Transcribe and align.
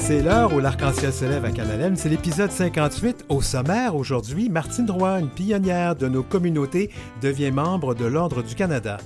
C'est 0.00 0.22
l'heure 0.22 0.52
où 0.54 0.58
l'arc-en-ciel 0.58 1.12
se 1.12 1.24
lève 1.24 1.44
à 1.44 1.52
Canalem. 1.52 1.94
C'est 1.94 2.08
l'épisode 2.08 2.50
58. 2.50 3.26
Au 3.28 3.42
sommaire, 3.42 3.94
aujourd'hui, 3.94 4.48
Martine 4.48 4.90
Roy, 4.90 5.20
une 5.20 5.28
pionnière 5.28 5.94
de 5.94 6.08
nos 6.08 6.24
communautés, 6.24 6.90
devient 7.22 7.52
membre 7.52 7.94
de 7.94 8.06
l'Ordre 8.06 8.42
du 8.42 8.54
Canada. 8.54 8.96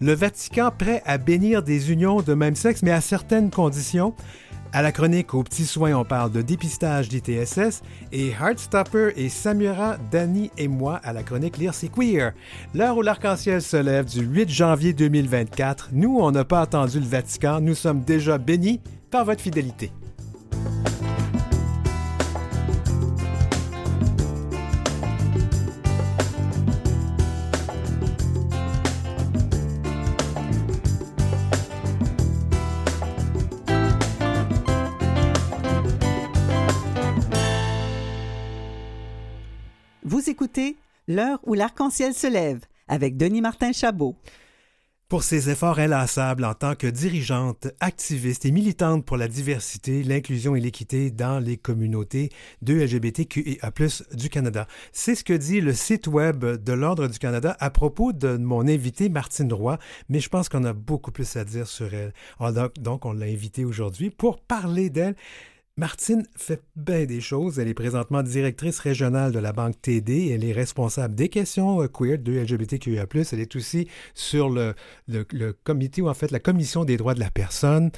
Le 0.00 0.14
Vatican 0.14 0.70
prêt 0.76 1.02
à 1.04 1.18
bénir 1.18 1.62
des 1.62 1.92
unions 1.92 2.22
de 2.22 2.32
même 2.32 2.54
sexe, 2.54 2.82
mais 2.82 2.92
à 2.92 3.02
certaines 3.02 3.50
conditions. 3.50 4.14
À 4.72 4.80
la 4.80 4.90
chronique 4.90 5.34
aux 5.34 5.42
petits 5.42 5.66
soins, 5.66 5.94
on 5.94 6.04
parle 6.04 6.32
de 6.32 6.40
dépistage 6.40 7.08
d'ITSS 7.08 7.82
et 8.12 8.30
Heartstopper 8.30 9.12
et 9.16 9.28
Samura, 9.28 9.98
Danny 10.10 10.50
et 10.56 10.68
moi 10.68 11.00
à 11.04 11.12
la 11.12 11.22
chronique 11.22 11.58
Lire 11.58 11.74
c'est 11.74 11.88
queer. 11.88 12.32
L'heure 12.74 12.96
où 12.96 13.02
l'arc-en-ciel 13.02 13.60
se 13.60 13.76
lève 13.76 14.06
du 14.06 14.24
8 14.24 14.48
janvier 14.48 14.92
2024, 14.94 15.90
nous, 15.92 16.16
on 16.18 16.30
n'a 16.30 16.44
pas 16.44 16.62
attendu 16.62 17.00
le 17.00 17.06
Vatican, 17.06 17.60
nous 17.60 17.74
sommes 17.74 18.00
déjà 18.00 18.38
bénis 18.38 18.80
par 19.10 19.24
votre 19.24 19.42
fidélité. 19.42 19.92
L'heure 41.06 41.38
où 41.42 41.52
l'arc-en-ciel 41.52 42.14
se 42.14 42.26
lève 42.26 42.60
avec 42.88 43.18
Denis 43.18 43.42
Martin 43.42 43.72
Chabot. 43.72 44.16
Pour 45.10 45.22
ses 45.22 45.50
efforts 45.50 45.78
inlassables 45.78 46.46
en 46.46 46.54
tant 46.54 46.74
que 46.74 46.86
dirigeante, 46.86 47.68
activiste 47.80 48.46
et 48.46 48.50
militante 48.50 49.04
pour 49.04 49.18
la 49.18 49.28
diversité, 49.28 50.02
l'inclusion 50.02 50.56
et 50.56 50.60
l'équité 50.60 51.10
dans 51.10 51.40
les 51.40 51.58
communautés 51.58 52.30
de 52.62 52.74
LGBTQIA+, 52.74 53.70
du 54.14 54.30
Canada. 54.30 54.66
C'est 54.92 55.14
ce 55.14 55.22
que 55.22 55.34
dit 55.34 55.60
le 55.60 55.74
site 55.74 56.06
web 56.06 56.42
de 56.42 56.72
l'Ordre 56.72 57.06
du 57.06 57.18
Canada 57.18 57.54
à 57.60 57.68
propos 57.68 58.14
de 58.14 58.38
mon 58.38 58.66
invitée 58.66 59.10
Martine 59.10 59.52
Roy, 59.52 59.78
mais 60.08 60.20
je 60.20 60.30
pense 60.30 60.48
qu'on 60.48 60.64
a 60.64 60.72
beaucoup 60.72 61.12
plus 61.12 61.36
à 61.36 61.44
dire 61.44 61.66
sur 61.66 61.92
elle. 61.92 62.14
Donc, 62.80 63.04
on 63.04 63.12
l'a 63.12 63.26
invitée 63.26 63.66
aujourd'hui 63.66 64.08
pour 64.08 64.40
parler 64.40 64.88
d'elle. 64.88 65.16
Martine 65.76 66.24
fait 66.36 66.62
bien 66.76 67.04
des 67.04 67.20
choses. 67.20 67.58
Elle 67.58 67.66
est 67.66 67.74
présentement 67.74 68.22
directrice 68.22 68.78
régionale 68.78 69.32
de 69.32 69.40
la 69.40 69.52
Banque 69.52 69.74
TD. 69.82 70.30
Elle 70.32 70.44
est 70.44 70.52
responsable 70.52 71.16
des 71.16 71.28
questions 71.28 71.82
euh, 71.82 71.88
queer 71.88 72.18
de 72.18 72.32
LGBTQIA+. 72.32 73.06
Elle 73.32 73.40
est 73.40 73.56
aussi 73.56 73.88
sur 74.14 74.50
le, 74.50 74.74
le, 75.08 75.52
comité, 75.64 76.00
ou 76.00 76.08
en 76.08 76.14
fait 76.14 76.30
la 76.30 76.38
Commission 76.38 76.84
des 76.84 76.96
droits 76.96 77.14
de 77.14 77.18
la 77.18 77.30
personne. 77.30 77.90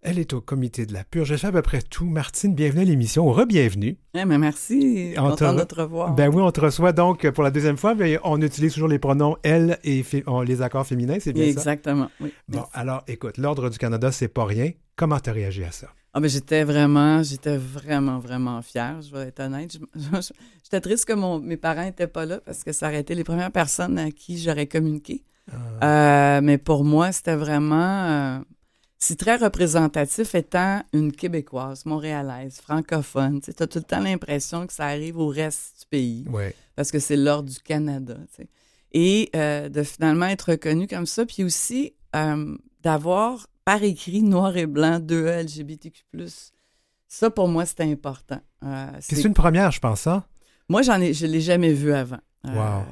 Elle 0.00 0.18
est 0.18 0.32
au 0.32 0.40
comité 0.40 0.86
de 0.86 0.94
la 0.94 1.04
purge. 1.04 1.28
Je 1.28 1.36
fais 1.36 1.48
à 1.48 1.52
peu 1.52 1.60
près 1.60 1.82
tout. 1.82 2.06
Martine, 2.06 2.54
bienvenue 2.54 2.80
à 2.80 2.84
l'émission. 2.84 3.30
Re-bienvenue. 3.30 3.98
Eh 4.14 4.24
ben, 4.24 4.38
merci. 4.38 5.12
On 5.18 5.28
de 5.28 5.64
te 5.64 5.74
revoir. 5.74 6.14
Ben 6.14 6.30
oui, 6.34 6.40
on 6.40 6.50
te 6.50 6.62
reçoit 6.62 6.92
donc 6.92 7.28
pour 7.32 7.44
la 7.44 7.50
deuxième 7.50 7.76
fois. 7.76 7.94
Mais 7.94 8.18
on 8.24 8.40
utilise 8.40 8.72
toujours 8.72 8.88
les 8.88 8.98
pronoms 8.98 9.36
elle 9.42 9.78
et 9.84 10.02
les 10.46 10.62
accords 10.62 10.86
féminins, 10.86 11.18
c'est 11.20 11.34
bien 11.34 11.44
Exactement, 11.44 12.08
ça? 12.08 12.10
Exactement, 12.10 12.10
oui. 12.22 12.32
Bon, 12.48 12.64
alors 12.72 13.02
écoute, 13.06 13.36
l'Ordre 13.36 13.68
du 13.68 13.76
Canada, 13.76 14.12
c'est 14.12 14.28
pas 14.28 14.46
rien. 14.46 14.70
Comment 14.96 15.20
tu 15.20 15.28
as 15.28 15.34
réagi 15.34 15.64
à 15.64 15.72
ça? 15.72 15.88
Ah, 16.14 16.20
ben, 16.20 16.28
j'étais 16.28 16.64
vraiment, 16.64 17.22
j'étais 17.22 17.56
vraiment, 17.56 18.18
vraiment 18.18 18.62
fière, 18.62 19.00
je 19.02 19.14
vais 19.14 19.28
être 19.28 19.40
honnête. 19.40 19.78
J'étais 20.64 20.80
triste 20.80 21.04
que 21.04 21.12
mon, 21.12 21.38
mes 21.38 21.56
parents 21.56 21.84
n'étaient 21.84 22.06
pas 22.06 22.24
là 22.24 22.40
parce 22.44 22.64
que 22.64 22.72
ça 22.72 22.88
aurait 22.88 23.00
été 23.00 23.14
les 23.14 23.24
premières 23.24 23.52
personnes 23.52 23.98
à 23.98 24.10
qui 24.10 24.38
j'aurais 24.38 24.66
communiqué. 24.66 25.22
Ah. 25.80 26.36
Euh, 26.36 26.40
mais 26.42 26.58
pour 26.58 26.84
moi, 26.84 27.12
c'était 27.12 27.36
vraiment. 27.36 28.06
Euh, 28.08 28.38
c'est 28.98 29.18
très 29.18 29.36
représentatif 29.36 30.34
étant 30.34 30.82
une 30.92 31.12
Québécoise, 31.12 31.86
montréalaise, 31.86 32.58
francophone. 32.60 33.40
Tu 33.40 33.50
as 33.50 33.66
tout 33.66 33.78
le 33.78 33.84
temps 33.84 34.00
l'impression 34.00 34.66
que 34.66 34.72
ça 34.72 34.86
arrive 34.86 35.18
au 35.18 35.28
reste 35.28 35.80
du 35.80 35.86
pays. 35.86 36.24
Parce 36.74 36.90
que 36.90 36.98
c'est 36.98 37.16
l'ordre 37.16 37.48
du 37.48 37.60
Canada. 37.60 38.16
Et 38.92 39.30
euh, 39.36 39.68
de 39.68 39.82
finalement 39.82 40.26
être 40.26 40.50
reconnu 40.50 40.88
comme 40.88 41.06
ça, 41.06 41.24
puis 41.26 41.44
aussi 41.44 41.94
d'avoir 42.82 43.46
par 43.68 43.82
écrit, 43.82 44.22
noir 44.22 44.56
et 44.56 44.64
blanc, 44.64 44.98
de 44.98 45.26
LGBTQ+. 45.42 46.02
Ça, 47.06 47.28
pour 47.28 47.48
moi, 47.48 47.66
c'était 47.66 47.82
important. 47.82 48.40
Euh, 48.64 48.86
c'est 48.98 49.22
une 49.24 49.34
première, 49.34 49.72
je 49.72 49.78
pense, 49.78 50.00
ça? 50.00 50.14
Hein? 50.14 50.24
Moi, 50.70 50.80
j'en 50.80 50.98
ai, 51.02 51.12
je 51.12 51.26
ne 51.26 51.32
l'ai 51.32 51.42
jamais 51.42 51.74
vu 51.74 51.92
avant. 51.92 52.16
Euh, 52.46 52.54
wow. 52.54 52.84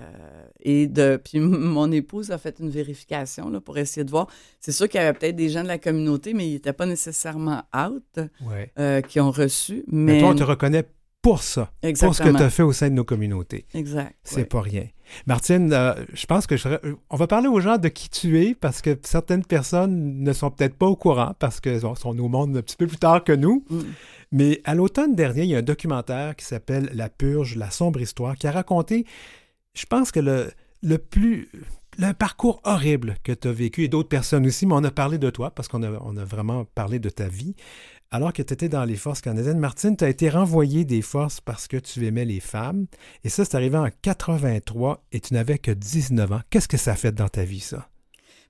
et 0.60 0.86
de, 0.86 1.16
puis 1.16 1.40
mon 1.40 1.90
épouse 1.92 2.30
a 2.30 2.36
fait 2.36 2.58
une 2.60 2.68
vérification 2.68 3.48
là, 3.48 3.58
pour 3.62 3.78
essayer 3.78 4.04
de 4.04 4.10
voir. 4.10 4.26
C'est 4.60 4.72
sûr 4.72 4.86
qu'il 4.86 5.00
y 5.00 5.02
avait 5.02 5.18
peut-être 5.18 5.36
des 5.36 5.48
gens 5.48 5.62
de 5.62 5.68
la 5.68 5.78
communauté, 5.78 6.34
mais 6.34 6.46
ils 6.46 6.52
n'étaient 6.52 6.74
pas 6.74 6.84
nécessairement 6.84 7.62
out 7.74 8.20
euh, 8.78 9.00
qui 9.00 9.18
ont 9.18 9.30
reçu. 9.30 9.82
Mais... 9.86 10.14
mais 10.14 10.18
toi, 10.18 10.28
on 10.28 10.34
te 10.34 10.42
reconnaît 10.42 10.86
pour 11.22 11.42
ça, 11.42 11.72
pour 11.80 12.14
ce 12.14 12.22
que 12.22 12.36
tu 12.36 12.42
as 12.42 12.50
fait 12.50 12.64
au 12.64 12.74
sein 12.74 12.90
de 12.90 12.94
nos 12.94 13.04
communautés. 13.04 13.64
Exact. 13.72 14.14
C'est 14.24 14.44
pas 14.44 14.60
rien. 14.60 14.88
Martine, 15.26 15.72
euh, 15.72 15.94
je 16.12 16.26
pense 16.26 16.46
que 16.46 16.54
on 17.10 17.16
va 17.16 17.26
parler 17.26 17.48
aux 17.48 17.60
gens 17.60 17.78
de 17.78 17.88
qui 17.88 18.08
tu 18.08 18.42
es 18.42 18.54
parce 18.54 18.82
que 18.82 18.96
certaines 19.02 19.44
personnes 19.44 20.22
ne 20.22 20.32
sont 20.32 20.50
peut-être 20.50 20.76
pas 20.76 20.86
au 20.86 20.96
courant 20.96 21.34
parce 21.38 21.60
qu'elles 21.60 21.80
sont 21.80 22.18
au 22.18 22.28
monde 22.28 22.56
un 22.56 22.62
petit 22.62 22.76
peu 22.76 22.86
plus 22.86 22.98
tard 22.98 23.24
que 23.24 23.32
nous. 23.32 23.64
Mm. 23.70 23.80
Mais 24.32 24.60
à 24.64 24.74
l'automne 24.74 25.14
dernier, 25.14 25.42
il 25.42 25.50
y 25.50 25.54
a 25.54 25.58
un 25.58 25.62
documentaire 25.62 26.34
qui 26.36 26.44
s'appelle 26.44 26.90
La 26.94 27.08
Purge, 27.08 27.56
la 27.56 27.70
sombre 27.70 28.00
histoire, 28.00 28.36
qui 28.36 28.46
a 28.46 28.52
raconté, 28.52 29.06
je 29.74 29.86
pense 29.86 30.10
que 30.10 30.20
le, 30.20 30.50
le 30.82 30.98
plus 30.98 31.48
le 31.98 32.12
parcours 32.12 32.60
horrible 32.64 33.16
que 33.22 33.32
tu 33.32 33.48
as 33.48 33.52
vécu 33.52 33.84
et 33.84 33.88
d'autres 33.88 34.08
personnes 34.08 34.46
aussi, 34.46 34.66
mais 34.66 34.74
on 34.74 34.84
a 34.84 34.90
parlé 34.90 35.18
de 35.18 35.30
toi 35.30 35.50
parce 35.50 35.68
qu'on 35.68 35.82
a, 35.82 35.90
on 36.02 36.16
a 36.16 36.24
vraiment 36.24 36.64
parlé 36.74 36.98
de 36.98 37.08
ta 37.08 37.28
vie 37.28 37.54
alors 38.10 38.32
que 38.32 38.42
tu 38.42 38.52
étais 38.54 38.68
dans 38.68 38.84
les 38.84 38.96
forces 38.96 39.20
canadiennes. 39.20 39.58
Martine, 39.58 39.96
tu 39.96 40.04
as 40.04 40.08
été 40.08 40.28
renvoyée 40.28 40.84
des 40.84 41.02
forces 41.02 41.40
parce 41.40 41.66
que 41.66 41.76
tu 41.76 42.06
aimais 42.06 42.24
les 42.24 42.40
femmes. 42.40 42.86
Et 43.24 43.28
ça, 43.28 43.44
c'est 43.44 43.56
arrivé 43.56 43.76
en 43.76 43.88
83 44.02 45.04
et 45.12 45.20
tu 45.20 45.34
n'avais 45.34 45.58
que 45.58 45.70
19 45.70 46.32
ans. 46.32 46.40
Qu'est-ce 46.50 46.68
que 46.68 46.76
ça 46.76 46.92
a 46.92 46.96
fait 46.96 47.12
dans 47.12 47.28
ta 47.28 47.44
vie, 47.44 47.60
ça? 47.60 47.88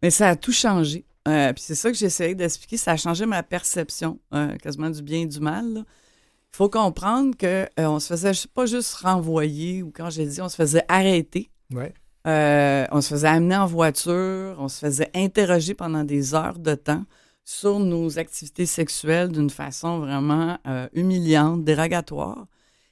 Mais 0.03 0.11
ça 0.11 0.29
a 0.29 0.37
tout 0.37 0.53
changé. 0.53 1.07
Euh, 1.27 1.53
puis 1.53 1.63
c'est 1.63 1.75
ça 1.75 1.91
que 1.91 1.97
j'essayais 1.97 2.35
d'expliquer. 2.35 2.77
Ça 2.77 2.93
a 2.93 2.97
changé 2.97 3.27
ma 3.27 3.43
perception, 3.43 4.21
euh, 4.35 4.57
quasiment 4.57 4.91
du 4.91 5.03
bien 5.03 5.21
et 5.23 5.27
du 5.27 5.41
mal. 5.41 5.65
Il 5.75 6.57
faut 6.57 6.69
comprendre 6.69 7.37
qu'on 7.37 7.47
euh, 7.47 7.67
on 7.79 7.99
se 7.99 8.09
faisait 8.09 8.33
pas 8.55 8.67
juste 8.67 8.95
renvoyer 8.95 9.83
ou 9.83 9.91
quand 9.95 10.11
j'ai 10.11 10.27
dit 10.27 10.41
on 10.41 10.49
se 10.49 10.57
faisait 10.57 10.85
arrêter. 10.89 11.51
Ouais. 11.73 11.93
on 12.25 13.01
se 13.01 13.09
faisait 13.09 13.29
amener 13.29 13.57
en 13.57 13.67
voiture, 13.67 14.57
on 14.59 14.69
se 14.69 14.79
faisait 14.79 15.11
interroger 15.15 15.75
pendant 15.75 16.05
des 16.05 16.35
heures 16.35 16.59
de 16.59 16.75
temps 16.75 17.05
sur 17.47 17.79
nos 17.79 18.19
activités 18.19 18.67
sexuelles 18.67 19.31
d'une 19.31 19.51
façon 19.51 20.01
vraiment 20.01 20.59
euh, 20.67 20.89
humiliante, 20.93 21.63
dérogatoire. 21.63 22.49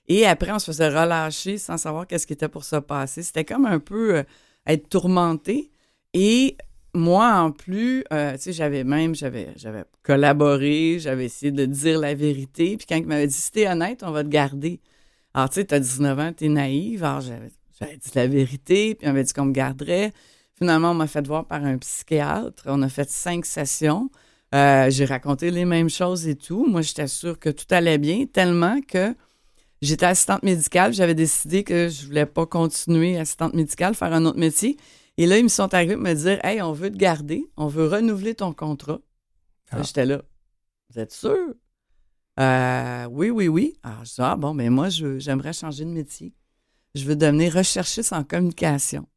Et 0.06 0.26
après, 0.26 0.52
on 0.52 0.60
se 0.60 0.66
faisait 0.66 0.88
relâcher 0.88 1.58
sans 1.58 1.76
savoir 1.76 2.06
qu'est-ce 2.06 2.24
qui 2.24 2.34
était 2.34 2.48
pour 2.48 2.62
se 2.62 2.76
passer. 2.76 3.24
C'était 3.24 3.44
comme 3.44 3.66
un 3.66 3.80
peu 3.80 4.18
euh, 4.18 4.22
être 4.64 4.88
tourmenté. 4.88 5.72
Et 6.12 6.56
moi, 6.94 7.32
en 7.34 7.50
plus, 7.50 8.04
euh, 8.12 8.34
tu 8.34 8.42
sais, 8.42 8.52
j'avais 8.52 8.84
même, 8.84 9.16
j'avais, 9.16 9.48
j'avais 9.56 9.82
collaboré, 10.04 10.98
j'avais 11.00 11.24
essayé 11.24 11.50
de 11.50 11.64
dire 11.66 11.98
la 11.98 12.14
vérité. 12.14 12.76
Puis 12.76 12.86
quand 12.86 12.96
il 12.96 13.06
m'avait 13.06 13.26
dit, 13.26 13.34
si 13.34 13.50
t'es 13.50 13.68
honnête, 13.68 14.04
on 14.04 14.12
va 14.12 14.22
te 14.22 14.28
garder. 14.28 14.80
Alors, 15.34 15.50
tu 15.50 15.54
sais, 15.54 15.64
t'as 15.64 15.80
19 15.80 16.18
ans, 16.20 16.32
t'es 16.32 16.48
naïve. 16.48 17.02
Alors, 17.02 17.22
j'avais, 17.22 17.50
j'avais 17.80 17.96
dit 17.96 18.10
la 18.14 18.28
vérité, 18.28 18.94
puis 18.94 19.08
on 19.08 19.10
m'avait 19.10 19.24
dit 19.24 19.32
qu'on 19.32 19.46
me 19.46 19.52
garderait. 19.52 20.12
Finalement, 20.56 20.92
on 20.92 20.94
m'a 20.94 21.08
fait 21.08 21.26
voir 21.26 21.44
par 21.44 21.64
un 21.64 21.76
psychiatre. 21.78 22.62
On 22.66 22.82
a 22.82 22.88
fait 22.88 23.10
cinq 23.10 23.46
sessions. 23.46 24.10
Euh, 24.54 24.88
j'ai 24.88 25.04
raconté 25.04 25.50
les 25.50 25.64
mêmes 25.64 25.90
choses 25.90 26.28
et 26.28 26.36
tout. 26.36 26.66
Moi, 26.66 26.82
j'étais 26.82 27.08
sûre 27.08 27.38
que 27.38 27.50
tout 27.50 27.66
allait 27.70 27.98
bien, 27.98 28.26
tellement 28.26 28.80
que 28.80 29.14
j'étais 29.82 30.06
assistante 30.06 30.44
médicale. 30.44 30.92
J'avais 30.92 31.14
décidé 31.14 31.64
que 31.64 31.88
je 31.88 32.06
voulais 32.06 32.26
pas 32.26 32.46
continuer 32.46 33.18
assistante 33.18 33.54
médicale, 33.54 33.94
faire 33.94 34.12
un 34.12 34.24
autre 34.26 34.38
métier. 34.38 34.76
Et 35.16 35.26
là, 35.26 35.38
ils 35.38 35.44
me 35.44 35.48
sont 35.48 35.74
arrivés 35.74 35.94
pour 35.94 36.04
me 36.04 36.14
dire 36.14 36.38
Hey, 36.44 36.62
on 36.62 36.72
veut 36.72 36.90
te 36.90 36.96
garder, 36.96 37.50
on 37.56 37.66
veut 37.66 37.88
renouveler 37.88 38.36
ton 38.36 38.52
contrat. 38.52 39.00
Ah. 39.70 39.82
J'étais 39.82 40.06
là. 40.06 40.22
Vous 40.90 41.00
êtes 41.00 41.12
sûr? 41.12 41.54
Euh, 42.38 43.06
oui, 43.10 43.30
oui, 43.30 43.48
oui. 43.48 43.76
Alors, 43.82 44.04
je 44.04 44.10
dis 44.14 44.20
Ah, 44.20 44.36
bon, 44.36 44.54
mais 44.54 44.66
ben, 44.66 44.74
moi, 44.74 44.88
j'aimerais 44.88 45.52
changer 45.52 45.84
de 45.84 45.90
métier. 45.90 46.32
Je 46.94 47.04
veux 47.04 47.16
devenir 47.16 47.54
recherchiste 47.54 48.12
en 48.12 48.22
communication. 48.22 49.08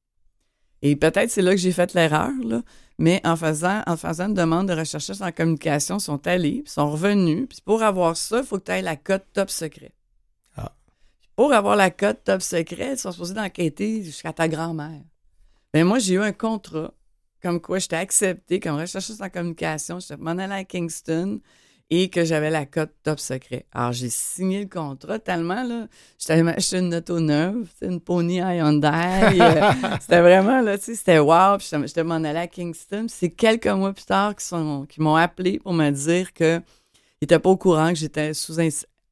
Et 0.82 0.96
peut-être 0.96 1.30
c'est 1.30 1.42
là 1.44 1.52
que 1.52 1.58
j'ai 1.58 1.72
fait 1.72 1.94
l'erreur, 1.94 2.32
là. 2.44 2.64
Mais 3.00 3.22
en 3.24 3.36
faisant, 3.36 3.84
en 3.86 3.96
faisant 3.96 4.28
une 4.28 4.34
demande 4.34 4.68
de 4.68 4.74
recherchiste 4.74 5.22
en 5.22 5.32
communication, 5.32 5.98
ils 5.98 6.02
sont 6.02 6.26
allés, 6.26 6.62
puis 6.64 6.72
sont 6.72 6.90
revenus. 6.90 7.48
Puis 7.48 7.60
pour 7.64 7.84
avoir 7.84 8.18
ça, 8.18 8.40
il 8.40 8.44
faut 8.44 8.58
que 8.58 8.66
tu 8.66 8.72
aies 8.72 8.82
la 8.82 8.96
cote 8.96 9.26
top 9.34 9.50
secret. 9.50 9.94
Ah. 10.56 10.74
Pour 11.36 11.54
avoir 11.54 11.76
la 11.76 11.92
cote 11.92 12.24
top 12.24 12.42
secret, 12.42 12.94
ils 12.94 12.98
sont 12.98 13.12
supposés 13.12 13.36
d'enquêter 13.36 14.04
jusqu'à 14.04 14.34
ta 14.34 14.48
grand-mère. 14.48 15.04
Mais 15.74 15.84
moi, 15.84 16.00
j'ai 16.00 16.16
eu 16.16 16.22
un 16.22 16.32
contrat 16.32 16.92
comme 17.42 17.62
quoi 17.62 17.78
j'étais 17.78 17.98
acceptée 17.98 18.60
comme 18.60 18.78
recherchiste 18.78 19.22
en 19.22 19.30
communication. 19.30 20.00
J'étais 20.00 20.18
m'en 20.18 20.32
allée 20.32 20.54
à 20.54 20.64
Kingston 20.64 21.40
et 21.90 22.10
que 22.10 22.26
j'avais 22.26 22.50
la 22.50 22.66
cote 22.66 22.92
top 23.04 23.20
secret. 23.20 23.66
Alors, 23.72 23.94
j'ai 23.94 24.10
signé 24.10 24.62
le 24.62 24.70
contrat 24.70 25.20
tellement, 25.20 25.64
là, 25.64 25.88
j'étais 26.20 26.42
acheté 26.48 26.80
une 26.80 26.94
auto 26.94 27.20
neuve, 27.20 27.70
une 27.82 28.02
Pony 28.02 28.38
Hyundai. 28.38 29.40
Euh, 29.40 29.72
c'était 30.02 30.22
vraiment, 30.22 30.62
là, 30.62 30.78
tu 30.78 30.86
sais, 30.86 30.96
c'était 30.96 31.20
wow. 31.20 31.58
Puis 31.58 31.70
j'étais 31.72 32.04
m'en 32.04 32.16
allée 32.16 32.40
à 32.40 32.48
Kingston. 32.48 33.06
C'est 33.08 33.30
quelques 33.30 33.68
mois 33.68 33.94
plus 33.94 34.06
tard 34.06 34.36
qu'ils 34.36 35.04
m'ont 35.04 35.16
appelé 35.16 35.60
pour 35.60 35.74
me 35.74 35.90
dire 35.92 36.34
que 36.34 36.58
Il 36.58 37.24
n'était 37.24 37.40
pas 37.40 37.50
au 37.50 37.58
courant 37.58 37.90
que 37.90 37.96
j'étais 37.96 38.34
sous 38.34 38.60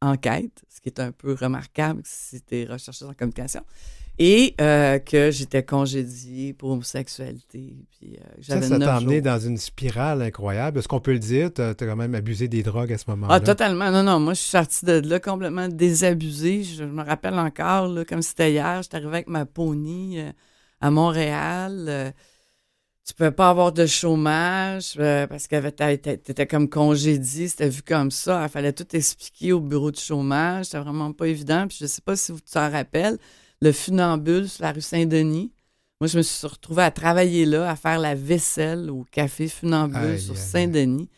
enquête, 0.01 0.61
ce 0.69 0.81
qui 0.81 0.89
est 0.89 0.99
un 0.99 1.11
peu 1.11 1.33
remarquable 1.33 2.01
si 2.03 2.41
tu 2.41 2.65
recherché 2.65 3.05
en 3.05 3.13
communication 3.13 3.61
et 4.17 4.55
euh, 4.61 4.97
que 4.99 5.29
j'étais 5.29 5.63
congédiée 5.63 6.53
pour 6.53 6.71
homosexualité. 6.71 7.75
Puis, 7.91 8.17
euh, 8.17 8.41
ça, 8.41 8.61
ça 8.61 8.79
t'a 8.79 8.95
amené 8.95 9.19
dans 9.19 9.39
une 9.39 9.57
spirale 9.57 10.21
incroyable. 10.21 10.79
Est-ce 10.79 10.87
qu'on 10.87 11.01
peut 11.01 11.13
le 11.13 11.19
dire? 11.19 11.53
Tu 11.53 11.61
as, 11.61 11.73
quand 11.73 11.95
même 11.95 12.15
abusé 12.15 12.47
des 12.47 12.63
drogues 12.63 12.93
à 12.93 12.97
ce 12.97 13.05
moment-là? 13.09 13.33
Ah, 13.33 13.39
totalement. 13.41 13.91
Non, 13.91 14.03
non. 14.03 14.19
Moi, 14.19 14.33
je 14.33 14.39
suis 14.39 14.49
sortie 14.49 14.85
de 14.85 15.01
là 15.05 15.19
complètement 15.19 15.67
désabusée. 15.67 16.63
Je, 16.63 16.85
me 16.85 17.03
rappelle 17.03 17.33
encore, 17.33 17.87
là, 17.89 18.05
comme 18.05 18.21
c'était 18.21 18.53
hier, 18.53 18.81
j'étais 18.81 18.97
arrivée 18.97 19.15
avec 19.15 19.27
ma 19.27 19.45
pony 19.45 20.21
euh, 20.21 20.31
à 20.79 20.91
Montréal. 20.91 22.13
tu 23.05 23.11
ne 23.11 23.17
pouvais 23.17 23.31
pas 23.31 23.49
avoir 23.49 23.73
de 23.73 23.85
chômage 23.85 24.97
parce 25.29 25.47
que 25.47 25.69
tu 25.69 26.31
étais 26.31 26.47
comme 26.47 26.69
congédiée. 26.69 27.49
C'était 27.49 27.67
vu 27.67 27.81
comme 27.81 28.11
ça. 28.11 28.43
Il 28.43 28.49
fallait 28.49 28.73
tout 28.73 28.95
expliquer 28.95 29.51
au 29.51 29.59
bureau 29.59 29.91
de 29.91 29.97
chômage. 29.97 30.65
C'était 30.65 30.79
vraiment 30.79 31.11
pas 31.11 31.27
évident. 31.27 31.67
Puis 31.67 31.79
je 31.79 31.83
ne 31.83 31.89
sais 31.89 32.01
pas 32.01 32.15
si 32.15 32.31
vous 32.31 32.39
t'en 32.39 32.71
rappelles 32.71 33.17
le 33.65 33.71
funambule 33.71 34.47
sur 34.47 34.63
la 34.63 34.71
rue 34.71 34.81
Saint-Denis. 34.81 35.51
Moi, 35.99 36.07
je 36.07 36.17
me 36.17 36.23
suis 36.23 36.45
retrouvée 36.45 36.83
à 36.83 36.91
travailler 36.91 37.45
là, 37.45 37.69
à 37.69 37.75
faire 37.75 37.99
la 37.99 38.15
vaisselle 38.15 38.89
au 38.89 39.05
café 39.11 39.47
funambule 39.47 40.19
sur 40.19 40.37
Saint-Denis. 40.37 41.09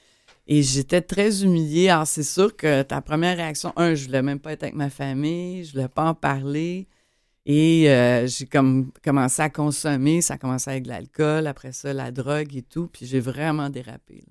Et 0.48 0.64
j'étais 0.64 1.02
très 1.02 1.44
humiliée. 1.44 1.90
Alors, 1.90 2.08
c'est 2.08 2.24
sûr 2.24 2.56
que 2.56 2.84
ta 2.84 3.02
première 3.02 3.36
réaction, 3.36 3.74
un, 3.76 3.96
je 3.96 4.06
voulais 4.06 4.22
même 4.22 4.40
pas 4.40 4.54
être 4.54 4.64
avec 4.64 4.76
ma 4.76 4.90
famille, 4.90 5.66
je 5.66 5.74
voulais 5.74 5.90
pas 5.90 6.06
en 6.06 6.14
parler. 6.14 6.88
Et 7.46 7.90
euh, 7.90 8.28
j'ai 8.28 8.46
comme 8.46 8.92
commencé 9.04 9.42
à 9.42 9.50
consommer. 9.50 10.22
Ça 10.22 10.36
a 10.36 10.38
commencé 10.38 10.70
avec 10.70 10.88
l'alcool, 10.88 11.48
après 11.48 11.74
ça, 11.74 11.92
la 11.92 12.12
drogue 12.12 12.56
et 12.56 12.62
tout. 12.62 12.88
Puis 12.88 13.06
j'ai 13.06 13.20
vraiment 13.20 13.70
dérapé. 13.70 14.24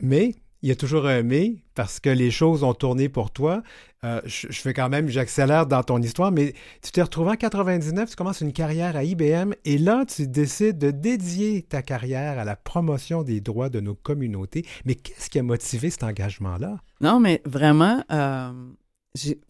Mais 0.00 0.34
il 0.62 0.68
y 0.68 0.72
a 0.72 0.76
toujours 0.76 1.06
un 1.06 1.22
mais 1.22 1.56
parce 1.74 2.00
que 2.00 2.10
les 2.10 2.30
choses 2.30 2.64
ont 2.64 2.74
tourné 2.74 3.08
pour 3.08 3.30
toi. 3.30 3.62
Euh, 4.04 4.20
je, 4.24 4.46
fais 4.50 4.74
quand 4.74 4.88
même, 4.88 5.08
j'accélère 5.08 5.66
dans 5.66 5.82
ton 5.82 6.00
histoire, 6.00 6.30
mais 6.32 6.54
tu 6.82 6.90
t'es 6.92 7.02
retrouvé 7.02 7.30
en 7.30 7.36
99, 7.36 8.10
tu 8.10 8.16
commences 8.16 8.40
une 8.40 8.52
carrière 8.52 8.96
à 8.96 9.04
IBM 9.04 9.52
et 9.64 9.78
là, 9.78 10.04
tu 10.04 10.26
décides 10.26 10.78
de 10.78 10.90
dédier 10.90 11.62
ta 11.62 11.82
carrière 11.82 12.38
à 12.38 12.44
la 12.44 12.56
promotion 12.56 13.22
des 13.22 13.40
droits 13.40 13.68
de 13.68 13.80
nos 13.80 13.94
communautés. 13.94 14.64
Mais 14.84 14.94
qu'est-ce 14.94 15.30
qui 15.30 15.38
a 15.38 15.42
motivé 15.42 15.90
cet 15.90 16.04
engagement-là? 16.04 16.78
Non, 17.00 17.20
mais 17.20 17.42
vraiment, 17.44 18.02
euh, 18.10 18.52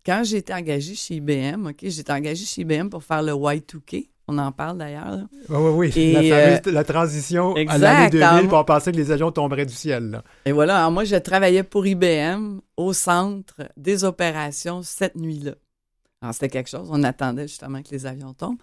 quand 0.05 0.23
j'ai 0.25 0.37
été 0.39 0.53
engagé 0.53 0.95
chez 0.95 1.17
IBM, 1.17 1.69
OK, 1.69 1.79
j'ai 1.83 2.01
été 2.01 2.13
engagé 2.13 2.45
chez 2.45 2.63
IBM 2.63 2.89
pour 2.89 3.03
faire 3.03 3.23
le 3.23 3.33
Y2K. 3.33 4.09
On 4.29 4.37
en 4.37 4.53
parle 4.53 4.77
d'ailleurs. 4.77 5.27
Oui, 5.49 5.57
oui, 5.57 5.91
oui. 5.97 6.13
la, 6.13 6.23
fameuse, 6.23 6.61
euh, 6.67 6.73
la 6.73 6.85
transition 6.85 7.55
à 7.55 7.79
l'année 7.79 8.11
2000, 8.11 8.49
pour 8.49 8.63
penser 8.67 8.93
que 8.93 8.97
les 8.97 9.11
avions 9.11 9.33
tomberaient 9.33 9.65
du 9.65 9.73
ciel. 9.73 10.23
Et 10.45 10.53
voilà, 10.53 10.79
alors 10.79 10.93
moi, 10.93 11.05
je 11.05 11.17
travaillais 11.17 11.63
pour 11.63 11.87
IBM 11.87 12.61
au 12.77 12.93
centre 12.93 13.63
des 13.77 14.05
opérations 14.05 14.83
cette 14.83 15.17
nuit-là. 15.17 15.55
Alors, 16.21 16.35
c'était 16.35 16.51
quelque 16.51 16.69
chose. 16.69 16.89
On 16.91 17.03
attendait 17.05 17.49
justement 17.49 17.83
que 17.83 17.91
les 17.91 18.05
avions 18.05 18.35
tombent. 18.35 18.59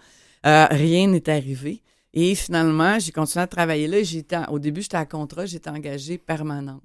Euh, 0.46 0.66
rien 0.70 1.08
n'est 1.08 1.28
arrivé. 1.28 1.82
Et 2.14 2.34
finalement, 2.36 2.98
j'ai 3.00 3.10
continué 3.10 3.42
à 3.42 3.46
travailler 3.48 3.88
là. 3.88 4.02
J'étais, 4.02 4.38
au 4.48 4.60
début, 4.60 4.82
j'étais 4.82 4.96
à 4.96 5.04
contrat, 5.04 5.46
j'étais 5.46 5.70
engagée 5.70 6.16
permanente. 6.16 6.82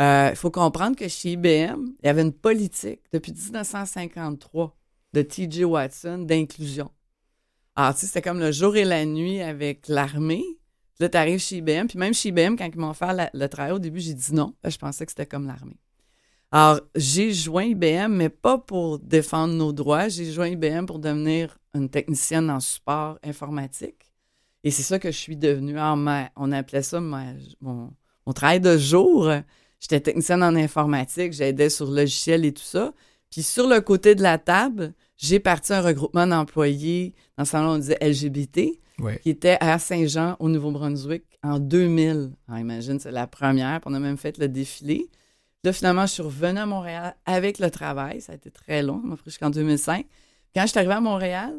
Euh, 0.00 0.30
il 0.30 0.36
faut 0.36 0.50
comprendre 0.50 0.96
que 0.96 1.06
chez 1.06 1.32
IBM, 1.32 1.92
il 2.02 2.06
y 2.06 2.08
avait 2.08 2.22
une 2.22 2.32
politique 2.32 3.02
depuis 3.12 3.32
1953 3.32 4.76
de 5.12 5.22
T.J. 5.22 5.64
Watson 5.64 6.18
d'inclusion. 6.18 6.90
Alors, 7.74 7.94
tu 7.94 8.00
sais, 8.00 8.06
c'était 8.06 8.22
comme 8.22 8.38
le 8.38 8.52
jour 8.52 8.76
et 8.76 8.84
la 8.84 9.04
nuit 9.06 9.40
avec 9.40 9.88
l'armée. 9.88 10.44
Là, 11.00 11.08
tu 11.08 11.16
arrives 11.16 11.40
chez 11.40 11.56
IBM, 11.56 11.86
puis 11.86 11.98
même 11.98 12.12
chez 12.12 12.28
IBM, 12.28 12.56
quand 12.56 12.68
ils 12.72 12.78
m'ont 12.78 12.92
fait 12.92 13.30
le 13.32 13.46
travail 13.48 13.72
au 13.72 13.78
début, 13.78 14.00
j'ai 14.00 14.14
dit 14.14 14.34
non. 14.34 14.54
je 14.64 14.76
pensais 14.76 15.06
que 15.06 15.12
c'était 15.12 15.26
comme 15.26 15.46
l'armée. 15.46 15.80
Alors, 16.50 16.80
j'ai 16.94 17.32
joint 17.32 17.64
IBM, 17.64 18.12
mais 18.12 18.28
pas 18.28 18.58
pour 18.58 18.98
défendre 18.98 19.54
nos 19.54 19.72
droits. 19.72 20.08
J'ai 20.08 20.30
joint 20.30 20.48
IBM 20.48 20.84
pour 20.84 20.98
devenir 20.98 21.56
une 21.74 21.88
technicienne 21.88 22.50
en 22.50 22.60
support 22.60 23.18
informatique. 23.24 24.12
Et 24.62 24.70
c'est 24.70 24.82
ça 24.82 24.98
que 24.98 25.10
je 25.10 25.16
suis 25.16 25.36
devenue. 25.36 25.78
Alors, 25.78 25.96
on 26.36 26.52
appelait 26.52 26.82
ça 26.82 27.00
mon, 27.00 27.34
mon, 27.62 28.32
travail 28.34 28.60
de 28.60 28.76
jour. 28.76 29.30
J'étais 29.80 30.00
technicienne 30.00 30.42
en 30.42 30.54
informatique, 30.54 31.32
j'aidais 31.32 31.70
sur 31.70 31.90
logiciel 31.90 32.44
et 32.44 32.52
tout 32.52 32.62
ça. 32.62 32.92
Puis 33.30 33.42
sur 33.42 33.66
le 33.66 33.80
côté 33.80 34.14
de 34.14 34.22
la 34.22 34.36
table, 34.36 34.92
j'ai 35.16 35.40
parti 35.40 35.72
un 35.72 35.80
regroupement 35.80 36.26
d'employés 36.26 37.14
dans 37.36 37.42
le 37.44 37.48
salon, 37.48 37.70
on 37.70 37.78
disait 37.78 37.98
LGBT, 38.00 38.78
qui 39.22 39.30
était 39.30 39.56
à 39.60 39.78
Saint-Jean, 39.78 40.36
au 40.38 40.48
Nouveau-Brunswick, 40.48 41.24
en 41.42 41.58
2000. 41.58 42.32
Alors, 42.48 42.60
imagine, 42.60 43.00
c'est 43.00 43.10
la 43.10 43.26
première, 43.26 43.80
puis 43.80 43.90
on 43.90 43.94
a 43.94 44.00
même 44.00 44.16
fait 44.16 44.38
le 44.38 44.48
défilé. 44.48 45.08
Là, 45.64 45.72
finalement, 45.72 46.06
je 46.06 46.12
suis 46.12 46.22
revenue 46.22 46.58
à 46.58 46.66
Montréal 46.66 47.14
avec 47.24 47.58
le 47.58 47.70
travail. 47.70 48.20
Ça 48.20 48.32
a 48.32 48.34
été 48.34 48.50
très 48.50 48.82
long, 48.82 49.00
ça 49.00 49.06
m'a 49.06 49.16
pris 49.16 49.30
jusqu'en 49.30 49.50
2005. 49.50 50.06
Quand 50.54 50.62
je 50.62 50.66
suis 50.68 50.78
arrivée 50.78 50.94
à 50.94 51.00
Montréal, 51.00 51.54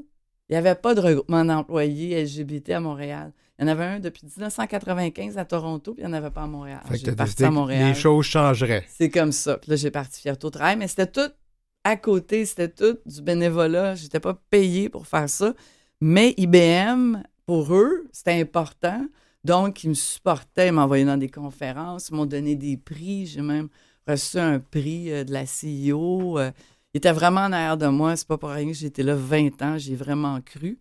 il 0.50 0.54
n'y 0.54 0.58
avait 0.58 0.76
pas 0.76 0.94
de 0.94 1.00
regroupement 1.00 1.46
d'employés 1.46 2.24
LGBT 2.24 2.72
à 2.72 2.80
Montréal. 2.80 3.32
Il 3.58 3.64
y 3.64 3.66
en 3.66 3.72
avait 3.72 3.86
un 3.86 4.00
depuis 4.00 4.26
1995 4.26 5.38
à 5.38 5.46
Toronto, 5.46 5.94
puis 5.94 6.04
il 6.04 6.08
n'y 6.08 6.14
en 6.14 6.18
avait 6.18 6.32
pas 6.32 6.44
à 6.44 6.48
Montréal. 6.48 6.82
J'ai 6.92 7.14
parti 7.14 7.44
à 7.46 7.52
Montréal. 7.52 7.90
Les 7.90 7.96
choses 7.96 8.26
changeraient. 8.26 8.86
C'est 8.90 9.10
comme 9.10 9.32
ça. 9.32 9.58
Puis 9.58 9.72
là, 9.72 9.78
j'ai 9.78 9.92
parti 9.92 10.22
faire 10.22 10.38
tout 10.38 10.50
travail, 10.50 10.76
mais 10.76 10.88
c'était 10.88 11.08
tout 11.08 11.32
à 11.84 11.98
côté, 11.98 12.46
c'était 12.46 12.70
tout 12.70 12.98
du 13.06 13.22
bénévolat. 13.22 13.96
Je 13.96 14.04
n'étais 14.04 14.20
pas 14.20 14.40
payée 14.50 14.90
pour 14.90 15.08
faire 15.08 15.30
ça. 15.30 15.54
Mais 16.02 16.34
IBM, 16.38 17.22
pour 17.46 17.74
eux, 17.74 18.08
c'était 18.12 18.40
important. 18.40 19.06
Donc, 19.44 19.84
ils 19.84 19.90
me 19.90 19.94
supportaient, 19.94 20.68
ils 20.68 20.74
m'envoyaient 20.74 21.06
dans 21.06 21.18
des 21.18 21.30
conférences, 21.30 22.12
m'ont 22.12 22.26
donné 22.26 22.56
des 22.56 22.78
prix. 22.78 23.26
J'ai 23.26 23.42
même 23.42 23.68
reçu 24.08 24.40
un 24.40 24.60
prix 24.60 25.12
euh, 25.12 25.24
de 25.24 25.34
la 25.34 25.44
CEO. 25.44 26.40
Euh. 26.40 26.52
ils 26.94 26.98
étaient 26.98 27.12
vraiment 27.12 27.42
en 27.42 27.52
arrière 27.52 27.78
de 27.78 27.88
moi. 27.88 28.16
C'est 28.16 28.28
pas 28.28 28.38
pour 28.38 28.50
rien 28.50 28.68
que 28.68 28.74
j'étais 28.74 29.04
là 29.04 29.16
20 29.16 29.62
ans. 29.62 29.78
J'ai 29.78 29.96
vraiment 29.96 30.40
cru. 30.42 30.80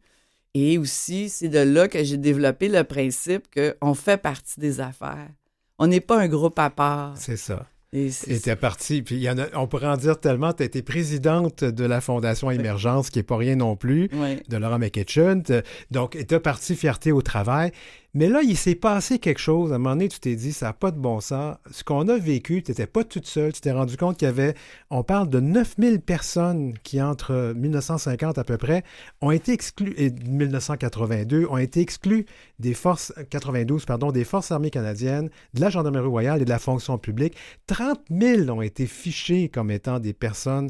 Et 0.55 0.79
aussi, 0.79 1.29
c'est 1.29 1.49
de 1.49 1.59
là 1.59 1.89
que 1.89 2.05
j'ai 2.05 2.19
développé 2.19 2.69
le 2.69 2.85
principe 2.85 3.47
qu'on 3.53 3.95
fait 3.95 4.19
partie 4.19 4.61
des 4.61 4.81
affaires. 4.81 5.31
On 5.79 5.87
n'est 5.87 6.01
pas 6.01 6.21
un 6.21 6.29
groupe 6.29 6.59
à 6.59 6.71
part. 6.71 7.17
C'est 7.17 7.39
ça. 7.39 7.67
Et 7.95 8.11
tu 8.41 8.57
parti, 8.57 9.03
puis 9.03 9.17
il 9.17 9.23
y 9.23 9.29
en 9.29 9.37
a, 9.39 9.45
on 9.55 9.67
pourrait 9.67 9.89
en 9.89 9.99
dire 9.99 10.19
tellement, 10.19 10.55
tu 10.55 10.63
été 10.63 10.81
présidente 10.81 11.63
de 11.63 11.85
la 11.85 12.01
Fondation 12.01 12.51
Émergence, 12.51 13.11
qui 13.11 13.19
n'est 13.19 13.23
pas 13.23 13.37
rien 13.37 13.57
non 13.57 13.77
plus, 13.77 14.09
de 14.49 14.57
Laurent 14.57 14.79
McKitchen. 14.79 15.43
Donc, 15.91 16.17
tu 16.27 16.41
parti 16.41 16.75
fierté 16.75 17.13
au 17.13 17.21
travail. 17.21 17.71
Mais 18.15 18.29
là, 18.29 18.43
il 18.43 18.59
s'est 18.59 18.75
passé 18.75 19.19
quelque 19.19 19.39
chose. 19.41 19.73
À 19.73 19.77
un 19.77 19.79
moment 19.79 19.95
donné, 19.95 20.09
tu 20.09 20.21
t'es 20.21 20.37
dit, 20.37 20.53
ça 20.53 20.67
n'a 20.67 20.73
pas 20.75 20.91
de 20.91 20.99
bon 20.99 21.21
sens. 21.21 21.57
Ce 21.71 21.83
qu'on 21.83 22.09
a 22.09 22.19
vécu, 22.19 22.63
tu 22.63 22.71
n'étais 22.71 22.87
pas 22.87 23.05
toute 23.05 23.27
seule. 23.27 23.55
Tu 23.55 23.63
t'es 23.63 23.73
rendu 23.73 23.97
compte 23.97 24.19
qu'il 24.19 24.27
y 24.27 24.29
avait, 24.29 24.55
on 24.91 25.03
parle 25.03 25.31
de 25.31 25.41
9000 25.41 26.01
personnes 26.01 26.75
qui, 26.83 27.01
entre 27.01 27.55
1950 27.57 28.37
à 28.37 28.45
peu 28.45 28.59
près, 28.59 28.85
ont 29.23 29.31
été 29.31 29.53
exclues, 29.53 29.95
et 29.97 30.11
1982, 30.11 31.47
ont 31.47 31.57
été 31.57 31.81
exclues 31.81 32.27
des 32.59 32.75
forces, 32.75 33.15
92, 33.31 33.87
pardon, 33.87 34.13
des 34.13 34.25
forces 34.25 34.53
armées 34.53 34.71
canadiennes, 34.71 35.31
de 35.55 35.61
la 35.63 35.71
Gendarmerie 35.71 36.07
royale 36.07 36.43
et 36.43 36.45
de 36.45 36.51
la 36.51 36.59
fonction 36.59 36.99
publique. 36.99 37.35
30 37.67 37.99
000 38.11 38.51
ont 38.51 38.61
été 38.61 38.87
fichés 38.87 39.49
comme 39.49 39.71
étant 39.71 40.01
des 40.01 40.13
personnes 40.13 40.69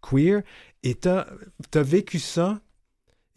queer. 0.00 0.42
Et 0.82 0.94
tu 0.94 1.08
as, 1.08 1.26
vécu 1.74 2.18
ça 2.18 2.60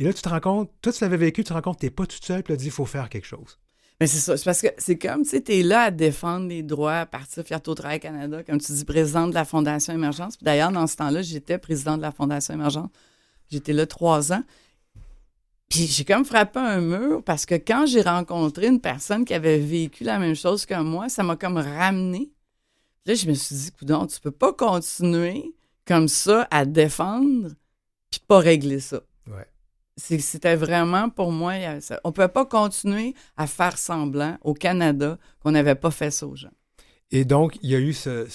et 0.01 0.03
là, 0.03 0.13
tu 0.13 0.24
te 0.24 0.29
rends 0.29 0.39
compte, 0.39 0.72
toi, 0.81 0.91
tu 0.91 1.03
l'avais 1.03 1.17
vécu, 1.17 1.43
tu 1.43 1.50
te 1.50 1.53
rends 1.53 1.62
compte 1.62 1.75
que 1.75 1.81
tu 1.81 1.86
n'es 1.86 1.91
pas 1.91 2.08
toute 2.08 2.25
seule, 2.25 2.41
puis 2.41 2.48
tu 2.48 2.53
as 2.53 2.55
dit, 2.55 2.65
il 2.65 2.72
faut 2.72 2.88
faire 2.88 3.08
quelque 3.08 3.27
chose. 3.27 3.60
Mais 4.00 4.08
c'est 4.08 4.17
ça. 4.17 4.36
C'est 4.36 4.46
parce 4.46 4.63
que 4.63 4.70
c'est 4.79 4.98
comme, 4.98 5.22
tu 5.22 5.29
sais, 5.29 5.43
tu 5.43 5.60
es 5.60 5.62
là 5.62 5.81
à 5.84 5.91
défendre 5.91 6.48
les 6.48 6.63
droits 6.63 7.01
à 7.01 7.05
partir 7.05 7.43
de 7.43 7.48
Fierté 7.48 7.70
au 7.70 7.75
Travail 7.75 8.00
Canada, 8.00 8.41
comme 8.41 8.60
tu 8.60 8.72
dis, 8.72 8.84
présidente 8.84 9.29
de 9.29 9.36
la 9.36 9.46
Fondation 9.46 9.93
Émergence. 9.93 10.38
Puis 10.38 10.43
d'ailleurs, 10.43 10.72
dans 10.72 10.88
ce 10.88 10.96
temps-là, 10.96 11.22
j'étais 11.22 11.60
présidente 11.60 11.98
de 11.98 12.01
la 12.01 12.12
Fondation 12.12 12.55
Émergence. 12.55 12.89
J'étais 13.51 13.74
là 13.74 13.86
trois 13.86 14.34
ans. 14.34 14.43
Puis 15.70 15.86
j'ai 15.86 16.03
comme 16.03 16.25
frappé 16.25 16.58
un 16.58 16.81
mur 16.81 17.24
parce 17.24 17.46
que 17.46 17.53
quand 17.53 17.86
j'ai 17.86 18.01
rencontré 18.01 18.70
une 18.70 18.81
personne 18.81 19.24
qui 19.24 19.36
avait 19.36 19.60
vécu 19.60 20.03
la 20.03 20.17
même 20.17 20.36
chose 20.36 20.65
que 20.65 20.81
moi, 20.81 21.10
ça 21.10 21.22
m'a 21.22 21.36
comme 21.36 21.58
ramené. 21.58 22.31
Là, 23.05 23.13
je 23.13 23.27
me 23.27 23.36
suis 23.36 23.55
dit, 23.55 23.72
coudon, 23.72 24.08
tu 24.08 24.20
peux 24.20 24.31
pas 24.31 24.51
continuer 24.51 25.53
comme 25.86 26.08
ça 26.08 26.48
à 26.50 26.65
défendre 26.65 27.50
puis 28.10 28.20
pas 28.27 28.39
régler 28.39 28.79
ça. 28.79 29.01
C'était 29.98 30.55
vraiment 30.55 31.10
pour 31.10 31.31
moi, 31.31 31.53
on 32.03 32.10
ne 32.10 32.13
pouvait 32.13 32.27
pas 32.27 32.45
continuer 32.45 33.13
à 33.38 33.45
faire 33.45 33.77
semblant 33.77 34.38
au 34.41 34.53
Canada 34.53 35.17
qu'on 35.41 35.51
n'avait 35.51 35.75
pas 35.75 35.91
fait 35.91 36.12
ça 36.12 36.27
aux 36.27 36.36
gens. 36.36 36.51
Et 37.13 37.25
donc, 37.25 37.57
il 37.62 37.69
y 37.69 37.75
a 37.75 37.79
eu 37.79 37.91
ce, 37.91 38.25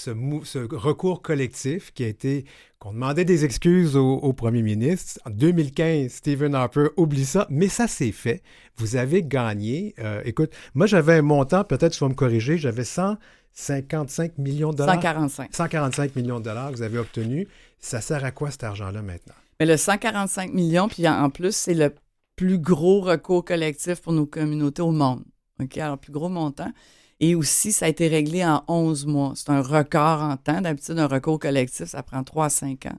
recours 0.75 1.23
collectif 1.23 1.93
qui 1.95 2.05
a 2.05 2.09
été, 2.09 2.45
qu'on 2.79 2.93
demandait 2.93 3.25
des 3.25 3.47
excuses 3.47 3.97
au, 3.97 4.33
premier 4.35 4.61
ministre. 4.61 5.19
En 5.25 5.31
2015, 5.31 6.13
Stephen 6.13 6.55
Harper 6.55 6.89
oublie 6.99 7.25
ça, 7.25 7.47
mais 7.49 7.69
ça 7.69 7.89
s'est 7.89 8.13
fait. 8.13 8.43
Vous 8.77 8.97
avez 8.97 9.23
gagné. 9.23 9.95
Euh, 9.99 10.21
écoute, 10.27 10.53
moi, 10.75 10.87
j'avais 10.87 11.15
un 11.15 11.23
montant, 11.23 11.65
peut-être 11.65 11.93
tu 11.93 12.01
vas 12.01 12.11
me 12.11 12.15
corriger, 12.15 12.59
j'avais 12.59 12.85
155 12.85 14.37
millions 14.37 14.73
de 14.73 14.77
dollars. 14.77 14.97
145. 14.97 15.55
145 15.55 16.15
millions 16.15 16.39
de 16.39 16.45
dollars 16.45 16.71
que 16.71 16.77
vous 16.77 16.83
avez 16.83 16.99
obtenus. 16.99 17.49
Ça 17.79 18.03
sert 18.03 18.27
à 18.27 18.31
quoi 18.31 18.51
cet 18.51 18.65
argent-là 18.65 19.01
maintenant? 19.01 19.35
Mais 19.59 19.67
le 19.67 19.77
145 19.77 20.53
millions, 20.53 20.89
puis 20.89 21.09
en 21.09 21.31
plus, 21.31 21.55
c'est 21.55 21.75
le 21.75 21.95
plus 22.37 22.59
gros 22.59 23.01
recours 23.01 23.45
collectif 23.45 24.01
pour 24.03 24.13
nos 24.13 24.27
communautés 24.27 24.83
au 24.83 24.91
monde. 24.91 25.25
OK, 25.61 25.79
alors 25.79 25.99
plus 25.99 26.13
gros 26.13 26.29
montant. 26.29 26.71
Et 27.19 27.35
aussi, 27.35 27.73
ça 27.73 27.87
a 27.87 27.89
été 27.89 28.09
réglé 28.09 28.45
en 28.45 28.63
11 28.69 29.07
mois. 29.07 29.33
C'est 29.35 29.49
un 29.49 29.63
record 29.63 30.21
en 30.21 30.37
temps. 30.37 30.61
D'habitude, 30.61 30.99
un 30.99 31.07
recours 31.07 31.39
collectif, 31.39 31.87
ça 31.87 32.03
prend 32.03 32.23
3 32.23 32.47
à 32.47 32.49
5 32.51 32.87
ans. 32.87 32.99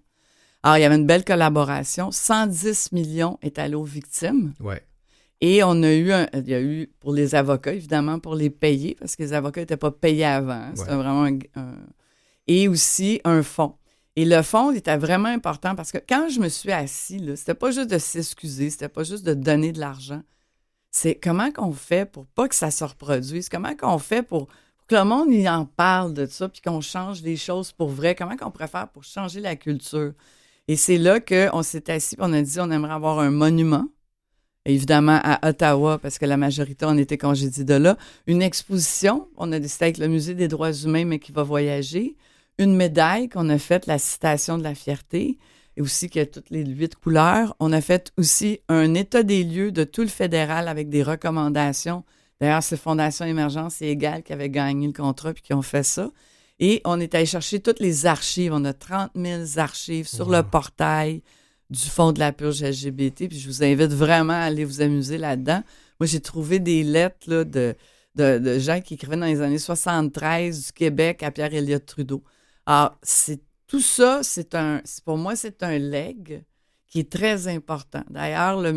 Alors, 0.64 0.78
il 0.78 0.82
y 0.82 0.86
avait 0.86 0.96
une 0.96 1.06
belle 1.06 1.24
collaboration. 1.24 2.12
110 2.12 2.92
millions 2.94 3.38
est 3.44 3.60
allé 3.60 3.76
aux 3.76 3.84
victimes. 3.84 4.54
Ouais. 4.60 4.82
Et 5.40 5.64
on 5.64 5.84
a 5.84 5.94
eu, 5.94 6.12
un, 6.12 6.28
il 6.34 6.50
y 6.50 6.56
a 6.56 6.62
eu 6.62 6.90
pour 7.00 7.14
les 7.14 7.36
avocats, 7.36 7.74
évidemment, 7.74 8.20
pour 8.20 8.34
les 8.34 8.50
payer, 8.50 8.96
parce 9.00 9.16
que 9.16 9.22
les 9.22 9.34
avocats 9.34 9.62
n'étaient 9.62 9.78
pas 9.78 9.92
payés 9.92 10.26
avant. 10.26 10.72
C'était 10.74 10.96
vraiment 10.96 11.26
un, 11.26 11.76
Et 12.48 12.68
aussi 12.68 13.22
un 13.24 13.44
fonds. 13.44 13.76
Et 14.18 14.26
le 14.26 14.42
fonds 14.42 14.72
était 14.72 14.98
vraiment 14.98 15.30
important 15.30 15.76
parce 15.76 15.92
que 15.92 16.00
quand 16.00 16.28
je 16.28 16.40
me 16.40 16.50
suis 16.50 16.72
assis, 16.72 17.22
c'était 17.36 17.54
pas 17.54 17.70
juste 17.70 17.92
de 17.92 18.00
s'excuser, 18.00 18.72
c'était 18.72 18.90
pas 18.90 19.04
juste 19.04 19.24
de 19.24 19.36
donner 19.36 19.72
de 19.72 19.80
l'argent. 19.80 20.24
C'est 20.90 21.14
comment 21.14 21.52
qu'on 21.52 21.72
fait 21.72 22.12
pour 22.12 22.26
pas 22.26 22.48
que 22.48 22.56
ça 22.56 22.72
se 22.72 22.84
reproduise, 22.84 23.48
comment 23.48 23.76
qu'on 23.76 24.00
fait 24.00 24.24
pour, 24.24 24.48
que 24.88 24.96
le 24.96 25.04
monde 25.04 25.30
en 25.48 25.66
parle 25.66 26.16
de 26.16 26.26
ça, 26.26 26.50
puis 26.50 26.62
qu'on 26.62 26.82
change 26.82 27.22
les 27.22 27.38
choses 27.38 27.72
pour 27.72 27.90
vrai, 27.90 28.16
comment 28.16 28.36
qu'on 28.36 28.50
pourrait 28.50 28.68
faire 28.68 28.88
pour 28.88 29.04
changer 29.04 29.40
la 29.40 29.56
culture? 29.56 30.14
Et 30.68 30.78
c'est 30.78 30.98
là 30.98 31.20
qu'on 31.20 31.62
s'est 31.62 31.92
assis, 31.92 32.16
on 32.18 32.34
a 32.34 32.42
dit 32.42 32.60
on 32.60 32.72
aimerait 32.72 32.94
avoir 32.94 33.20
un 33.20 33.30
monument 33.30 33.88
évidemment 34.66 35.20
à 35.24 35.48
Ottawa, 35.48 36.00
parce 36.00 36.18
que 36.18 36.26
la 36.26 36.38
majorité 36.38 36.86
en 36.86 36.98
était 36.98 37.20
congédiée 37.20 37.64
de 37.64 37.76
là. 37.76 37.98
Une 38.26 38.42
exposition, 38.42 39.30
on 39.38 39.52
a 39.52 39.60
décidé 39.60 39.86
avec 39.86 39.98
le 40.00 40.08
Musée 40.08 40.34
des 40.34 40.48
droits 40.48 40.74
humains, 40.74 41.06
mais 41.06 41.20
qui 41.20 41.32
va 41.32 41.44
voyager. 41.44 42.18
Une 42.60 42.76
médaille 42.76 43.30
qu'on 43.30 43.50
a 43.50 43.58
faite, 43.58 43.86
la 43.86 44.00
citation 44.00 44.58
de 44.58 44.64
la 44.64 44.76
fierté, 44.76 45.38
et 45.78 45.82
aussi 45.82 46.10
qui 46.10 46.20
a 46.20 46.26
toutes 46.26 46.50
les 46.50 46.66
huit 46.66 46.96
couleurs. 46.96 47.56
On 47.60 47.72
a 47.72 47.82
fait 47.82 48.12
aussi 48.18 48.60
un 48.68 48.96
état 48.96 49.24
des 49.24 49.44
lieux 49.44 49.72
de 49.72 49.84
tout 49.84 50.02
le 50.02 50.08
fédéral 50.08 50.68
avec 50.68 50.90
des 50.90 51.04
recommandations. 51.04 52.04
D'ailleurs, 52.42 52.64
c'est 52.64 52.78
Fondation 52.78 53.26
Émergence 53.26 53.82
et 53.82 53.88
Égal 53.88 54.24
qui 54.24 54.34
avait 54.34 54.50
gagné 54.50 54.88
le 54.88 54.94
contrat 54.94 55.34
puis 55.34 55.44
qui 55.44 55.54
ont 55.54 55.62
fait 55.62 55.84
ça. 55.84 56.10
Et 56.60 56.82
on 56.86 57.00
est 57.00 57.14
allé 57.14 57.28
chercher 57.28 57.60
toutes 57.60 57.80
les 57.80 58.08
archives. 58.08 58.52
On 58.54 58.66
a 58.66 58.74
30 58.74 59.12
000 59.16 59.44
archives 59.58 60.08
sur 60.08 60.30
le 60.30 60.42
portail 60.42 61.22
du 61.70 61.84
fond 61.84 62.12
de 62.12 62.20
la 62.20 62.32
purge 62.32 62.64
LGBT. 62.64 63.28
Puis 63.28 63.40
je 63.40 63.48
vous 63.48 63.64
invite 63.64 63.92
vraiment 63.92 64.34
à 64.34 64.46
aller 64.46 64.66
vous 64.66 64.82
amuser 64.82 65.20
là-dedans. 65.20 65.62
Moi, 66.00 66.08
j'ai 66.08 66.20
trouvé 66.20 66.60
des 66.60 66.84
lettres 66.84 67.30
là, 67.30 67.44
de, 67.44 67.76
de, 68.16 68.60
gens 68.60 68.82
qui 68.82 68.96
écrivaient 68.96 69.18
dans 69.18 69.26
les 69.26 69.42
années 69.42 69.60
73 69.60 70.68
du 70.68 70.72
Québec 70.72 71.22
à 71.22 71.30
pierre 71.30 71.54
Elliott 71.54 71.86
Trudeau. 71.86 72.24
Alors, 72.68 73.00
c'est 73.02 73.42
tout 73.66 73.80
ça, 73.80 74.20
c'est 74.22 74.54
un, 74.54 74.82
pour 75.04 75.18
moi, 75.18 75.36
c'est 75.36 75.64
un 75.64 75.80
leg 75.80 76.44
qui 76.86 77.00
est 77.00 77.12
très 77.12 77.48
important. 77.48 78.04
D'ailleurs, 78.10 78.62
le, 78.62 78.72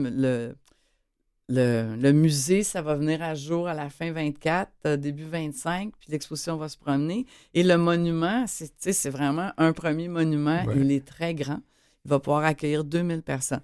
le, 1.49 1.97
le, 1.97 2.12
musée, 2.12 2.62
ça 2.62 2.80
va 2.80 2.94
venir 2.94 3.23
à 3.23 3.35
jour 3.35 3.68
à 3.68 3.75
la 3.75 3.90
fin 3.90 4.11
24, 4.11 4.70
euh, 4.87 4.97
début 4.97 5.26
25, 5.26 5.92
puis 6.00 6.11
l'exposition 6.11 6.56
va 6.56 6.70
se 6.70 6.78
promener. 6.78 7.26
Et 7.52 7.62
le 7.62 7.76
monument, 7.76 8.47
c'est 8.47 9.11
vraiment 9.11 9.52
un 9.59 9.75
premier 9.75 10.09
monument. 10.09 10.64
Il 10.75 10.90
est 10.90 11.04
très 11.04 11.35
grand 11.35 11.61
il 12.04 12.09
va 12.09 12.18
pouvoir 12.18 12.44
accueillir 12.44 12.85
2000 12.85 13.23
personnes. 13.23 13.62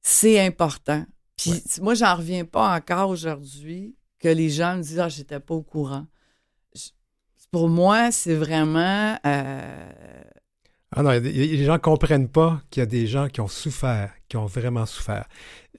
C'est 0.00 0.40
important. 0.44 1.04
Puis 1.36 1.62
moi, 1.80 1.94
j'en 1.94 2.16
reviens 2.16 2.44
pas 2.44 2.74
encore 2.74 3.10
aujourd'hui 3.10 3.96
que 4.18 4.28
les 4.28 4.50
gens 4.50 4.76
me 4.76 4.82
disent 4.82 5.00
Ah, 5.00 5.08
j'étais 5.08 5.40
pas 5.40 5.54
au 5.54 5.62
courant. 5.62 6.06
Pour 7.50 7.68
moi, 7.68 8.10
c'est 8.10 8.34
vraiment. 8.34 9.18
Euh, 9.24 9.92
ah 10.94 11.02
non, 11.02 11.10
les 11.10 11.64
gens 11.64 11.74
ne 11.74 11.78
comprennent 11.78 12.28
pas 12.28 12.62
qu'il 12.70 12.80
y 12.80 12.82
a 12.82 12.86
des 12.86 13.06
gens 13.06 13.28
qui 13.28 13.40
ont 13.40 13.48
souffert, 13.48 14.12
qui 14.28 14.36
ont 14.36 14.46
vraiment 14.46 14.86
souffert. 14.86 15.26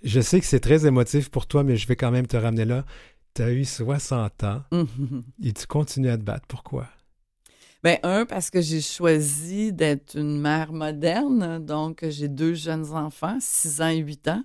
Je 0.04 0.22
sais 0.22 0.40
que 0.40 0.46
c'est 0.46 0.60
très 0.60 0.86
émotif 0.86 1.30
pour 1.30 1.48
toi, 1.48 1.64
mais 1.64 1.78
je 1.78 1.88
vais 1.88 1.96
quand 1.96 2.12
même 2.12 2.28
te 2.28 2.38
ramener 2.38 2.66
là. 2.66 2.86
Tu 3.34 3.42
as 3.42 3.52
eu 3.52 3.66
60 3.66 4.44
ans 4.44 4.64
et 5.44 5.52
tu 5.52 5.68
continues 5.68 6.10
à 6.10 6.18
te 6.18 6.24
battre. 6.24 6.46
Pourquoi? 6.48 6.88
Ben 7.82 7.98
un 8.04 8.26
parce 8.26 8.50
que 8.50 8.60
j'ai 8.60 8.82
choisi 8.82 9.72
d'être 9.72 10.16
une 10.18 10.40
mère 10.40 10.74
moderne, 10.74 11.64
donc 11.64 12.06
j'ai 12.10 12.28
deux 12.28 12.54
jeunes 12.54 12.92
enfants, 12.92 13.38
6 13.40 13.82
ans 13.82 13.88
et 13.88 13.98
8 13.98 14.28
ans. 14.28 14.44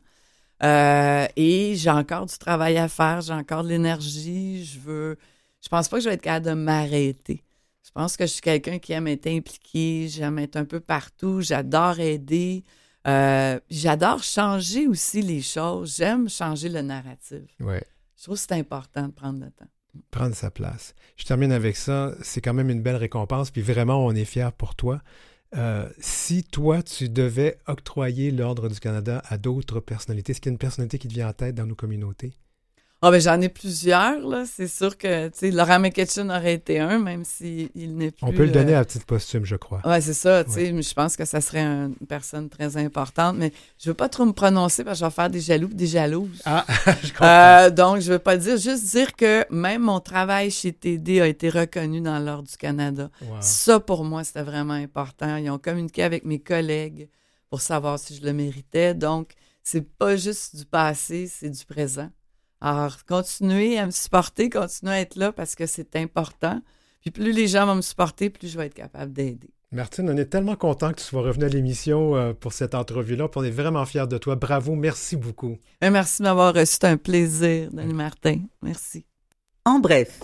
Euh, 0.63 1.27
et 1.37 1.75
j'ai 1.75 1.91
encore 1.91 2.27
du 2.27 2.39
travail 2.39 2.79
à 2.79 2.89
faire, 2.89 3.21
j'ai 3.21 3.33
encore 3.33 3.65
de 3.65 3.69
l'énergie, 3.69 4.65
je 4.65 4.79
veux 4.79 5.19
je 5.65 5.69
pense 5.71 5.89
pas 5.89 5.97
que 5.97 6.05
je 6.05 6.11
vais 6.11 6.15
être 6.15 6.23
capable 6.23 6.47
de 6.47 6.53
m'arrêter. 6.53 7.43
Je 7.83 7.91
pense 7.91 8.17
que 8.17 8.27
je 8.27 8.33
suis 8.33 8.43
quelqu'un 8.43 8.79
qui 8.79 8.93
aime 8.93 9.07
être 9.07 9.27
impliqué, 9.27 10.09
j'aime 10.09 10.39
être 10.39 10.57
un 10.57 10.67
peu 10.67 10.81
partout, 10.81 11.41
j'adore 11.41 12.01
aider. 12.01 12.65
Euh, 13.07 13.59
j'adore 13.71 14.23
changer 14.23 14.87
aussi 14.87 15.23
les 15.23 15.41
choses. 15.41 15.97
J'aime 15.97 16.29
changer 16.29 16.69
le 16.69 16.83
narratif. 16.83 17.49
Ouais. 17.61 17.85
Je 18.17 18.25
trouve 18.25 18.37
que 18.37 18.43
c'est 18.43 18.53
important 18.53 19.09
de 19.09 19.13
prendre 19.13 19.41
le 19.41 19.51
temps 19.51 19.67
prendre 20.11 20.35
sa 20.35 20.51
place. 20.51 20.95
Je 21.17 21.25
termine 21.25 21.53
avec 21.53 21.77
ça. 21.77 22.15
C'est 22.23 22.41
quand 22.41 22.55
même 22.55 22.71
une 22.71 22.83
belle 22.83 22.97
récompense, 22.97 23.51
puis 23.51 23.63
vraiment, 23.63 24.05
on 24.05 24.13
est 24.13 24.25
fiers 24.25 24.51
pour 24.57 24.75
toi. 24.75 25.01
Euh, 25.57 25.89
si 26.01 26.43
toi, 26.43 26.83
tu 26.83 27.09
devais 27.09 27.59
octroyer 27.67 28.33
l'Ordre 28.33 28.69
du 28.69 28.81
Canada 28.81 29.23
à 29.27 29.39
d'autres 29.39 29.79
personnalités, 29.81 30.33
est-ce 30.33 30.41
qu'il 30.41 30.51
y 30.51 30.53
a 30.53 30.55
une 30.55 30.59
personnalité 30.59 30.99
qui 30.99 31.07
te 31.07 31.15
vient 31.15 31.29
en 31.29 31.33
tête 31.33 31.55
dans 31.55 31.67
nos 31.67 31.77
communautés? 31.77 32.37
Ah 33.07 33.11
ben 33.11 33.21
j'en 33.21 33.39
ai 33.43 33.51
plusieurs, 33.51 34.19
là. 34.27 34.45
C'est 34.47 34.67
sûr 34.67 34.97
que, 34.97 35.29
tu 35.29 35.39
sais, 35.39 35.51
Laurent 35.51 35.79
McKitchen 35.79 36.31
aurait 36.31 36.55
été 36.55 36.81
un, 36.81 36.99
même 36.99 37.23
s'il 37.23 37.69
n'est 37.75 38.11
plus... 38.11 38.25
On 38.25 38.33
peut 38.33 38.47
le 38.47 38.51
donner 38.51 38.75
euh, 38.75 38.81
à 38.81 38.85
petite 38.87 39.05
posthume, 39.05 39.45
je 39.45 39.57
crois. 39.57 39.83
Oui, 39.85 40.01
c'est 40.01 40.15
ça, 40.15 40.43
tu 40.43 40.53
sais. 40.53 40.83
Je 40.83 40.95
pense 40.95 41.15
que 41.15 41.27
ça 41.27 41.43
serait 41.43 41.61
une 41.61 41.95
personne 42.09 42.49
très 42.49 42.79
importante, 42.79 43.37
mais 43.37 43.53
je 43.79 43.91
veux 43.91 43.95
pas 43.95 44.09
trop 44.09 44.25
me 44.25 44.33
prononcer 44.33 44.85
parce 44.85 44.99
que 44.99 45.05
je 45.05 45.11
vais 45.11 45.15
faire 45.15 45.29
des 45.29 45.41
jaloux 45.41 45.69
des 45.69 45.87
jalouses. 45.87 46.41
Ah, 46.47 46.65
je 47.03 47.11
comprends. 47.11 47.27
Euh, 47.27 47.71
donc, 47.71 48.01
je 48.01 48.11
veux 48.11 48.19
pas 48.19 48.39
dire, 48.39 48.57
juste 48.57 48.87
dire 48.91 49.15
que 49.15 49.45
même 49.53 49.83
mon 49.83 50.01
travail 50.01 50.51
chez 50.51 50.73
TD 50.73 51.21
a 51.21 51.27
été 51.27 51.51
reconnu 51.51 52.01
dans 52.01 52.19
l'Ordre 52.19 52.49
du 52.49 52.57
Canada. 52.57 53.11
Ça, 53.41 53.81
pour 53.81 54.05
moi, 54.05 54.25
c'était 54.25 54.43
vraiment 54.43 54.73
important. 54.73 55.37
Ils 55.37 55.51
ont 55.51 55.59
communiqué 55.59 56.03
avec 56.03 56.25
mes 56.25 56.39
collègues 56.39 57.11
pour 57.51 57.61
savoir 57.61 57.99
si 57.99 58.17
je 58.17 58.25
le 58.25 58.33
méritais. 58.33 58.95
Donc, 58.95 59.33
c'est 59.63 59.87
pas 59.87 60.17
juste 60.17 60.57
du 60.57 60.65
passé, 60.65 61.27
c'est 61.27 61.51
du 61.51 61.65
présent. 61.67 62.09
Alors, 62.67 63.05
continuez 63.07 63.79
à 63.79 63.85
me 63.85 63.91
supporter, 63.91 64.49
continuez 64.49 64.95
à 64.95 65.01
être 65.01 65.17
là 65.17 65.33
parce 65.33 65.55
que 65.55 65.67
c'est 65.67 65.97
important. 65.97 66.63
Puis 67.03 67.11
plus 67.11 67.33
les 67.33 67.47
gens 67.47 67.67
vont 67.67 67.75
me 67.75 67.83
supporter, 67.83 68.31
plus 68.31 68.51
je 68.51 68.57
vais 68.57 68.69
être 68.69 68.75
capable 68.75 69.13
d'aider. 69.13 69.51
Martine, 69.71 70.09
on 70.09 70.17
est 70.17 70.25
tellement 70.25 70.57
content 70.57 70.91
que 70.93 70.97
tu 70.97 71.05
sois 71.05 71.21
revenu 71.21 71.45
à 71.45 71.49
l'émission 71.49 72.17
euh, 72.17 72.33
pour 72.33 72.55
cette 72.55 72.75
entrevue-là. 72.75 73.29
On 73.37 73.45
est 73.45 73.51
vraiment 73.51 73.85
fiers 73.85 74.07
de 74.07 74.17
toi. 74.17 74.37
Bravo, 74.37 74.77
merci 74.77 75.15
beaucoup. 75.15 75.59
Euh, 75.83 75.91
merci 75.91 76.23
de 76.23 76.29
m'avoir 76.29 76.55
reçu. 76.55 76.79
C'est 76.81 76.85
un 76.85 76.97
plaisir, 76.97 77.69
Denis 77.71 77.93
Martin. 77.93 78.41
Merci. 78.63 79.05
En 79.67 79.79
bref. 79.79 80.21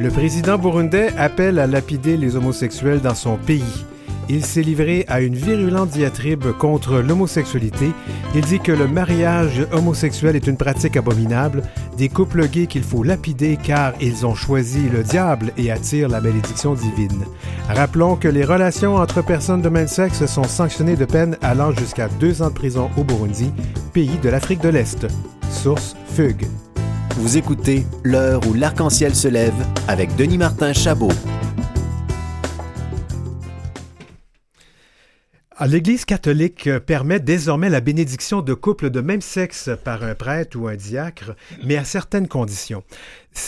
Le 0.00 0.08
président 0.08 0.56
burundais 0.56 1.12
appelle 1.18 1.58
à 1.58 1.66
lapider 1.66 2.16
les 2.16 2.34
homosexuels 2.34 3.02
dans 3.02 3.14
son 3.14 3.36
pays. 3.36 3.84
Il 4.28 4.44
s'est 4.44 4.62
livré 4.62 5.04
à 5.08 5.20
une 5.20 5.34
virulente 5.34 5.90
diatribe 5.90 6.52
contre 6.58 6.98
l'homosexualité. 6.98 7.92
Il 8.34 8.42
dit 8.42 8.60
que 8.60 8.72
le 8.72 8.88
mariage 8.88 9.66
homosexuel 9.72 10.34
est 10.36 10.46
une 10.46 10.56
pratique 10.56 10.96
abominable, 10.96 11.62
des 11.98 12.08
couples 12.08 12.48
gays 12.48 12.66
qu'il 12.66 12.82
faut 12.82 13.02
lapider 13.02 13.58
car 13.62 13.92
ils 14.00 14.24
ont 14.26 14.34
choisi 14.34 14.88
le 14.88 15.02
diable 15.02 15.52
et 15.56 15.70
attirent 15.70 16.08
la 16.08 16.20
malédiction 16.20 16.74
divine. 16.74 17.24
Rappelons 17.68 18.16
que 18.16 18.28
les 18.28 18.44
relations 18.44 18.96
entre 18.96 19.22
personnes 19.22 19.62
de 19.62 19.68
même 19.68 19.88
sexe 19.88 20.24
sont 20.26 20.44
sanctionnées 20.44 20.96
de 20.96 21.04
peine 21.04 21.36
allant 21.42 21.72
jusqu'à 21.72 22.08
deux 22.20 22.42
ans 22.42 22.48
de 22.48 22.54
prison 22.54 22.90
au 22.96 23.04
Burundi, 23.04 23.50
pays 23.92 24.18
de 24.22 24.28
l'Afrique 24.28 24.60
de 24.60 24.70
l'Est. 24.70 25.06
Source 25.50 25.96
Fugue. 26.14 26.46
Vous 27.16 27.36
écoutez 27.36 27.86
L'heure 28.02 28.40
où 28.48 28.54
l'arc-en-ciel 28.54 29.14
se 29.14 29.28
lève 29.28 29.54
avec 29.86 30.14
Denis 30.16 30.38
Martin 30.38 30.72
Chabot. 30.72 31.12
L'Église 35.60 36.04
catholique 36.04 36.66
euh, 36.66 36.80
permet 36.80 37.20
désormais 37.20 37.70
la 37.70 37.80
bénédiction 37.80 38.42
de 38.42 38.54
couples 38.54 38.90
de 38.90 39.00
même 39.00 39.20
sexe 39.20 39.70
par 39.84 40.02
un 40.02 40.16
prêtre 40.16 40.58
ou 40.58 40.66
un 40.66 40.74
diacre, 40.74 41.36
mais 41.64 41.76
à 41.76 41.84
certaines 41.84 42.26
conditions. 42.26 42.82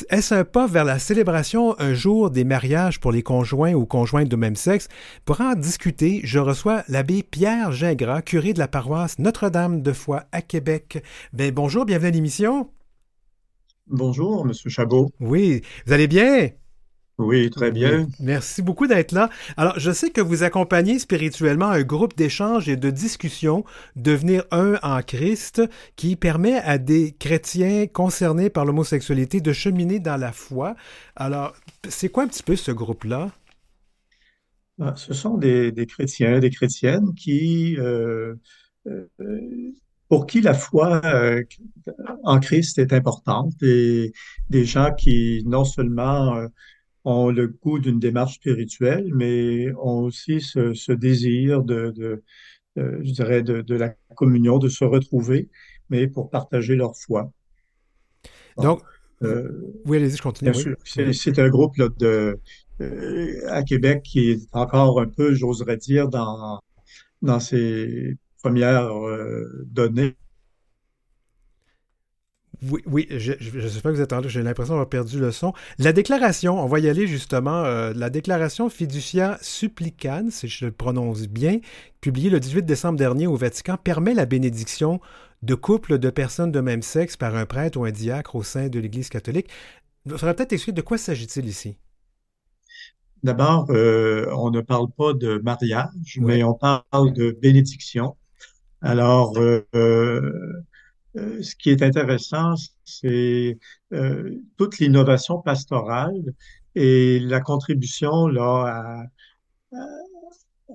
Est-ce 0.08 0.32
un 0.32 0.44
pas 0.44 0.68
vers 0.68 0.84
la 0.84 1.00
célébration 1.00 1.78
un 1.80 1.94
jour 1.94 2.30
des 2.30 2.44
mariages 2.44 3.00
pour 3.00 3.10
les 3.10 3.22
conjoints 3.22 3.74
ou 3.74 3.86
conjointes 3.86 4.28
de 4.28 4.36
même 4.36 4.54
sexe? 4.54 4.88
Pour 5.24 5.40
en 5.40 5.54
discuter, 5.54 6.20
je 6.22 6.38
reçois 6.38 6.84
l'abbé 6.88 7.24
Pierre 7.24 7.72
Gingras, 7.72 8.22
curé 8.22 8.52
de 8.52 8.60
la 8.60 8.68
paroisse 8.68 9.18
Notre-Dame 9.18 9.82
de 9.82 9.92
Foix 9.92 10.24
à 10.30 10.42
Québec. 10.42 11.02
Ben, 11.32 11.52
bonjour, 11.52 11.84
bienvenue 11.84 12.08
à 12.08 12.12
l'émission. 12.12 12.70
Bonjour, 13.88 14.44
Monsieur 14.44 14.70
Chabot. 14.70 15.10
Oui, 15.18 15.62
vous 15.86 15.92
allez 15.92 16.08
bien? 16.08 16.50
Oui, 17.18 17.48
très 17.48 17.70
bien. 17.70 18.08
Merci 18.20 18.60
beaucoup 18.60 18.86
d'être 18.86 19.12
là. 19.12 19.30
Alors, 19.56 19.78
je 19.78 19.90
sais 19.90 20.10
que 20.10 20.20
vous 20.20 20.42
accompagnez 20.42 20.98
spirituellement 20.98 21.68
un 21.70 21.82
groupe 21.82 22.14
d'échange 22.14 22.68
et 22.68 22.76
de 22.76 22.90
discussion, 22.90 23.64
Devenir 23.96 24.44
un 24.50 24.78
en 24.82 25.00
Christ, 25.00 25.62
qui 25.96 26.16
permet 26.16 26.56
à 26.56 26.76
des 26.76 27.12
chrétiens 27.12 27.86
concernés 27.86 28.50
par 28.50 28.66
l'homosexualité 28.66 29.40
de 29.40 29.52
cheminer 29.54 29.98
dans 29.98 30.18
la 30.18 30.32
foi. 30.32 30.76
Alors, 31.14 31.54
c'est 31.88 32.10
quoi 32.10 32.24
un 32.24 32.28
petit 32.28 32.42
peu 32.42 32.54
ce 32.54 32.70
groupe-là? 32.70 33.30
Ah, 34.78 34.92
ce 34.94 35.14
sont 35.14 35.38
des, 35.38 35.72
chrétiens, 35.88 36.38
des 36.38 36.50
chrétiennes 36.50 37.14
qui 37.14 37.76
euh, 37.78 38.34
euh, 38.86 39.08
pour 40.10 40.26
qui 40.26 40.42
la 40.42 40.52
foi 40.52 41.00
euh, 41.06 41.42
en 42.24 42.40
Christ 42.40 42.78
est 42.78 42.92
importante 42.92 43.54
et 43.62 44.12
des 44.50 44.66
gens 44.66 44.92
qui 44.92 45.42
non 45.46 45.64
seulement 45.64 46.46
ont 47.06 47.30
le 47.30 47.46
goût 47.46 47.78
d'une 47.78 48.00
démarche 48.00 48.34
spirituelle, 48.34 49.10
mais 49.14 49.72
ont 49.76 50.00
aussi 50.00 50.40
ce, 50.40 50.74
ce 50.74 50.92
désir 50.92 51.62
de, 51.62 51.92
de 51.96 52.22
euh, 52.78 52.98
je 53.02 53.12
dirais, 53.12 53.42
de, 53.42 53.62
de, 53.62 53.74
la 53.74 53.94
communion, 54.16 54.58
de 54.58 54.68
se 54.68 54.84
retrouver, 54.84 55.48
mais 55.88 56.08
pour 56.08 56.28
partager 56.28 56.74
leur 56.74 56.96
foi. 56.96 57.30
Donc, 58.58 58.82
euh, 59.22 59.48
oui, 59.86 59.98
allez-y, 59.98 60.16
je 60.16 60.22
continue. 60.22 60.50
Bien 60.50 60.60
sûr, 60.60 60.76
c'est 60.84 61.38
un 61.38 61.48
groupe 61.48 61.76
là, 61.76 61.88
de, 61.96 62.40
euh, 62.80 63.40
à 63.48 63.62
Québec 63.62 64.02
qui 64.02 64.30
est 64.30 64.48
encore 64.52 65.00
un 65.00 65.06
peu, 65.06 65.32
j'oserais 65.32 65.76
dire, 65.76 66.08
dans, 66.08 66.60
dans 67.22 67.40
ses 67.40 68.16
premières 68.42 68.92
euh, 68.92 69.64
données. 69.66 70.16
Oui, 72.62 72.80
oui, 72.86 73.06
je 73.10 73.32
ne 73.32 73.68
sais 73.68 73.80
pas 73.80 73.90
que 73.90 73.96
vous 73.96 74.00
êtes 74.00 74.12
en 74.12 74.22
j'ai 74.22 74.42
l'impression 74.42 74.74
d'avoir 74.74 74.88
perdu 74.88 75.18
le 75.20 75.30
son. 75.30 75.52
La 75.78 75.92
déclaration, 75.92 76.58
on 76.62 76.66
va 76.66 76.80
y 76.80 76.88
aller 76.88 77.06
justement, 77.06 77.64
euh, 77.64 77.92
la 77.94 78.08
déclaration 78.08 78.70
fiducia 78.70 79.38
supplicane, 79.42 80.30
si 80.30 80.48
je 80.48 80.66
le 80.66 80.72
prononce 80.72 81.28
bien, 81.28 81.60
publiée 82.00 82.30
le 82.30 82.40
18 82.40 82.62
décembre 82.64 82.98
dernier 82.98 83.26
au 83.26 83.36
Vatican, 83.36 83.76
permet 83.76 84.14
la 84.14 84.26
bénédiction 84.26 85.00
de 85.42 85.54
couples 85.54 85.98
de 85.98 86.10
personnes 86.10 86.50
de 86.50 86.60
même 86.60 86.82
sexe 86.82 87.16
par 87.16 87.36
un 87.36 87.46
prêtre 87.46 87.78
ou 87.78 87.84
un 87.84 87.90
diacre 87.90 88.36
au 88.36 88.42
sein 88.42 88.68
de 88.68 88.78
l'Église 88.78 89.10
catholique. 89.10 89.48
Il 90.06 90.12
faudrait 90.12 90.34
peut-être 90.34 90.52
expliquer 90.52 90.76
de 90.76 90.82
quoi 90.82 90.98
s'agit-il 90.98 91.46
ici? 91.46 91.76
D'abord, 93.22 93.66
euh, 93.70 94.26
on 94.36 94.50
ne 94.50 94.60
parle 94.60 94.88
pas 94.96 95.12
de 95.12 95.38
mariage, 95.38 96.18
mais 96.20 96.42
on 96.42 96.54
parle 96.54 97.12
de 97.12 97.36
bénédiction. 97.42 98.16
Alors, 98.82 99.36
euh, 99.38 99.62
euh, 101.16 101.42
ce 101.42 101.54
qui 101.56 101.70
est 101.70 101.82
intéressant, 101.82 102.54
c'est 102.84 103.58
toute 104.56 104.78
l'innovation 104.78 105.40
pastorale 105.40 106.34
et 106.74 107.18
la 107.20 107.40
contribution 107.40 108.26
là, 108.28 109.06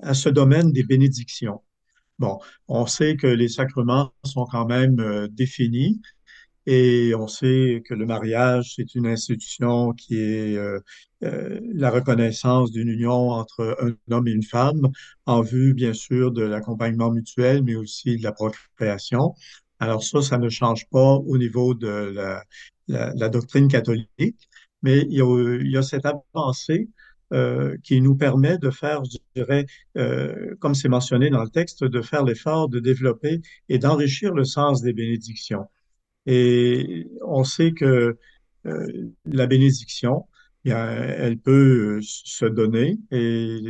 à, 0.02 0.14
ce 0.14 0.28
domaine 0.28 0.72
des 0.72 0.82
bénédictions. 0.82 1.62
Bon, 2.18 2.38
on 2.68 2.86
sait 2.86 3.16
que 3.16 3.26
les 3.26 3.48
sacrements 3.48 4.12
sont 4.24 4.46
quand 4.46 4.66
même 4.66 5.28
définis, 5.28 6.00
et 6.66 7.12
on 7.16 7.26
sait 7.26 7.82
que 7.84 7.94
le 7.94 8.06
mariage, 8.06 8.74
c'est 8.76 8.94
une 8.94 9.06
institution 9.06 9.92
qui 9.92 10.16
est 10.16 10.56
euh, 10.56 10.78
euh, 11.24 11.60
la 11.74 11.90
reconnaissance 11.90 12.70
d'une 12.70 12.88
union 12.88 13.30
entre 13.30 13.76
un 13.80 14.14
homme 14.14 14.28
et 14.28 14.32
une 14.32 14.44
femme 14.44 14.88
en 15.26 15.42
vue, 15.42 15.74
bien 15.74 15.92
sûr, 15.92 16.30
de 16.30 16.42
l'accompagnement 16.42 17.10
mutuel, 17.10 17.64
mais 17.64 17.74
aussi 17.74 18.16
de 18.16 18.22
la 18.22 18.32
procréation. 18.32 19.34
Alors 19.82 20.04
ça, 20.04 20.22
ça 20.22 20.38
ne 20.38 20.48
change 20.48 20.88
pas 20.90 21.14
au 21.14 21.36
niveau 21.38 21.74
de 21.74 22.14
la, 22.86 23.28
doctrine 23.28 23.66
catholique, 23.66 24.48
mais 24.82 25.00
il 25.10 25.70
y 25.72 25.76
a, 25.76 25.82
cette 25.82 26.06
avancée 26.06 26.88
euh, 27.32 27.76
qui 27.82 28.00
nous 28.00 28.14
permet 28.14 28.58
de 28.58 28.70
faire, 28.70 29.02
je 29.04 29.18
dirais, 29.34 29.66
euh, 29.96 30.54
comme 30.60 30.76
c'est 30.76 30.88
mentionné 30.88 31.30
dans 31.30 31.42
le 31.42 31.50
texte, 31.50 31.82
de 31.82 32.00
faire 32.00 32.22
l'effort 32.22 32.68
de 32.68 32.78
développer 32.78 33.40
et 33.68 33.78
d'enrichir 33.80 34.32
le 34.34 34.44
sens 34.44 34.82
des 34.82 34.92
bénédictions. 34.92 35.66
Et 36.26 37.08
on 37.26 37.42
sait 37.42 37.72
que 37.72 38.18
euh, 38.66 39.10
la 39.24 39.48
bénédiction, 39.48 40.28
elle 40.64 41.38
peut 41.38 41.98
se 42.02 42.46
donner 42.46 43.00
et 43.10 43.60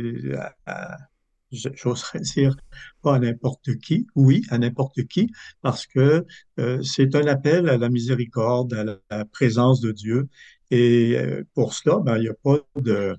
j'oserais 1.53 2.19
dire 2.19 2.55
pas 3.01 3.15
à 3.15 3.19
n'importe 3.19 3.75
qui, 3.77 4.07
oui, 4.15 4.43
à 4.49 4.57
n'importe 4.57 5.03
qui, 5.05 5.31
parce 5.61 5.85
que 5.85 6.25
euh, 6.59 6.81
c'est 6.81 7.15
un 7.15 7.27
appel 7.27 7.69
à 7.69 7.77
la 7.77 7.89
miséricorde, 7.89 8.73
à 8.73 8.83
la, 8.83 9.25
présence 9.25 9.79
de 9.81 9.91
Dieu. 9.91 10.27
Et 10.71 11.17
euh, 11.17 11.43
pour 11.53 11.73
cela, 11.73 11.99
ben, 11.99 12.17
il 12.17 12.23
n'y 12.23 12.29
a 12.29 12.33
pas 12.33 12.57
de, 12.81 13.15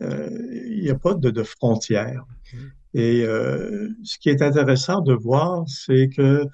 il 0.00 0.82
n'y 0.82 0.90
a 0.90 0.98
pas 0.98 1.14
de, 1.14 1.30
de 1.30 1.42
frontières. 1.42 2.24
Mmh. 2.52 2.58
Et 2.94 3.24
ce 3.24 4.18
qui 4.18 4.28
est 4.28 4.42
intéressant 4.42 5.00
de 5.00 5.14
voir, 5.14 5.64
c'est 5.66 6.10
que 6.10 6.46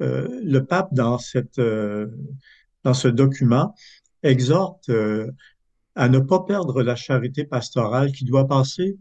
euh, 0.00 0.40
le 0.42 0.64
pape, 0.64 0.92
dans, 0.92 1.18
cette, 1.18 1.58
euh, 1.58 2.08
dans 2.82 2.94
ce 2.94 3.08
document, 3.08 3.74
exhorte 4.22 4.88
euh, 4.88 5.30
à 5.94 6.08
ne 6.08 6.18
pas 6.18 6.40
perdre 6.40 6.82
la 6.82 6.96
charité 6.96 7.44
pastorale 7.44 8.12
qui 8.12 8.24
doit 8.24 8.48
passer 8.48 8.98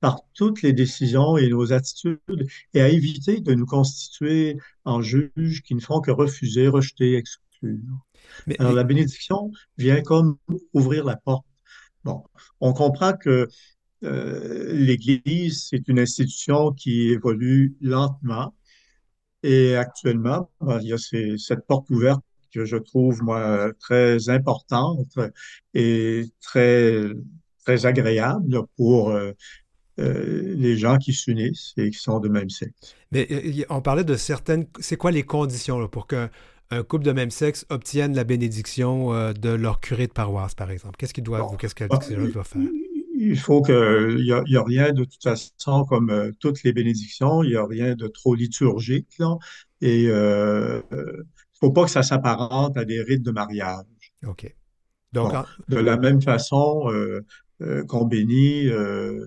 par 0.00 0.20
toutes 0.34 0.62
les 0.62 0.72
décisions 0.72 1.36
et 1.36 1.48
nos 1.48 1.72
attitudes 1.72 2.20
et 2.74 2.80
à 2.80 2.88
éviter 2.88 3.40
de 3.40 3.54
nous 3.54 3.66
constituer 3.66 4.56
en 4.84 5.02
juges 5.02 5.62
qui 5.62 5.74
ne 5.74 5.80
font 5.80 6.00
que 6.00 6.10
refuser, 6.10 6.68
rejeter, 6.68 7.16
exclure. 7.16 7.78
Mais, 8.46 8.56
Alors 8.60 8.72
la 8.72 8.84
bénédiction 8.84 9.50
vient 9.76 10.02
comme 10.02 10.36
ouvrir 10.72 11.04
la 11.04 11.16
porte. 11.16 11.46
Bon, 12.04 12.22
on 12.60 12.72
comprend 12.72 13.12
que 13.14 13.48
euh, 14.04 14.72
l'Église, 14.72 15.66
c'est 15.68 15.88
une 15.88 15.98
institution 15.98 16.72
qui 16.72 17.10
évolue 17.10 17.76
lentement, 17.80 18.54
et 19.42 19.76
actuellement, 19.76 20.50
ben, 20.60 20.80
il 20.80 20.88
y 20.88 20.92
a 20.92 20.98
cette 20.98 21.66
porte 21.66 21.90
ouverte 21.90 22.22
que 22.52 22.64
je 22.64 22.76
trouve, 22.76 23.22
moi, 23.22 23.72
très 23.78 24.28
importante 24.28 25.18
et 25.74 26.24
très, 26.40 27.04
très 27.64 27.86
agréable 27.86 28.62
pour 28.76 29.10
euh, 29.10 29.32
euh, 29.98 30.54
les 30.56 30.76
gens 30.76 30.98
qui 30.98 31.12
s'unissent 31.12 31.72
et 31.76 31.90
qui 31.90 31.98
sont 31.98 32.20
de 32.20 32.28
même 32.28 32.50
sexe. 32.50 32.94
Mais 33.12 33.26
euh, 33.30 33.64
on 33.70 33.80
parlait 33.80 34.04
de 34.04 34.16
certaines... 34.16 34.66
C'est 34.80 34.96
quoi 34.96 35.10
les 35.10 35.22
conditions 35.22 35.78
là, 35.78 35.88
pour 35.88 36.06
qu'un 36.06 36.30
couple 36.88 37.04
de 37.04 37.12
même 37.12 37.30
sexe 37.30 37.66
obtienne 37.70 38.14
la 38.14 38.24
bénédiction 38.24 39.32
de 39.32 39.50
leur 39.50 39.80
curé 39.80 40.06
de 40.06 40.12
paroisse, 40.12 40.54
par 40.54 40.70
exemple? 40.70 40.96
Qu'est-ce 40.98 41.14
qu'ils 41.14 41.24
doivent 41.24 41.52
ou 41.52 41.56
qu'est-ce 41.56 41.74
qu'elle 41.74 41.88
doit 41.88 42.44
faire? 42.44 42.62
il 43.18 43.38
faut 43.38 43.62
que, 43.62 44.16
il 44.18 44.24
y 44.24 44.56
a, 44.56 44.62
rien 44.62 44.92
de 44.92 45.04
toute 45.04 45.22
façon 45.22 45.84
comme 45.84 46.10
euh, 46.10 46.30
toutes 46.38 46.62
les 46.62 46.72
bénédictions, 46.72 47.42
il 47.42 47.52
y 47.52 47.56
a 47.56 47.66
rien 47.66 47.94
de 47.94 48.06
trop 48.06 48.34
liturgique 48.34 49.08
là, 49.18 49.36
et 49.80 50.06
euh, 50.08 50.80
faut 51.60 51.72
pas 51.72 51.84
que 51.84 51.90
ça 51.90 52.02
s'apparente 52.02 52.76
à 52.76 52.84
des 52.84 53.02
rites 53.02 53.22
de 53.22 53.30
mariage. 53.30 53.84
Ok. 54.26 54.54
Donc, 55.12 55.32
bon, 55.32 55.44
de 55.68 55.78
la 55.78 55.96
même 55.96 56.20
façon 56.20 56.90
euh, 56.92 57.24
euh 57.62 57.84
qu'on 57.84 58.04
bénit 58.04 58.68
euh, 58.68 59.26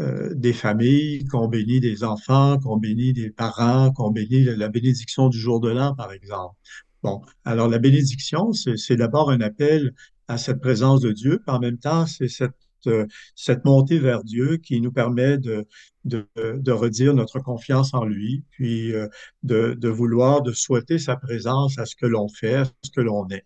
euh, 0.00 0.32
des 0.34 0.52
familles, 0.52 1.24
qu'on 1.26 1.48
bénit 1.48 1.80
des 1.80 2.04
enfants, 2.04 2.58
qu'on 2.58 2.76
bénit 2.76 3.12
des 3.12 3.30
parents, 3.30 3.92
qu'on 3.92 4.10
bénit 4.10 4.44
la 4.44 4.68
bénédiction 4.68 5.28
du 5.28 5.38
jour 5.38 5.60
de 5.60 5.70
l'an, 5.70 5.94
par 5.94 6.12
exemple. 6.12 6.56
Bon, 7.02 7.20
alors 7.44 7.68
la 7.68 7.78
bénédiction, 7.78 8.52
c'est 8.52 8.96
d'abord 8.96 9.30
un 9.30 9.40
appel 9.40 9.92
à 10.28 10.38
cette 10.38 10.60
présence 10.60 11.00
de 11.00 11.12
Dieu, 11.12 11.40
puis 11.44 11.54
en 11.54 11.58
même 11.58 11.78
temps, 11.78 12.06
c'est 12.06 12.28
cette 12.28 12.54
euh, 12.86 13.06
cette 13.36 13.64
montée 13.64 13.98
vers 13.98 14.24
Dieu 14.24 14.56
qui 14.56 14.80
nous 14.80 14.92
permet 14.92 15.38
de, 15.38 15.66
de, 16.04 16.72
redire 16.72 17.14
notre 17.14 17.38
confiance 17.38 17.94
en 17.94 18.04
lui, 18.04 18.44
puis 18.50 18.92
euh, 18.92 19.08
de, 19.42 19.74
de, 19.74 19.88
vouloir, 19.88 20.42
de 20.42 20.52
souhaiter 20.52 20.98
sa 20.98 21.16
présence 21.16 21.78
à 21.78 21.86
ce 21.86 21.94
que 21.94 22.06
l'on 22.06 22.28
fait, 22.28 22.54
à 22.54 22.64
ce 22.82 22.90
que 22.90 23.00
l'on 23.00 23.28
est. 23.28 23.44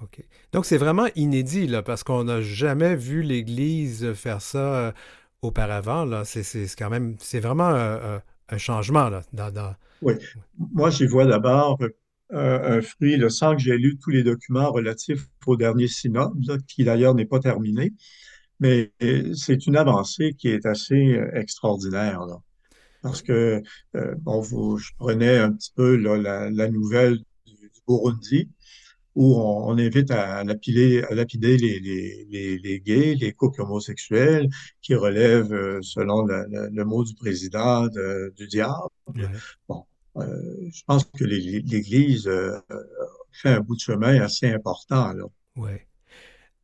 OK. 0.00 0.24
Donc, 0.52 0.64
c'est 0.64 0.78
vraiment 0.78 1.06
inédit, 1.16 1.66
là, 1.66 1.82
parce 1.82 2.02
qu'on 2.02 2.24
n'a 2.24 2.40
jamais 2.40 2.96
vu 2.96 3.22
l'Église 3.22 4.12
faire 4.14 4.40
ça 4.40 4.94
auparavant. 5.42 6.24
C'est, 6.24 6.66
quand 6.78 6.90
même, 6.90 7.16
vraiment 7.34 7.70
euh, 7.70 8.18
un 8.48 8.58
changement, 8.58 9.08
là. 9.08 9.22
Dans. 9.32 9.74
Oui. 10.02 10.14
Moi, 10.58 10.90
j'y 10.90 11.06
vois 11.06 11.26
d'abord 11.26 11.78
un 12.30 12.82
fruit, 12.82 13.16
là, 13.16 13.30
sans 13.30 13.56
que 13.56 13.62
j'ai 13.62 13.78
lu 13.78 13.96
tous 13.98 14.10
les 14.10 14.22
documents 14.22 14.70
relatifs 14.70 15.26
au 15.46 15.56
dernier 15.56 15.88
synode, 15.88 16.64
qui 16.66 16.84
d'ailleurs 16.84 17.14
n'est 17.14 17.26
pas 17.26 17.40
terminé. 17.40 17.94
Mais 18.60 18.92
c'est 19.34 19.66
une 19.66 19.76
avancée 19.76 20.34
qui 20.34 20.48
est 20.48 20.66
assez 20.66 21.16
euh, 21.16 21.30
extraordinaire. 21.34 22.26
Parce 23.02 23.22
que, 23.22 23.62
euh, 23.94 24.14
bon, 24.18 24.40
vous, 24.40 24.78
je 24.78 24.90
prenais 24.98 25.38
un 25.38 25.52
petit 25.52 25.72
peu 25.74 25.96
là, 25.96 26.50
la, 26.50 26.68
nouvelle 26.68 27.18
du, 27.46 27.70
Burundi, 27.86 28.50
où 29.18 29.34
on, 29.34 29.70
on 29.70 29.78
invite 29.78 30.12
à, 30.12 30.44
lapider, 30.44 31.02
à 31.10 31.14
lapider 31.14 31.56
les, 31.56 31.80
les, 31.80 32.24
les, 32.30 32.58
les, 32.58 32.80
gays, 32.80 33.16
les 33.16 33.32
couples 33.32 33.62
homosexuels, 33.62 34.48
qui 34.80 34.94
relèvent, 34.94 35.52
euh, 35.52 35.80
selon 35.82 36.22
le, 36.22 36.46
le, 36.48 36.68
le, 36.72 36.84
mot 36.84 37.02
du 37.02 37.14
président, 37.14 37.88
de, 37.88 38.32
du 38.36 38.46
diable. 38.46 38.74
Ouais. 39.16 39.24
Bon, 39.68 39.82
euh, 40.18 40.24
je 40.72 40.82
pense 40.86 41.04
que 41.04 41.24
l'Église 41.24 42.28
euh, 42.28 42.60
fait 43.32 43.48
un 43.48 43.60
bout 43.60 43.74
de 43.74 43.80
chemin 43.80 44.20
assez 44.20 44.48
important. 44.52 45.12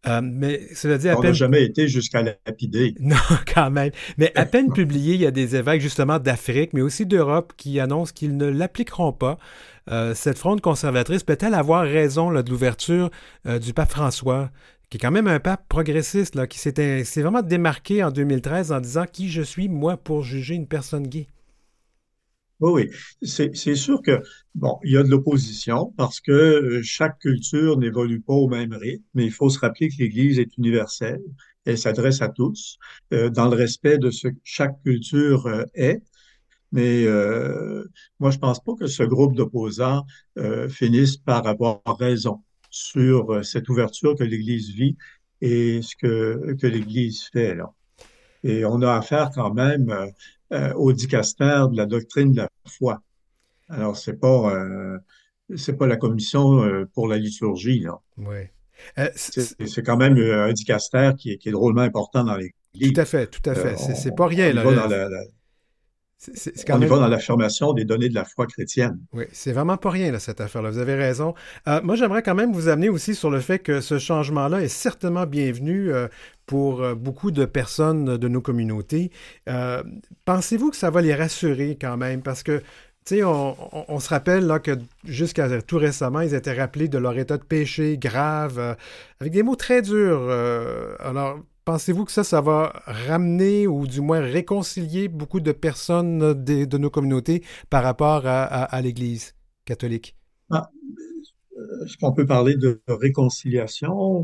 Euh, 0.07 0.21
mais 0.23 0.61
cela 0.75 0.99
dit, 0.99 1.09
à 1.09 1.19
On 1.19 1.23
peine... 1.23 1.31
n'a 1.31 1.35
jamais 1.35 1.65
été 1.65 1.89
jusqu'à 1.89 2.23
lapider. 2.23 2.95
Non, 3.01 3.17
quand 3.53 3.71
même. 3.73 3.91
Mais 4.17 4.31
à 4.37 4.47
peine 4.47 4.73
publié, 4.73 5.15
il 5.15 5.21
y 5.21 5.27
a 5.27 5.33
des 5.33 5.57
évêques 5.57 5.81
justement 5.81 6.21
d'Afrique, 6.21 6.73
mais 6.73 6.83
aussi 6.83 7.05
d'Europe 7.05 7.55
qui 7.57 7.81
annoncent 7.81 8.13
qu'ils 8.15 8.37
ne 8.37 8.47
l'appliqueront 8.47 9.13
pas. 9.13 9.39
Euh, 9.91 10.15
cette 10.15 10.39
fronde 10.39 10.61
conservatrice 10.61 11.23
peut-elle 11.23 11.55
avoir 11.55 11.83
raison 11.83 12.31
de 12.33 12.51
l'ouverture 12.51 13.11
euh, 13.47 13.59
du 13.59 13.75
pape 13.75 13.91
François, 13.91 14.51
qui 14.89 14.97
est 14.97 15.01
quand 15.01 15.11
même 15.11 15.27
un 15.27 15.41
pape 15.41 15.69
progressiste, 15.69 16.47
qui 16.49 16.59
s'est 16.59 17.23
vraiment 17.23 17.43
démarqué 17.43 18.03
en 18.03 18.11
2013 18.11 18.73
en 18.73 18.81
disant 18.81 19.05
qui 19.11 19.29
je 19.29 19.43
suis, 19.43 19.69
moi, 19.69 19.97
pour 19.97 20.23
juger 20.23 20.55
une 20.55 20.67
personne 20.67 21.07
gay? 21.07 21.27
Oui, 22.61 22.89
oui. 23.21 23.27
C'est 23.53 23.75
sûr 23.75 24.01
que, 24.01 24.23
bon, 24.55 24.79
il 24.85 24.93
y 24.93 24.97
a 24.97 25.03
de 25.03 25.09
l'opposition 25.09 25.93
parce 25.97 26.21
que 26.21 26.33
euh, 26.33 26.81
chaque 26.83 27.19
culture 27.19 27.77
n'évolue 27.77 28.21
pas 28.21 28.33
au 28.33 28.49
même 28.49 28.73
rythme, 28.73 29.05
mais 29.13 29.27
il 29.27 29.33
faut 29.33 29.51
se 29.51 29.59
rappeler 29.59 29.89
que 29.89 29.97
l'Église 29.99 30.39
est 30.39 30.57
universelle. 30.57 31.21
Elle 31.67 31.79
s'adresse 31.79 32.21
à 32.23 32.29
tous 32.29 32.79
dans 33.11 33.49
le 33.49 33.57
respect 33.57 33.97
de 33.97 34.11
ce 34.11 34.29
que 34.29 34.37
chaque 34.45 34.83
culture 34.83 35.65
est. 35.73 36.03
Mais 36.75 37.05
euh, 37.07 37.85
moi, 38.19 38.31
je 38.33 38.39
pense 38.39 38.59
pas 38.67 38.73
que 38.79 38.89
ce 38.89 39.05
groupe 39.05 39.35
d'opposants 39.37 40.05
euh, 40.39 40.69
finisse 40.69 41.17
par 41.17 41.47
avoir 41.47 41.81
raison 42.07 42.43
sur 42.69 43.31
euh, 43.33 43.43
cette 43.45 43.69
ouverture 43.69 44.17
que 44.19 44.25
l'Église 44.25 44.71
vit 44.75 44.97
et 45.41 45.81
ce 45.83 45.95
que, 45.95 46.55
que 46.61 46.67
l'Église 46.67 47.29
fait 47.33 47.55
là. 47.55 47.71
Et 48.43 48.65
on 48.65 48.83
a 48.83 48.93
affaire 48.97 49.31
quand 49.33 49.55
même 49.55 49.89
euh, 50.53 50.73
au 50.75 50.93
dicaster 50.93 51.63
de 51.71 51.77
la 51.77 51.87
doctrine 51.87 52.33
de 52.33 52.39
la 52.43 52.49
foi. 52.67 53.01
Alors, 53.69 53.97
c'est 53.97 54.19
pas, 54.19 54.53
c'est 55.57 55.77
pas 55.77 55.87
la 55.87 55.97
commission 55.97 56.87
pour 56.93 57.07
la 57.09 57.17
liturgie, 57.19 57.81
là. 57.81 57.99
Oui. 58.19 58.43
Euh, 58.99 59.09
C'est 59.15 59.83
quand 59.83 59.97
même 59.97 60.17
un 60.19 60.53
dicaster 60.53 61.13
qui 61.17 61.33
est, 61.33 61.39
qui 61.39 61.49
est 61.49 61.53
drôlement 61.53 61.83
important 61.83 62.25
dans 62.25 62.35
tout 62.37 62.49
l'Église. 62.75 62.99
à 62.99 63.05
fait, 63.05 63.27
tout 63.29 63.49
à 63.49 63.55
fait. 63.55 63.77
C'est 63.77 64.15
pas 64.15 64.27
rien, 64.27 64.53
là. 64.53 64.65
Le- 64.65 64.75
dans 64.77 64.87
la, 64.89 65.09
la- 65.09 65.25
c'est 66.35 66.65
quand 66.65 66.79
on 66.79 66.81
y 66.81 66.87
va 66.87 66.99
dans 66.99 67.09
l'affirmation 67.09 67.73
des 67.73 67.85
données 67.85 68.09
de 68.09 68.15
la 68.15 68.25
foi 68.25 68.47
chrétienne. 68.47 68.99
Oui, 69.13 69.25
c'est 69.33 69.53
vraiment 69.53 69.77
pas 69.77 69.91
rien, 69.91 70.11
là, 70.13 70.19
cette 70.19 70.41
affaire-là. 70.41 70.71
Vous 70.71 70.79
avez 70.79 70.95
raison. 70.95 71.35
Euh, 71.69 71.81
moi, 71.83 71.97
j'aimerais 71.97 72.23
quand 72.23 72.35
même 72.35 72.53
vous 72.53 72.69
amener 72.69 72.89
aussi 72.89 73.15
sur 73.15 73.31
le 73.31 73.41
fait 73.41 73.59
que 73.59 73.81
ce 73.81 73.99
changement-là 73.99 74.63
est 74.63 74.69
certainement 74.69 75.27
bienvenu 75.27 75.93
euh, 75.93 76.09
pour 76.47 76.83
euh, 76.83 76.95
beaucoup 76.95 77.31
de 77.31 77.45
personnes 77.45 78.17
de 78.17 78.29
nos 78.29 78.41
communautés. 78.41 79.11
Euh, 79.49 79.83
pensez-vous 80.25 80.71
que 80.71 80.77
ça 80.77 80.91
va 80.91 81.01
les 81.03 81.15
rassurer 81.15 81.77
quand 81.81 81.97
même? 81.97 82.23
Parce 82.23 82.43
que, 82.43 82.59
tu 83.05 83.17
sais, 83.17 83.25
on, 83.25 83.57
on- 83.77 83.85
on 83.89 84.01
se 84.01 84.09
rappelle 84.09 84.47
là, 84.47 84.59
que 84.59 84.79
jusqu'à 85.05 85.61
tout 85.63 85.79
récemment, 85.79 86.21
ils 86.21 86.35
étaient 86.35 86.55
rappelés 86.59 86.89
de 86.89 86.99
leur 86.99 87.17
état 87.19 87.37
de 87.39 87.45
péché 87.45 87.99
grave, 87.99 88.59
euh, 88.59 88.75
avec 89.21 89.33
des 89.33 89.43
mots 89.43 89.57
très 89.57 89.83
durs. 89.83 90.21
euh, 90.31 90.95
alors, 91.01 91.39
pensez-vous 91.65 92.05
que 92.05 92.13
ça, 92.13 92.25
ça 92.25 92.41
va 92.41 92.83
ramener 92.87 93.67
ou 93.67 93.87
du 93.87 94.01
moins 94.01 94.21
réconcilier 94.21 95.09
beaucoup 95.09 95.41
de 95.41 95.53
personnes 95.53 96.45
de, 96.45 96.79
nos 96.79 96.91
communautés 96.91 97.43
par 97.71 97.83
rapport 97.83 98.23
à, 98.27 98.81
l'Église 98.83 99.35
catholique? 99.65 100.17
Ah, 100.51 100.71
Est-ce 101.85 101.97
qu'on 101.97 102.13
peut 102.13 102.27
parler 102.27 102.57
de 102.57 102.81
réconciliation? 102.89 104.23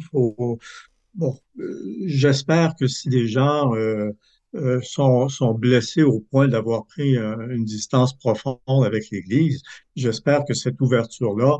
Bon, 1.14 1.37
euh, 1.59 2.03
j'espère 2.07 2.74
que 2.76 2.87
si 2.87 3.09
des 3.09 3.26
gens 3.26 3.74
euh, 3.74 4.11
euh, 4.55 4.81
sont, 4.83 5.55
blessés 5.55 6.03
au 6.03 6.20
point 6.20 6.46
d'avoir 6.46 6.87
pris 6.87 7.16
une 7.16 7.64
distance 7.64 8.16
profonde 8.16 8.85
avec 8.85 9.11
l'Église, 9.11 9.62
j'espère 9.96 10.44
que 10.44 10.55
cette 10.55 10.81
ouverture-là 10.81 11.59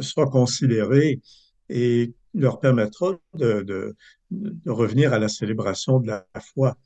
sera 0.00 0.26
considérée 0.26 1.20
et 1.68 2.12
leur 2.34 2.60
permettra 2.60 3.12
de, 3.34 3.94
de 4.32 4.70
revenir 4.70 5.12
à 5.12 5.18
la 5.18 5.28
célébration 5.28 6.00
de 6.00 6.08
la 6.08 6.26
foi. 6.40 6.76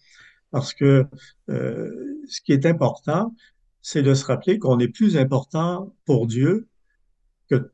Parce 0.51 0.75
que 0.75 1.05
euh, 1.51 2.21
ce 2.29 2.41
qui 2.41 2.53
est 2.53 2.67
important, 2.67 3.35
c'est 3.83 4.03
de 4.03 4.15
se 4.15 4.25
rappeler 4.25 4.59
qu'on 4.59 4.79
est 4.79 4.89
plus 4.89 5.17
important 5.17 5.95
pour 6.05 6.27
Dieu 6.27 6.67
que 7.49 7.71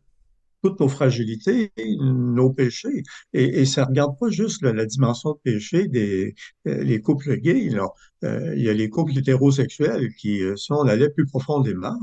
toutes 0.62 0.78
nos 0.78 0.88
fragilités, 0.88 1.72
nos 1.98 2.50
péchés. 2.50 3.02
Et, 3.32 3.64
ça 3.64 3.84
regarde 3.84 4.16
pas 4.18 4.30
juste 4.30 4.62
la 4.62 4.86
dimension 4.86 5.32
de 5.32 5.38
péché 5.42 5.88
des 5.88 6.34
euh, 6.68 6.82
les 6.84 7.00
couples 7.00 7.36
gays. 7.36 7.70
Là. 7.70 7.88
Euh, 8.24 8.54
il 8.56 8.62
y 8.62 8.68
a 8.68 8.72
les 8.72 8.88
couples 8.88 9.16
hétérosexuels 9.16 10.14
qui, 10.14 10.40
si 10.56 10.72
on 10.72 10.82
allait 10.82 11.10
plus 11.10 11.26
profondément, 11.26 11.98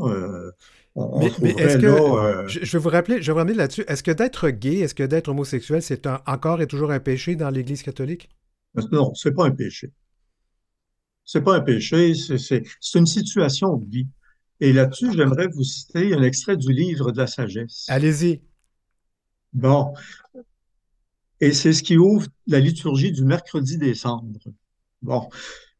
on, 0.95 1.25
on 1.25 1.25
Mais, 1.25 1.35
mais 1.39 1.51
est-ce 1.51 1.77
trouverait 1.77 1.77
que, 1.77 1.85
là. 1.85 2.15
euh, 2.17 2.47
je, 2.47 2.59
je 2.63 2.71
vais 2.77 2.81
vous 2.81 2.89
rappeler, 2.89 3.21
je 3.21 3.27
vais 3.27 3.33
vous 3.33 3.37
ramener 3.39 3.55
là-dessus, 3.55 3.83
est-ce 3.87 4.01
que 4.03 4.11
d'être 4.11 4.49
gay, 4.49 4.79
est-ce 4.79 4.95
que 4.95 5.03
d'être 5.03 5.27
homosexuel, 5.29 5.81
c'est 5.83 6.07
un- 6.07 6.21
encore 6.25 6.61
et 6.61 6.67
toujours 6.67 6.91
un 6.91 6.99
péché 6.99 7.35
dans 7.35 7.49
l'Église 7.51 7.83
catholique? 7.83 8.29
non, 8.91 9.13
c'est 9.13 9.31
pas 9.33 9.45
un 9.45 9.51
péché. 9.51 9.91
C'est 11.23 11.41
pas 11.41 11.55
un 11.55 11.61
péché, 11.61 12.13
c'est 12.13 12.63
une 12.95 13.05
situation 13.05 13.77
de 13.77 13.89
vie. 13.89 14.07
Et 14.59 14.73
là-dessus, 14.73 15.13
j'aimerais 15.13 15.47
vous 15.47 15.63
citer 15.63 16.13
un 16.13 16.23
extrait 16.23 16.57
du 16.57 16.73
livre 16.73 17.11
de 17.13 17.17
la 17.19 17.27
sagesse. 17.27 17.85
Allez-y. 17.87 18.41
Bon, 19.53 19.93
et 21.41 21.53
c'est 21.53 21.73
ce 21.73 21.83
qui 21.83 21.97
ouvre 21.97 22.27
la 22.47 22.59
liturgie 22.59 23.11
du 23.11 23.23
mercredi 23.23 23.77
des 23.77 23.95
cendres. 23.95 24.39
Bon, 25.01 25.29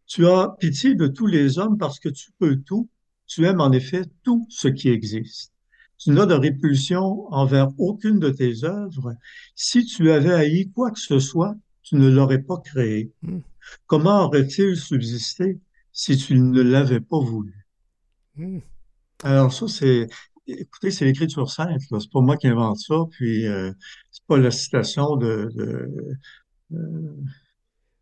tu 0.08 0.28
as 0.28 0.56
pitié 0.60 0.95
de 0.95 1.08
tous 1.08 1.28
les 1.28 1.60
hommes 1.60 1.78
parce 1.78 2.00
que 2.00 2.10
tu 2.10 2.32
peux 2.39 2.58
tout. 2.58 2.89
Tu 3.30 3.46
aimes 3.46 3.62
en 3.62 3.72
effet 3.72 4.02
tout 4.24 4.46
ce 4.50 4.68
qui 4.68 4.89
existe. 4.89 5.54
Tu 6.00 6.10
n'as 6.10 6.26
de 6.26 6.34
répulsion 6.34 7.32
envers 7.32 7.70
aucune 7.78 8.20
de 8.20 8.30
tes 8.30 8.63
œuvres. 8.63 9.15
Si 9.54 9.86
tu 9.86 10.12
avais 10.12 10.34
haï 10.34 10.72
quoi 10.72 10.92
que 10.92 11.00
ce 11.00 11.20
soit, 11.20 11.56
tu 11.84 11.96
ne 11.96 12.10
l'aurais 12.10 12.42
pas 12.42 12.58
créé. 12.58 13.12
Hmm. 13.22 13.39
Comment 13.86 14.26
aurait-il 14.26 14.76
subsisté 14.76 15.60
si 15.92 16.18
tu 16.18 16.39
ne 16.39 16.62
l'avais 16.62 17.02
pas 17.02 17.20
voulu? 17.20 17.68
Hmm. 18.36 18.60
Alors 19.24 19.54
ça, 19.54 19.68
c'est, 19.68 20.08
écoutez, 20.48 20.89
c'est 20.89 21.06
l'écriture 21.06 21.52
sainte. 21.52 21.82
C'est 21.82 22.12
pas 22.12 22.22
moi 22.22 22.36
qui 22.36 22.48
invente 22.48 22.80
ça, 22.80 22.96
puis 23.12 23.46
euh, 23.46 23.72
c'est 24.10 24.26
pas 24.26 24.38
la 24.38 24.50
citation 24.52 25.18
de, 25.18 25.52
de, 25.54 25.88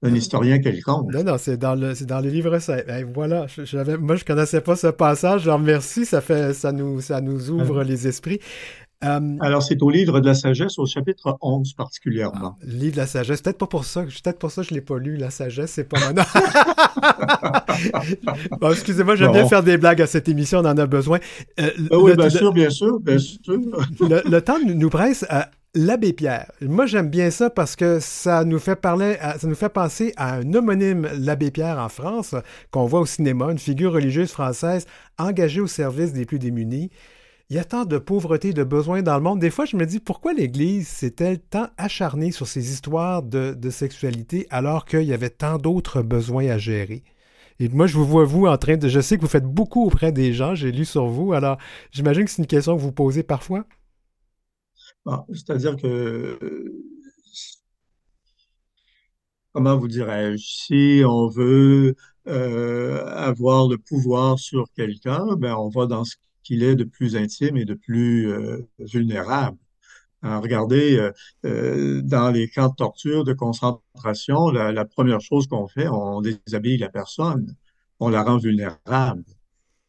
d'un 0.04 0.14
historien 0.14 0.60
quelconque. 0.60 1.12
Non, 1.14 1.24
non, 1.24 1.38
c'est 1.40 1.58
dans 1.58 1.74
le, 1.76 1.96
c'est 1.96 2.06
dans 2.06 2.20
le 2.22 2.30
livre 2.30 2.60
7. 2.60 2.86
voilà, 3.14 3.48
je- 3.48 3.96
moi, 3.98 4.16
je 4.16 4.26
connaissais 4.26 4.62
pas 4.62 4.76
ce 4.76 4.88
passage. 4.88 5.44
Je 5.44 5.50
remercie, 5.50 6.06
ça 6.06 6.22
fait, 6.22 6.54
ça 6.54 6.72
nous, 6.72 7.02
ça 7.02 7.20
nous 7.22 7.50
ouvre 7.50 7.84
les 7.84 8.08
esprits. 8.08 8.40
Euh, 9.04 9.20
Alors, 9.42 9.62
c'est 9.62 9.80
au 9.84 9.92
livre 9.92 10.20
de 10.20 10.26
la 10.26 10.34
sagesse, 10.34 10.80
au 10.80 10.88
chapitre 10.88 11.38
11 11.42 11.74
particulièrement. 11.74 12.56
livre 12.64 12.94
de 12.94 12.98
la 12.98 13.06
sagesse, 13.06 13.42
peut-être 13.44 13.60
pas 13.60 13.68
pour 13.68 13.86
ça, 13.86 14.02
peut-être 14.04 14.40
pour 14.40 14.50
ça 14.50 14.64
que 14.64 14.70
je 14.70 14.74
l'ai 14.74 14.82
pas 14.82 14.98
lu, 14.98 15.18
la 15.18 15.30
sagesse, 15.30 15.72
c'est 15.74 15.84
pas 15.84 16.00
mon 16.00 16.16
Bon, 18.60 18.72
excusez-moi, 18.72 19.16
j'aime 19.16 19.32
bien 19.34 19.48
faire 19.48 19.62
des 19.64 19.78
blagues 19.78 20.02
à 20.02 20.08
cette 20.08 20.28
émission, 20.30 20.60
on 20.60 20.66
en 20.66 20.78
a 20.78 20.86
besoin. 20.88 21.20
Euh, 21.60 21.70
Ah 21.92 22.00
oui, 22.00 22.12
le- 22.12 22.16
bien 22.18 22.26
le- 22.26 22.32
sûr, 22.32 22.54
bien 22.54 22.70
sûr, 22.72 23.00
bien 23.00 23.20
sûr. 23.20 23.38
le, 24.00 24.28
le 24.30 24.42
temps 24.42 24.58
nous 24.66 24.74
nous 24.74 24.90
presse 24.90 25.26
à 25.30 25.50
l'abbé 25.76 26.14
Pierre. 26.14 26.52
Moi, 26.62 26.86
j'aime 26.86 27.10
bien 27.10 27.30
ça 27.30 27.50
parce 27.50 27.76
que 27.76 28.00
ça 28.00 28.44
nous 28.44 28.60
fait 28.60 28.76
parler, 28.76 29.18
ça 29.38 29.48
nous 29.48 29.56
fait 29.56 29.70
penser 29.70 30.14
à 30.18 30.36
un 30.36 30.54
homonyme, 30.54 31.08
l'abbé 31.18 31.52
Pierre 31.52 31.80
en 31.80 31.90
France, 31.90 32.36
qu'on 32.72 32.86
voit 32.86 33.02
au 33.02 33.06
cinéma, 33.06 33.52
une 33.52 33.60
figure 33.60 33.94
religieuse 33.94 34.32
française 34.32 34.86
engagée 35.18 35.62
au 35.62 35.68
service 35.68 36.14
des 36.14 36.26
plus 36.26 36.40
démunis. 36.40 36.90
Il 37.50 37.56
y 37.56 37.60
a 37.60 37.64
tant 37.64 37.86
de 37.86 37.98
pauvreté, 37.98 38.52
de 38.52 38.64
besoins 38.64 39.02
dans 39.02 39.16
le 39.16 39.24
monde. 39.24 39.40
Des 39.40 39.52
fois, 39.52 39.64
je 39.64 39.78
me 39.78 39.86
dis, 39.86 40.00
pourquoi 40.00 40.34
l'Église 40.34 40.88
s'est-elle 40.88 41.40
tant 41.40 41.68
acharnée 41.78 42.32
sur 42.32 42.46
ces 42.46 42.72
histoires 42.74 43.24
de, 43.24 43.54
de 43.54 43.70
sexualité 43.70 44.48
alors 44.50 44.84
qu'il 44.84 45.04
y 45.04 45.14
avait 45.14 45.30
tant 45.30 45.58
d'autres 45.58 46.02
besoins 46.02 46.50
à 46.50 46.58
gérer? 46.58 47.04
Et 47.60 47.70
moi, 47.70 47.88
je 47.88 47.96
vous 47.96 48.06
vois, 48.06 48.26
vous, 48.26 48.48
en 48.48 48.58
train 48.58 48.78
de... 48.78 48.88
Je 48.88 49.00
sais 49.00 49.16
que 49.16 49.22
vous 49.22 49.28
faites 49.28 49.46
beaucoup 49.46 49.86
auprès 49.86 50.12
des 50.12 50.34
gens, 50.34 50.56
j'ai 50.56 50.72
lu 50.72 50.86
sur 50.86 51.08
vous, 51.08 51.34
alors 51.34 51.58
j'imagine 51.92 52.26
que 52.26 52.32
c'est 52.32 52.42
une 52.42 52.48
question 52.48 52.76
que 52.76 52.82
vous 52.82 52.92
posez 52.92 53.24
parfois. 53.24 53.66
Bon, 55.08 55.24
c'est-à-dire 55.34 55.78
que, 55.78 56.38
comment 59.54 59.78
vous 59.78 59.88
dirais-je, 59.88 60.44
si 60.46 61.02
on 61.06 61.30
veut 61.30 61.96
euh, 62.28 63.06
avoir 63.16 63.70
le 63.70 63.78
pouvoir 63.78 64.38
sur 64.38 64.66
quelqu'un, 64.76 65.38
ben 65.38 65.56
on 65.56 65.70
va 65.70 65.86
dans 65.86 66.04
ce 66.04 66.18
qu'il 66.44 66.62
est 66.62 66.76
de 66.76 66.84
plus 66.84 67.16
intime 67.16 67.56
et 67.56 67.64
de 67.64 67.74
plus 67.74 68.30
euh, 68.30 68.68
vulnérable. 68.80 69.58
Regardez, 70.24 71.10
euh, 71.46 72.02
dans 72.02 72.30
les 72.30 72.50
camps 72.50 72.68
de 72.68 72.76
torture, 72.76 73.24
de 73.24 73.32
concentration, 73.32 74.50
la, 74.50 74.74
la 74.74 74.84
première 74.84 75.22
chose 75.22 75.48
qu'on 75.48 75.70
fait, 75.70 75.88
on 75.88 76.20
déshabille 76.20 76.80
la 76.80 76.90
personne, 76.90 77.56
on 78.02 78.10
la 78.10 78.24
rend 78.24 78.40
vulnérable. 78.40 79.24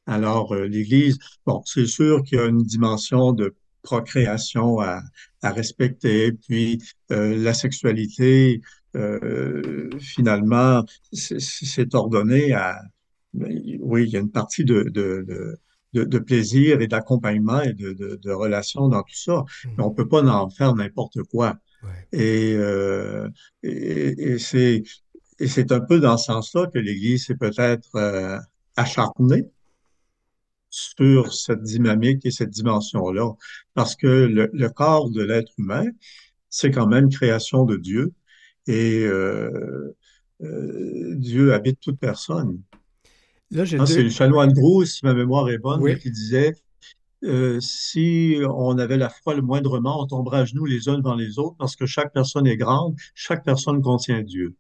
Alors, 0.07 0.55
l'Église, 0.55 1.19
bon, 1.45 1.61
c'est 1.67 1.87
sûr 1.87 2.23
qu'il 2.23 2.39
y 2.39 2.41
a 2.41 2.47
une 2.47 2.63
dimension 2.63 3.33
de 3.33 3.57
procréation 3.91 4.67
à, 4.81 4.95
à 5.47 5.51
respecter, 5.61 6.33
puis 6.33 6.69
euh, 7.11 7.37
la 7.49 7.55
sexualité, 7.65 8.61
euh, 8.97 9.91
finalement, 10.15 10.85
c'est 11.13 11.95
ordonné 11.95 12.43
à, 12.53 12.67
oui, 13.91 14.01
il 14.07 14.11
y 14.15 14.17
a 14.17 14.21
une 14.21 14.35
partie 14.41 14.65
de, 14.73 14.79
de, 14.99 15.09
de, 15.31 15.39
de, 15.95 16.05
de 16.05 16.19
plaisir 16.19 16.81
et 16.83 16.89
d'accompagnement 16.95 17.63
et 17.63 17.75
de, 17.83 17.93
de, 18.03 18.09
de 18.27 18.33
relation 18.45 18.89
dans 18.95 19.05
tout 19.09 19.21
ça, 19.29 19.45
mais 19.75 19.85
on 19.89 19.93
peut 19.99 20.09
pas 20.15 20.23
en 20.23 20.49
faire 20.59 20.75
n'importe 20.75 21.23
quoi. 21.33 21.49
Ouais. 21.83 22.19
Et, 22.27 22.55
euh, 22.57 23.29
et, 23.63 24.33
et 24.33 24.39
c'est 24.39 24.83
et 25.41 25.47
c'est 25.47 25.71
un 25.71 25.81
peu 25.81 26.01
dans 26.01 26.19
ce 26.19 26.27
sens-là 26.33 26.67
que 26.73 26.81
l'Église 26.87 27.27
s'est 27.27 27.37
peut-être 27.47 27.95
euh, 27.95 28.39
acharnée 28.77 29.45
sur 30.79 31.33
cette 31.33 31.63
dynamique 31.63 32.25
et 32.25 32.31
cette 32.31 32.51
dimension-là. 32.51 33.33
Parce 33.75 33.97
que 33.97 34.07
le, 34.07 34.51
le 34.53 34.69
corps 34.69 35.11
de 35.11 35.23
l'être 35.23 35.53
humain, 35.59 35.87
c'est 36.51 36.71
quand 36.71 36.87
même 36.87 37.09
création 37.09 37.65
de 37.65 37.77
Dieu 37.77 38.13
et 38.67 39.05
euh, 39.05 39.97
euh, 40.43 41.15
Dieu 41.17 41.53
habite 41.55 41.81
toute 41.81 41.99
personne. 41.99 42.61
Là, 43.51 43.63
hein, 43.63 43.87
C'est 43.87 44.03
le 44.03 44.11
chanoine 44.11 44.53
Gros, 44.53 44.85
si 44.85 45.05
ma 45.05 45.15
mémoire 45.15 45.49
est 45.49 45.59
bonne, 45.59 45.99
qui 45.99 46.11
disait 46.11 46.55
euh, 47.25 47.59
si 47.61 48.37
on 48.47 48.79
avait 48.79 48.99
la 48.99 49.09
foi 49.09 49.35
le 49.35 49.43
moindrement, 49.43 50.03
on 50.03 50.07
tomberait 50.07 50.41
à 50.41 50.45
genoux 50.45 50.67
les 50.67 50.89
uns 50.89 50.99
devant 50.99 51.15
les 51.15 51.39
autres 51.39 51.57
parce 51.59 51.75
que 51.75 51.87
chaque 51.87 52.13
personne 52.13 52.47
est 52.47 52.57
grande, 52.57 52.95
chaque 53.15 53.45
personne 53.45 53.83
contient 53.83 54.23
Dieu. 54.23 54.55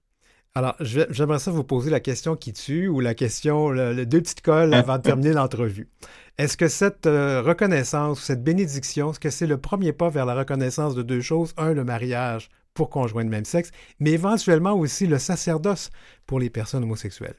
Alors, 0.58 0.74
j'aimerais 0.80 1.38
ça 1.38 1.52
vous 1.52 1.62
poser 1.62 1.88
la 1.88 2.00
question 2.00 2.34
qui 2.34 2.52
tue 2.52 2.88
ou 2.88 2.98
la 2.98 3.14
question, 3.14 3.70
le, 3.70 4.04
deux 4.04 4.20
petites 4.20 4.40
colles 4.40 4.74
avant 4.74 4.96
de 4.96 5.02
terminer 5.04 5.32
l'entrevue. 5.32 5.88
Est-ce 6.36 6.56
que 6.56 6.66
cette 6.66 7.06
euh, 7.06 7.40
reconnaissance, 7.42 8.20
cette 8.20 8.42
bénédiction, 8.42 9.12
est-ce 9.12 9.20
que 9.20 9.30
c'est 9.30 9.46
le 9.46 9.58
premier 9.58 9.92
pas 9.92 10.10
vers 10.10 10.26
la 10.26 10.34
reconnaissance 10.34 10.96
de 10.96 11.02
deux 11.02 11.20
choses? 11.20 11.54
Un, 11.58 11.74
le 11.74 11.84
mariage 11.84 12.48
pour 12.74 12.90
conjoints 12.90 13.24
de 13.24 13.30
même 13.30 13.44
sexe, 13.44 13.70
mais 14.00 14.10
éventuellement 14.10 14.72
aussi 14.72 15.06
le 15.06 15.20
sacerdoce 15.20 15.90
pour 16.26 16.40
les 16.40 16.50
personnes 16.50 16.82
homosexuelles. 16.82 17.38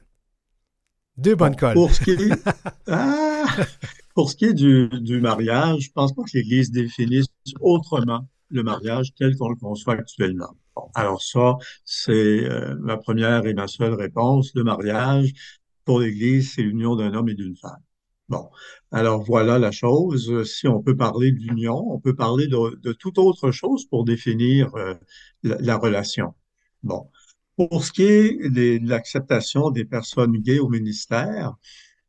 Deux 1.18 1.34
bonnes 1.34 1.56
colles. 1.56 1.74
Pour 1.74 1.92
ce 1.92 2.02
qui 2.02 2.12
est, 2.12 2.32
ah! 2.86 3.44
pour 4.14 4.30
ce 4.30 4.36
qui 4.36 4.46
est 4.46 4.54
du, 4.54 4.88
du 4.98 5.20
mariage, 5.20 5.80
je 5.82 5.92
pense 5.92 6.14
pas 6.14 6.22
que 6.22 6.38
l'Église 6.38 6.70
définisse 6.70 7.26
autrement 7.60 8.26
le 8.50 8.62
mariage 8.62 9.14
tel 9.16 9.36
qu'on 9.36 9.48
le 9.48 9.56
conçoit 9.56 9.94
actuellement. 9.94 10.56
alors 10.94 11.22
ça, 11.22 11.56
c'est 11.84 12.44
euh, 12.50 12.76
ma 12.80 12.96
première 12.96 13.46
et 13.46 13.54
ma 13.54 13.68
seule 13.68 13.94
réponse. 13.94 14.52
Le 14.54 14.64
mariage, 14.64 15.32
pour 15.84 16.00
l'Église, 16.00 16.54
c'est 16.54 16.62
l'union 16.62 16.96
d'un 16.96 17.14
homme 17.14 17.28
et 17.28 17.34
d'une 17.34 17.56
femme. 17.56 17.82
Bon, 18.28 18.48
alors 18.92 19.24
voilà 19.24 19.58
la 19.58 19.72
chose. 19.72 20.44
Si 20.44 20.68
on 20.68 20.82
peut 20.82 20.96
parler 20.96 21.32
d'union, 21.32 21.84
on 21.92 21.98
peut 21.98 22.14
parler 22.14 22.46
de, 22.46 22.76
de, 22.76 22.92
toute 22.92 23.18
autre 23.18 23.50
chose 23.50 23.86
pour 23.86 24.04
définir 24.04 24.74
euh, 24.76 24.94
la, 25.42 25.56
la, 25.58 25.76
relation. 25.76 26.34
Bon, 26.84 27.10
pour 27.56 27.84
ce 27.84 27.92
qui 27.92 28.04
est 28.04 28.50
de 28.50 28.88
l'acceptation 28.88 29.70
des 29.70 29.84
personnes 29.84 30.36
gays 30.38 30.60
au 30.60 30.68
ministère, 30.68 31.54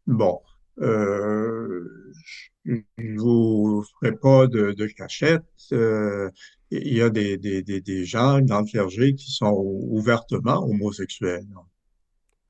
bon, 0.07 0.39
euh, 0.79 2.10
je 2.65 3.17
vous 3.17 3.83
ferai 3.99 4.15
pas 4.15 4.47
de, 4.47 4.71
de 4.71 4.87
cachette. 4.87 5.43
Euh, 5.71 6.29
il 6.69 6.93
y 6.93 7.01
a 7.01 7.09
des, 7.09 7.37
des, 7.37 7.61
des, 7.63 7.81
des, 7.81 8.05
gens 8.05 8.39
dans 8.39 8.61
le 8.61 8.65
clergé 8.65 9.13
qui 9.15 9.31
sont 9.31 9.53
ouvertement 9.53 10.63
homosexuels. 10.63 11.45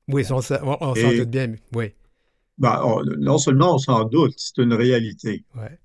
Oui, 0.08 0.24
on, 0.30 0.40
s'en 0.40 0.58
doute 0.94 1.30
bien, 1.30 1.54
oui. 1.74 1.94
Ben, 2.58 3.02
non 3.18 3.38
seulement 3.38 3.74
on 3.74 3.78
s'en 3.78 4.04
doute, 4.04 4.34
c'est 4.36 4.62
une 4.62 4.74
réalité. 4.74 5.44
Ouais. 5.56 5.78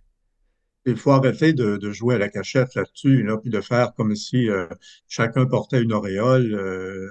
Il 0.86 0.98
faut 0.98 1.12
arrêter 1.12 1.54
de, 1.54 1.78
de, 1.78 1.92
jouer 1.92 2.16
à 2.16 2.18
la 2.18 2.30
cachette 2.30 2.76
là-dessus, 2.76 3.24
là, 3.24 3.38
puis 3.38 3.50
de 3.50 3.62
faire 3.62 3.94
comme 3.96 4.16
si 4.16 4.50
euh, 4.50 4.68
chacun 5.08 5.46
portait 5.46 5.82
une 5.82 5.94
auréole 5.94 6.54
euh, 6.54 7.10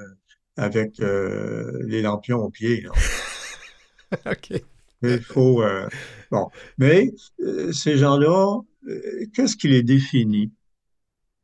avec 0.57 0.99
les 0.99 2.03
lampions 2.03 2.39
aux 2.39 2.51
pieds. 2.51 2.87
OK. 4.27 4.63
Il 5.03 5.21
faut. 5.21 5.63
Euh, 5.63 5.89
bon. 6.31 6.49
Mais 6.79 7.13
euh, 7.41 7.73
ces 7.73 7.97
gens-là, 7.97 8.61
euh, 8.89 9.27
qu'est-ce 9.35 9.57
qui 9.57 9.69
les 9.69 9.83
définit? 9.83 10.53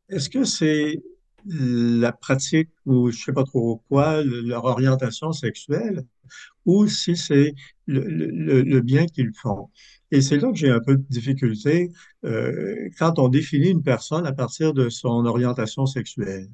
Est-ce 0.08 0.30
que 0.30 0.44
c'est 0.44 1.02
la 1.44 2.12
pratique 2.12 2.70
ou 2.86 3.10
je 3.10 3.24
sais 3.24 3.32
pas 3.32 3.44
trop 3.44 3.82
quoi, 3.88 4.22
leur 4.22 4.64
orientation 4.64 5.32
sexuelle, 5.32 6.04
ou 6.66 6.86
si 6.86 7.16
c'est 7.16 7.54
le, 7.86 8.80
bien 8.80 9.06
qu'ils 9.06 9.32
font? 9.34 9.68
Et 10.12 10.20
c'est 10.20 10.36
là 10.38 10.50
que 10.52 10.56
j'ai 10.56 10.70
un 10.70 10.80
peu 10.80 10.96
de 10.96 11.04
difficulté 11.08 11.90
quand 12.98 13.18
on 13.18 13.28
définit 13.28 13.70
une 13.70 13.82
personne 13.82 14.26
à 14.26 14.32
partir 14.32 14.72
de 14.72 14.88
son 14.88 15.24
orientation 15.26 15.86
sexuelle. 15.86 16.48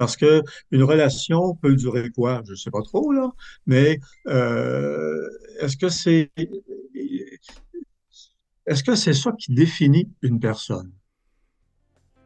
Parce 0.00 0.16
que 0.16 0.42
une 0.70 0.82
relation 0.82 1.54
peut 1.56 1.76
durer 1.76 2.08
quoi? 2.08 2.40
Je 2.48 2.54
sais 2.54 2.70
pas 2.70 2.80
trop, 2.80 3.12
là, 3.12 3.30
mais 3.66 4.00
euh, 4.28 5.28
est-ce 5.60 5.76
que 5.76 5.90
c'est 5.90 6.30
est-ce 8.64 8.82
que 8.82 8.94
c'est 8.94 9.12
ça 9.12 9.32
qui 9.32 9.52
définit 9.52 10.10
une 10.22 10.40
personne? 10.40 10.90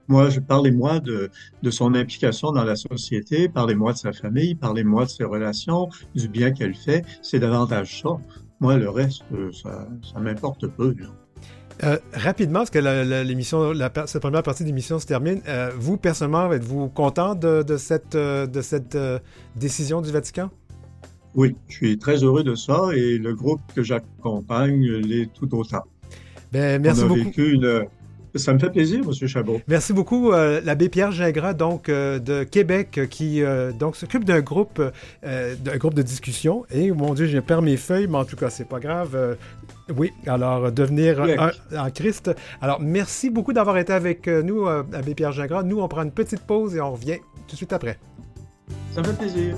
Moi, 0.06 0.30
je 0.30 0.38
parlez-moi 0.38 1.00
de, 1.00 1.30
de 1.62 1.70
son 1.72 1.94
implication 1.96 2.52
dans 2.52 2.62
la 2.62 2.76
société, 2.76 3.48
parlez-moi 3.48 3.92
de 3.94 3.98
sa 3.98 4.12
famille, 4.12 4.54
parlez-moi 4.54 5.06
de 5.06 5.10
ses 5.10 5.24
relations, 5.24 5.88
du 6.14 6.28
bien 6.28 6.52
qu'elle 6.52 6.76
fait. 6.76 7.04
C'est 7.22 7.40
davantage 7.40 8.02
ça. 8.02 8.10
Moi, 8.60 8.76
le 8.76 8.88
reste, 8.88 9.24
ça, 9.52 9.88
ça 10.12 10.20
m'importe 10.20 10.68
peu. 10.68 10.94
Là. 10.96 11.23
Euh, 11.82 11.98
rapidement, 12.12 12.60
parce 12.60 12.70
que 12.70 12.78
l'émission, 13.22 13.72
cette 14.06 14.22
première 14.22 14.42
partie 14.42 14.62
de 14.62 14.68
l'émission 14.68 14.98
se 14.98 15.06
termine, 15.06 15.40
euh, 15.48 15.70
vous, 15.76 15.96
personnellement, 15.96 16.52
êtes-vous 16.52 16.88
content 16.88 17.34
de, 17.34 17.76
cette, 17.76 18.16
de 18.16 18.60
cette 18.60 18.94
euh, 18.94 19.18
décision 19.56 20.00
du 20.00 20.12
Vatican? 20.12 20.50
Oui, 21.34 21.56
je 21.66 21.74
suis 21.74 21.98
très 21.98 22.22
heureux 22.22 22.44
de 22.44 22.54
ça 22.54 22.90
et 22.94 23.18
le 23.18 23.34
groupe 23.34 23.60
que 23.74 23.82
j'accompagne 23.82 24.86
l'est 24.86 25.32
tout 25.34 25.52
autant. 25.56 25.82
Ben, 26.52 26.80
merci 26.80 27.02
On 27.02 27.10
a 27.10 27.14
Vécu 27.14 27.54
une, 27.54 27.86
ça 28.34 28.52
me 28.52 28.58
fait 28.58 28.70
plaisir, 28.70 29.00
M. 29.04 29.28
Chabot. 29.28 29.60
Merci 29.68 29.92
beaucoup. 29.92 30.32
Euh, 30.32 30.60
l'abbé 30.64 30.88
Pierre 30.88 31.12
Gingras, 31.12 31.54
donc, 31.54 31.88
euh, 31.88 32.18
de 32.18 32.44
Québec, 32.44 33.00
qui 33.10 33.42
euh, 33.42 33.72
donc 33.72 33.96
s'occupe 33.96 34.24
d'un 34.24 34.40
groupe, 34.40 34.82
d'un 35.22 35.76
groupe 35.76 35.94
de 35.94 36.02
discussion. 36.02 36.64
Et, 36.70 36.90
mon 36.90 37.14
Dieu, 37.14 37.26
je 37.26 37.38
perds 37.38 37.62
mes 37.62 37.76
feuilles, 37.76 38.06
mais 38.08 38.18
en 38.18 38.24
tout 38.24 38.36
cas, 38.36 38.50
c'est 38.50 38.68
pas 38.68 38.80
grave. 38.80 39.36
oui, 39.96 40.12
alors, 40.26 40.72
devenir 40.72 41.20
un, 41.20 41.50
en 41.76 41.90
Christ. 41.90 42.30
Alors, 42.60 42.80
merci 42.80 43.30
beaucoup 43.30 43.52
d'avoir 43.52 43.78
été 43.78 43.92
avec 43.92 44.26
nous, 44.26 44.66
Abbé 44.66 45.14
Pierre 45.14 45.32
Gingras. 45.32 45.62
Nous, 45.62 45.80
on 45.80 45.88
prend 45.88 46.02
une 46.02 46.12
petite 46.12 46.40
pause 46.40 46.74
et 46.76 46.80
on 46.80 46.92
revient 46.92 47.18
tout 47.46 47.52
de 47.52 47.56
suite 47.56 47.72
après. 47.72 47.98
Ça 48.94 49.00
me 49.00 49.06
fait 49.06 49.18
plaisir. 49.18 49.56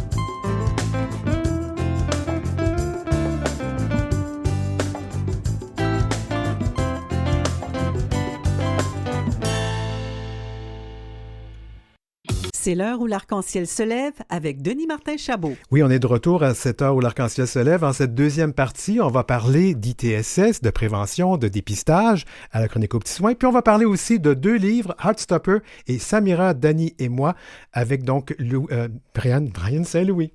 C'est 12.66 12.74
l'heure 12.74 13.00
où 13.00 13.06
l'arc-en-ciel 13.06 13.68
se 13.68 13.84
lève 13.84 14.14
avec 14.28 14.60
Denis 14.60 14.88
Martin 14.88 15.16
Chabot. 15.16 15.54
Oui, 15.70 15.84
on 15.84 15.88
est 15.88 16.00
de 16.00 16.06
retour 16.08 16.42
à 16.42 16.52
cette 16.52 16.82
heure 16.82 16.96
où 16.96 17.00
l'arc-en-ciel 17.00 17.46
se 17.46 17.60
lève. 17.60 17.84
En 17.84 17.92
cette 17.92 18.16
deuxième 18.16 18.52
partie, 18.52 19.00
on 19.00 19.08
va 19.08 19.22
parler 19.22 19.76
d'ITSS, 19.76 20.62
de 20.62 20.70
prévention, 20.70 21.36
de 21.36 21.46
dépistage 21.46 22.24
à 22.50 22.58
la 22.58 22.66
chronique 22.66 22.92
aux 22.94 22.98
petits 22.98 23.12
soins. 23.12 23.34
Puis 23.34 23.46
on 23.46 23.52
va 23.52 23.62
parler 23.62 23.84
aussi 23.84 24.18
de 24.18 24.34
deux 24.34 24.56
livres, 24.56 24.96
Heartstopper 25.00 25.58
et 25.86 26.00
Samira, 26.00 26.54
Dani 26.54 26.92
et 26.98 27.08
moi, 27.08 27.36
avec 27.72 28.02
donc 28.02 28.34
euh, 28.40 28.88
Brian, 29.14 29.42
Brian 29.42 29.84
Saint-Louis. 29.84 30.32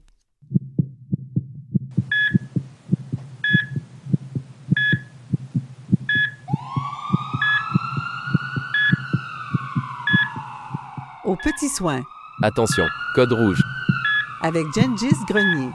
Aux 11.26 11.36
petits 11.36 11.68
soins. 11.68 12.04
Attention, 12.44 12.86
code 13.14 13.34
rouge. 13.34 13.62
Avec 14.42 14.66
Gengis 14.74 15.14
Grenier. 15.30 15.70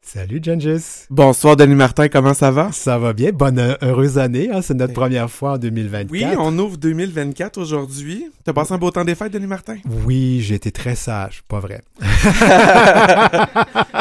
Salut 0.00 0.40
Gengis. 0.42 1.04
Bonsoir 1.10 1.56
Denis 1.56 1.74
Martin, 1.74 2.08
comment 2.08 2.32
ça 2.32 2.50
va? 2.50 2.72
Ça 2.72 2.96
va 2.96 3.12
bien, 3.12 3.32
bonne 3.32 3.58
euh, 3.58 3.74
heureuse 3.82 4.16
année, 4.16 4.48
hein? 4.50 4.62
c'est 4.62 4.72
notre 4.72 4.94
première 4.94 5.30
fois 5.30 5.52
en 5.52 5.58
2024. 5.58 6.10
Oui, 6.10 6.24
on 6.38 6.58
ouvre 6.58 6.78
2024 6.78 7.58
aujourd'hui. 7.58 8.30
T'as 8.44 8.54
passé 8.54 8.72
un 8.72 8.78
beau 8.78 8.90
temps 8.90 9.04
des 9.04 9.14
fêtes 9.14 9.34
Denis 9.34 9.46
Martin? 9.46 9.76
Oui, 10.06 10.40
j'ai 10.40 10.54
été 10.54 10.72
très 10.72 10.94
sage, 10.94 11.42
pas 11.46 11.60
vrai. 11.60 11.82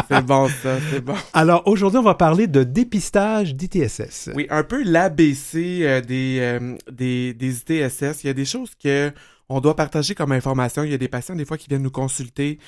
c'est 0.09 0.25
bon 0.25 0.47
ça, 0.47 0.77
c'est 0.89 1.01
bon. 1.01 1.15
Alors 1.33 1.63
aujourd'hui 1.65 1.99
on 1.99 2.03
va 2.03 2.15
parler 2.15 2.47
de 2.47 2.63
dépistage 2.63 3.55
d'ITSS. 3.55 4.29
Oui, 4.35 4.47
un 4.49 4.63
peu 4.63 4.81
l'ABC 4.83 5.81
euh, 5.81 5.99
des, 5.99 6.37
euh, 6.39 6.77
des, 6.89 7.33
des 7.33 7.57
ITSS. 7.57 8.23
Il 8.23 8.27
y 8.27 8.29
a 8.29 8.33
des 8.33 8.45
choses 8.45 8.71
que 8.81 9.11
on 9.49 9.59
doit 9.59 9.75
partager 9.75 10.15
comme 10.15 10.31
information. 10.31 10.83
Il 10.83 10.91
y 10.91 10.93
a 10.93 10.97
des 10.97 11.07
patients 11.07 11.35
des 11.35 11.45
fois 11.45 11.57
qui 11.57 11.67
viennent 11.67 11.83
nous 11.83 11.91
consulter 11.91 12.59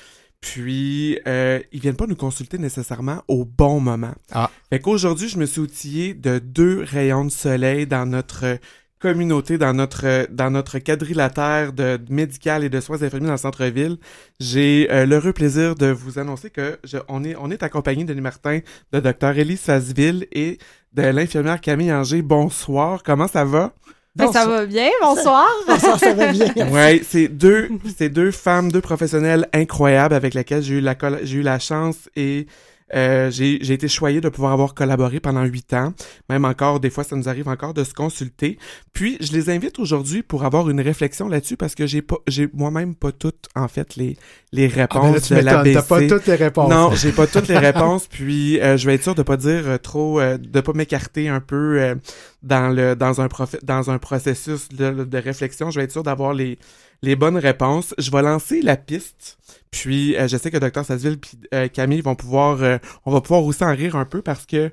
puis, 0.42 1.20
euh, 1.28 1.60
ils 1.70 1.80
viennent 1.80 1.96
pas 1.96 2.08
nous 2.08 2.16
consulter 2.16 2.58
nécessairement 2.58 3.22
au 3.28 3.44
bon 3.44 3.78
moment. 3.78 4.12
Ah. 4.32 4.50
Fait 4.70 4.80
qu'aujourd'hui, 4.80 5.28
je 5.28 5.38
me 5.38 5.46
suis 5.46 5.60
outillé 5.60 6.14
de 6.14 6.40
deux 6.40 6.82
rayons 6.82 7.24
de 7.24 7.30
soleil 7.30 7.86
dans 7.86 8.06
notre 8.06 8.58
communauté, 8.98 9.56
dans 9.56 9.72
notre 9.72 10.26
dans 10.30 10.50
notre 10.50 10.78
quadrilatère 10.80 11.72
de, 11.72 11.98
médical 12.10 12.64
et 12.64 12.68
de 12.68 12.80
soins 12.80 13.02
infirmiers 13.02 13.26
dans 13.26 13.32
le 13.32 13.38
centre-ville. 13.38 13.98
J'ai 14.40 14.88
euh, 14.90 15.06
l'heureux 15.06 15.32
plaisir 15.32 15.76
de 15.76 15.86
vous 15.86 16.18
annoncer 16.18 16.50
que 16.50 16.78
je, 16.82 16.98
on 17.08 17.22
est 17.22 17.36
on 17.36 17.50
est 17.52 17.62
accompagné 17.62 18.04
de 18.04 18.14
Martin, 18.14 18.60
de 18.92 18.98
Dr 18.98 19.38
Elise 19.38 19.60
Fazville 19.60 20.26
et 20.32 20.58
de 20.92 21.02
l'infirmière 21.02 21.60
Camille 21.60 21.92
Anger. 21.92 22.20
Bonsoir, 22.20 23.04
comment 23.04 23.28
ça 23.28 23.44
va? 23.44 23.72
Ben, 24.14 24.30
ça 24.30 24.46
va 24.46 24.66
bien, 24.66 24.90
bonsoir. 25.00 25.48
bonsoir, 25.66 25.98
ça 25.98 26.12
va 26.12 26.32
bien. 26.32 26.68
Ouais, 26.70 27.00
c'est 27.06 27.28
deux, 27.28 27.70
c'est 27.96 28.10
deux 28.10 28.30
femmes, 28.30 28.70
deux 28.70 28.82
professionnels 28.82 29.48
incroyables 29.54 30.14
avec 30.14 30.34
lesquelles 30.34 30.62
j'ai 30.62 30.74
eu 30.74 30.80
la, 30.80 30.94
j'ai 31.22 31.38
eu 31.38 31.42
la 31.42 31.58
chance 31.58 32.10
et 32.14 32.46
Euh, 32.94 33.30
j'ai 33.30 33.58
j'ai 33.62 33.74
été 33.74 33.88
choyé 33.88 34.20
de 34.20 34.28
pouvoir 34.28 34.52
avoir 34.52 34.74
collaboré 34.74 35.18
pendant 35.20 35.44
huit 35.44 35.72
ans. 35.72 35.94
Même 36.28 36.44
encore, 36.44 36.80
des 36.80 36.90
fois, 36.90 37.04
ça 37.04 37.16
nous 37.16 37.28
arrive 37.28 37.48
encore 37.48 37.74
de 37.74 37.84
se 37.84 37.94
consulter. 37.94 38.58
Puis, 38.92 39.16
je 39.20 39.32
les 39.32 39.48
invite 39.50 39.78
aujourd'hui 39.78 40.22
pour 40.22 40.44
avoir 40.44 40.68
une 40.68 40.80
réflexion 40.80 41.28
là-dessus 41.28 41.56
parce 41.56 41.74
que 41.74 41.86
j'ai 41.86 42.02
pas, 42.02 42.16
j'ai 42.28 42.48
moi-même 42.52 42.94
pas 42.94 43.12
toutes, 43.12 43.46
en 43.54 43.68
fait, 43.68 43.96
les, 43.96 44.16
les 44.52 44.66
Ah, 44.66 44.68
ben 44.68 44.76
là, 44.76 45.12
réponses 45.12 45.22
tu 45.28 45.34
de. 45.34 45.40
T'as 45.74 45.82
pas 45.82 46.00
toutes 46.08 46.26
les 46.26 46.34
réponses. 46.34 46.70
Non, 46.70 46.90
j'ai 46.94 47.12
pas 47.12 47.26
toutes 47.26 47.48
les 47.48 47.58
réponses, 47.70 48.06
puis 48.08 48.60
euh, 48.60 48.76
je 48.76 48.86
vais 48.86 48.94
être 48.96 49.02
sûr 49.02 49.14
de 49.14 49.22
pas 49.22 49.36
dire 49.36 49.62
euh, 49.68 49.78
trop, 49.78 50.20
euh, 50.20 50.36
de 50.38 50.60
pas 50.60 50.72
m'écarter 50.74 51.28
un 51.28 51.40
peu 51.40 51.80
euh, 51.80 51.94
dans 52.42 52.68
le 52.68 52.94
dans 52.96 53.20
un 53.20 53.28
prof- 53.28 53.62
dans 53.62 53.90
un 53.90 53.98
processus 53.98 54.68
de, 54.68 55.04
de 55.04 55.18
réflexion. 55.18 55.70
Je 55.70 55.78
vais 55.78 55.84
être 55.84 55.92
sûr 55.92 56.02
d'avoir 56.02 56.34
les 56.34 56.58
les 57.02 57.16
bonnes 57.16 57.36
réponses. 57.36 57.94
Je 57.98 58.10
vais 58.10 58.22
lancer 58.22 58.62
la 58.62 58.76
piste, 58.76 59.38
puis 59.70 60.16
euh, 60.16 60.28
je 60.28 60.36
sais 60.36 60.50
que 60.50 60.58
Dr 60.58 60.84
Sasseville 60.84 61.18
puis 61.18 61.38
euh, 61.54 61.68
Camille 61.68 62.00
vont 62.00 62.14
pouvoir, 62.14 62.62
euh, 62.62 62.78
on 63.04 63.12
va 63.12 63.20
pouvoir 63.20 63.44
aussi 63.44 63.64
en 63.64 63.74
rire 63.74 63.96
un 63.96 64.04
peu 64.04 64.22
parce 64.22 64.46
que 64.46 64.70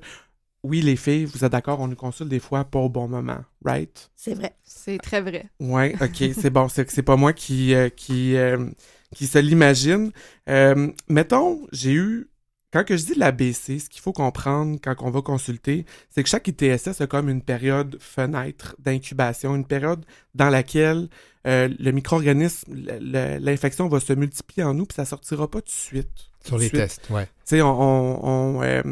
oui, 0.62 0.82
les 0.82 0.96
filles, 0.96 1.24
vous 1.24 1.44
êtes 1.44 1.52
d'accord, 1.52 1.80
on 1.80 1.88
nous 1.88 1.96
consulte 1.96 2.28
des 2.28 2.40
fois 2.40 2.64
pas 2.64 2.78
au 2.78 2.88
bon 2.88 3.08
moment, 3.08 3.42
right? 3.64 4.10
C'est 4.14 4.34
vrai. 4.34 4.54
C'est 4.62 4.98
très 4.98 5.20
vrai. 5.20 5.46
Ouais, 5.58 5.94
ok, 6.00 6.32
c'est 6.38 6.50
bon. 6.50 6.68
C'est 6.68 6.84
que 6.84 6.92
c'est 6.92 7.02
pas 7.02 7.16
moi 7.16 7.32
qui 7.32 7.74
euh, 7.74 7.88
qui 7.88 8.36
euh, 8.36 8.68
qui 9.14 9.26
se 9.26 9.38
l'imagine. 9.38 10.12
Euh, 10.48 10.90
mettons, 11.08 11.66
j'ai 11.72 11.92
eu 11.92 12.28
quand 12.72 12.84
que 12.84 12.96
je 12.96 13.04
dis 13.04 13.14
l'ABC, 13.14 13.80
ce 13.80 13.88
qu'il 13.88 14.00
faut 14.00 14.12
comprendre 14.12 14.78
quand 14.82 14.94
on 15.00 15.10
va 15.10 15.22
consulter, 15.22 15.86
c'est 16.08 16.22
que 16.22 16.28
chaque 16.28 16.46
ITSS 16.46 17.00
a 17.00 17.06
comme 17.08 17.28
une 17.28 17.42
période 17.42 17.96
fenêtre 17.98 18.76
d'incubation, 18.78 19.56
une 19.56 19.66
période 19.66 20.04
dans 20.34 20.50
laquelle 20.50 21.08
euh, 21.46 21.68
le 21.78 21.90
micro-organisme, 21.90 22.72
l'infection 23.00 23.88
va 23.88 24.00
se 24.00 24.12
multiplier 24.12 24.62
en 24.64 24.74
nous, 24.74 24.84
puis 24.86 24.94
ça 24.96 25.04
sortira 25.04 25.50
pas 25.50 25.60
tout 25.60 25.66
de 25.66 25.70
suite. 25.70 26.10
Sur 26.44 26.58
les 26.58 26.68
suite. 26.68 26.80
tests, 26.80 27.10
ouais. 27.10 27.26
Tu 27.26 27.56
sais, 27.56 27.62
on, 27.62 27.80
on, 27.80 28.20
on, 28.56 28.62
euh, 28.62 28.82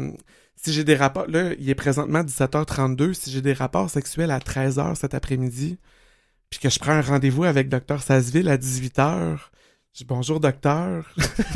si 0.55 0.73
j'ai 0.73 0.83
des 0.83 0.95
rapports, 0.95 1.27
là, 1.27 1.53
il 1.57 1.69
est 1.69 1.75
présentement 1.75 2.23
17h32, 2.23 3.13
si 3.13 3.31
j'ai 3.31 3.41
des 3.41 3.53
rapports 3.53 3.89
sexuels 3.89 4.31
à 4.31 4.39
13h 4.39 4.95
cet 4.95 5.13
après-midi, 5.13 5.77
puis 6.49 6.59
que 6.59 6.69
je 6.69 6.79
prends 6.79 6.91
un 6.91 7.01
rendez-vous 7.01 7.43
avec 7.45 7.69
Dr 7.69 8.01
Sasseville 8.01 8.49
à 8.49 8.57
18h, 8.57 9.37
je 9.93 9.99
dis 9.99 10.05
bonjour 10.05 10.39
docteur. 10.39 11.03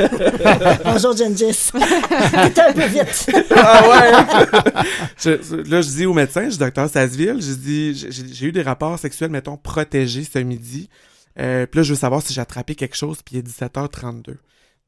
Bonjour, 0.86 1.15
Gengis. 1.15 1.69
T'es 2.54 2.62
un 2.62 2.74
peu 2.74 2.86
vite. 2.88 3.30
ah 3.56 3.88
ouais! 3.88 4.84
Je- 5.17 5.56
là, 5.69 5.82
je 5.82 5.89
dis 5.89 6.06
au 6.06 6.13
médecin, 6.13 6.46
je 6.46 6.50
dis 6.52 6.58
docteur 6.58 6.89
Sasseville, 6.89 7.41
je 7.41 7.54
dis, 7.54 7.96
j'ai 7.96 8.12
j'ai 8.12 8.46
eu 8.48 8.52
des 8.52 8.63
rapports 8.63 8.98
sexuels, 9.00 9.30
mettons, 9.30 9.56
protégés 9.58 10.24
ce 10.24 10.39
midi. 10.39 10.89
Euh, 11.39 11.65
puis 11.67 11.80
là, 11.80 11.84
je 11.84 11.93
veux 11.93 12.00
savoir 12.00 12.22
si 12.22 12.34
j'ai 12.34 12.41
attrapé 12.41 12.76
quelque 12.76 12.96
chose, 12.98 13.19
puis 13.24 13.36
il 13.36 13.39
est 13.39 13.48
17h32. 13.48 14.36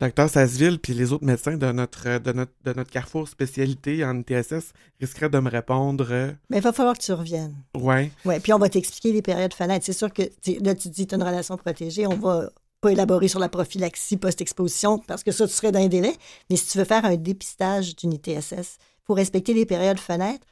Docteur 0.01 0.29
Sasseville, 0.29 0.79
puis 0.79 0.93
les 0.93 1.13
autres 1.13 1.23
médecins 1.23 1.55
de 1.55 1.71
notre, 1.71 2.17
de 2.19 2.31
notre, 2.34 2.51
de 2.65 2.73
notre 2.73 2.91
carrefour 2.91 3.29
spécialité 3.29 4.03
en 4.03 4.19
ITSS 4.19 4.73
risqueraient 4.99 5.29
de 5.29 5.39
me 5.39 5.49
répondre 5.49 6.08
euh, 6.12 6.31
Mais 6.49 6.58
il 6.58 6.63
va 6.63 6.73
falloir 6.73 6.97
que 6.97 7.01
tu 7.03 7.13
reviennes. 7.13 7.55
Ouais. 7.77 8.12
Oui, 8.25 8.39
puis 8.41 8.51
on 8.51 8.58
va 8.60 8.67
t'expliquer 8.67 9.13
les 9.13 9.21
périodes 9.21 9.53
fenêtres. 9.53 9.86
C'est 9.86 9.93
sûr 9.93 10.12
que 10.12 10.23
là, 10.62 10.75
tu 10.75 10.89
dis 10.89 11.08
tu 11.08 11.15
as 11.15 11.17
une 11.17 11.23
relation 11.23 11.55
protégée. 11.55 12.05
On 12.08 12.17
va 12.17 12.49
pas 12.86 12.91
élaborer 12.91 13.28
sur 13.28 13.39
la 13.39 13.50
prophylaxie 13.50 14.15
post-exposition 14.17 15.00
parce 15.00 15.24
que 15.24 15.32
ça, 15.32 15.48
tu 15.48 15.71
dans 15.71 15.80
un 15.80 15.88
délai. 15.88 16.15
Mais 16.50 16.56
si 16.56 16.67
tu 16.67 16.78
veux 16.78 16.84
faire 16.84 17.04
un 17.04 17.15
dépistage 17.15 17.95
d'une 17.95 18.13
ITSS, 18.13 18.78
il 18.78 19.06
faut 19.06 19.15
respecter 19.15 19.56
les 19.56 19.65
périodes 19.65 20.00
fenêtres, 20.00 20.45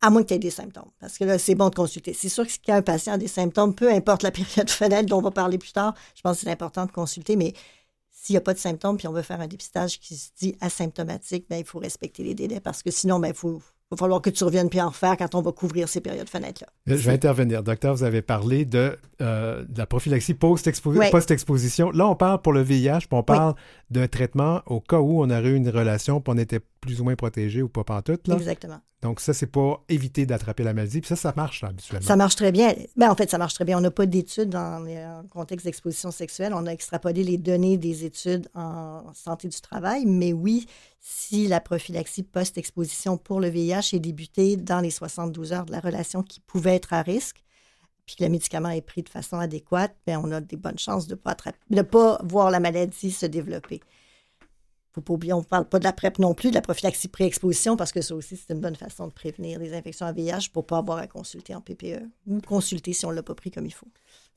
à 0.00 0.10
moins 0.10 0.22
que 0.22 0.28
tu 0.28 0.34
aies 0.34 0.38
des 0.38 0.50
symptômes. 0.50 0.90
Parce 1.00 1.18
que 1.18 1.24
là, 1.24 1.36
c'est 1.36 1.56
bon 1.56 1.70
de 1.70 1.74
consulter. 1.74 2.14
C'est 2.14 2.28
sûr 2.28 2.46
que 2.46 2.52
si 2.52 2.60
un 2.68 2.82
patient 2.82 3.14
a 3.14 3.18
des 3.18 3.26
symptômes, 3.26 3.74
peu 3.74 3.90
importe 3.92 4.22
la 4.22 4.30
période 4.40 4.70
fenêtre 4.70 5.08
dont 5.08 5.18
on 5.18 5.22
va 5.22 5.32
parler 5.32 5.58
plus 5.58 5.72
tard, 5.72 5.94
je 6.14 6.22
pense 6.22 6.36
que 6.36 6.44
c'est 6.44 6.50
important 6.52 6.86
de 6.86 6.92
consulter. 6.92 7.34
Mais 7.34 7.54
s'il 8.12 8.34
n'y 8.34 8.38
a 8.38 8.40
pas 8.40 8.54
de 8.54 8.60
symptômes 8.60 8.96
puis 8.96 9.08
on 9.08 9.12
veut 9.12 9.22
faire 9.22 9.40
un 9.40 9.48
dépistage 9.48 9.98
qui 9.98 10.16
se 10.16 10.30
dit 10.38 10.54
asymptomatique, 10.60 11.46
ben, 11.50 11.56
il 11.56 11.64
faut 11.64 11.80
respecter 11.80 12.22
les 12.22 12.36
délais 12.36 12.60
parce 12.60 12.84
que 12.84 12.92
sinon, 12.92 13.18
ben, 13.18 13.28
il 13.28 13.34
faut, 13.34 13.60
va 13.90 13.96
falloir 13.96 14.20
que 14.22 14.30
tu 14.30 14.44
reviennes 14.44 14.68
puis 14.68 14.80
en 14.80 14.88
refaire 14.88 15.16
quand 15.16 15.34
on 15.34 15.42
va 15.42 15.52
couvrir 15.52 15.88
ces 15.88 16.00
périodes 16.00 16.28
fenêtres-là. 16.28 16.68
Je 16.86 16.94
vais 16.94 17.12
intervenir. 17.12 17.62
Docteur, 17.62 17.94
vous 17.94 18.04
avez 18.04 18.22
parlé 18.22 18.64
de, 18.64 18.98
euh, 19.20 19.64
de 19.68 19.78
la 19.78 19.86
prophylaxie 19.86 20.34
post-exposition. 20.34 21.90
Là, 21.90 22.08
on 22.08 22.16
parle 22.16 22.40
pour 22.40 22.52
le 22.52 22.62
VIH, 22.62 23.00
puis 23.00 23.08
on 23.12 23.22
parle 23.22 23.54
d'un 23.94 24.08
traitement 24.08 24.60
au 24.66 24.80
cas 24.80 24.98
où 24.98 25.22
on 25.22 25.30
aurait 25.30 25.50
eu 25.50 25.56
une 25.56 25.70
relation, 25.70 26.20
puis 26.20 26.34
on 26.34 26.38
était 26.38 26.60
plus 26.80 27.00
ou 27.00 27.04
moins 27.04 27.16
protégé 27.16 27.62
ou 27.62 27.68
pas 27.68 27.84
pantoute. 27.84 28.28
Là. 28.28 28.34
Exactement. 28.34 28.80
Donc, 29.00 29.20
ça, 29.20 29.34
c'est 29.34 29.46
pour 29.46 29.84
éviter 29.90 30.24
d'attraper 30.24 30.64
la 30.64 30.72
maladie. 30.72 31.02
Puis 31.02 31.08
ça, 31.08 31.16
ça 31.16 31.34
marche 31.36 31.60
là, 31.60 31.68
habituellement. 31.68 32.06
Ça 32.06 32.16
marche 32.16 32.36
très 32.36 32.52
bien. 32.52 32.74
Ben, 32.96 33.10
en 33.10 33.14
fait, 33.14 33.30
ça 33.30 33.36
marche 33.36 33.52
très 33.52 33.66
bien. 33.66 33.76
On 33.76 33.82
n'a 33.82 33.90
pas 33.90 34.06
d'études 34.06 34.48
dans 34.48 34.82
le 34.82 35.28
contexte 35.28 35.66
d'exposition 35.66 36.10
sexuelle. 36.10 36.54
On 36.54 36.66
a 36.66 36.70
extrapolé 36.70 37.22
les 37.22 37.36
données 37.36 37.76
des 37.76 38.06
études 38.06 38.48
en 38.54 39.12
santé 39.12 39.48
du 39.48 39.60
travail. 39.60 40.06
Mais 40.06 40.32
oui, 40.32 40.66
si 41.00 41.46
la 41.48 41.60
prophylaxie 41.60 42.22
post-exposition 42.22 43.18
pour 43.18 43.40
le 43.40 43.48
VIH 43.48 43.90
est 43.92 44.00
débutée 44.00 44.56
dans 44.56 44.80
les 44.80 44.90
72 44.90 45.52
heures 45.52 45.66
de 45.66 45.72
la 45.72 45.80
relation 45.80 46.22
qui 46.22 46.40
pouvait 46.40 46.76
être 46.76 46.94
à 46.94 47.02
risque, 47.02 47.43
puis 48.06 48.16
que 48.16 48.24
le 48.24 48.30
médicament 48.30 48.70
est 48.70 48.82
pris 48.82 49.02
de 49.02 49.08
façon 49.08 49.38
adéquate, 49.38 49.94
ben, 50.06 50.20
on 50.22 50.30
a 50.32 50.40
des 50.40 50.56
bonnes 50.56 50.78
chances 50.78 51.06
de 51.06 51.18
ne 51.70 51.82
pas, 51.82 52.18
voir 52.24 52.50
la 52.50 52.60
maladie 52.60 53.10
se 53.10 53.26
développer. 53.26 53.80
faut 54.92 55.00
pas 55.00 55.14
oublier, 55.14 55.32
on 55.32 55.38
ne 55.38 55.44
parle 55.44 55.68
pas 55.68 55.78
de 55.78 55.84
la 55.84 55.92
PrEP 55.92 56.18
non 56.18 56.34
plus, 56.34 56.50
de 56.50 56.54
la 56.54 56.60
prophylaxie 56.60 57.08
pré-exposition, 57.08 57.76
parce 57.76 57.92
que 57.92 58.02
ça 58.02 58.14
aussi, 58.14 58.36
c'est 58.36 58.52
une 58.52 58.60
bonne 58.60 58.76
façon 58.76 59.06
de 59.06 59.12
prévenir 59.12 59.58
les 59.58 59.74
infections 59.74 60.06
à 60.06 60.12
VIH 60.12 60.50
pour 60.52 60.64
ne 60.64 60.66
pas 60.66 60.78
avoir 60.78 60.98
à 60.98 61.06
consulter 61.06 61.54
en 61.54 61.60
PPE 61.60 62.02
ou 62.26 62.40
consulter 62.40 62.92
si 62.92 63.06
on 63.06 63.10
ne 63.10 63.16
l'a 63.16 63.22
pas 63.22 63.34
pris 63.34 63.50
comme 63.50 63.66
il 63.66 63.74
faut. 63.74 63.88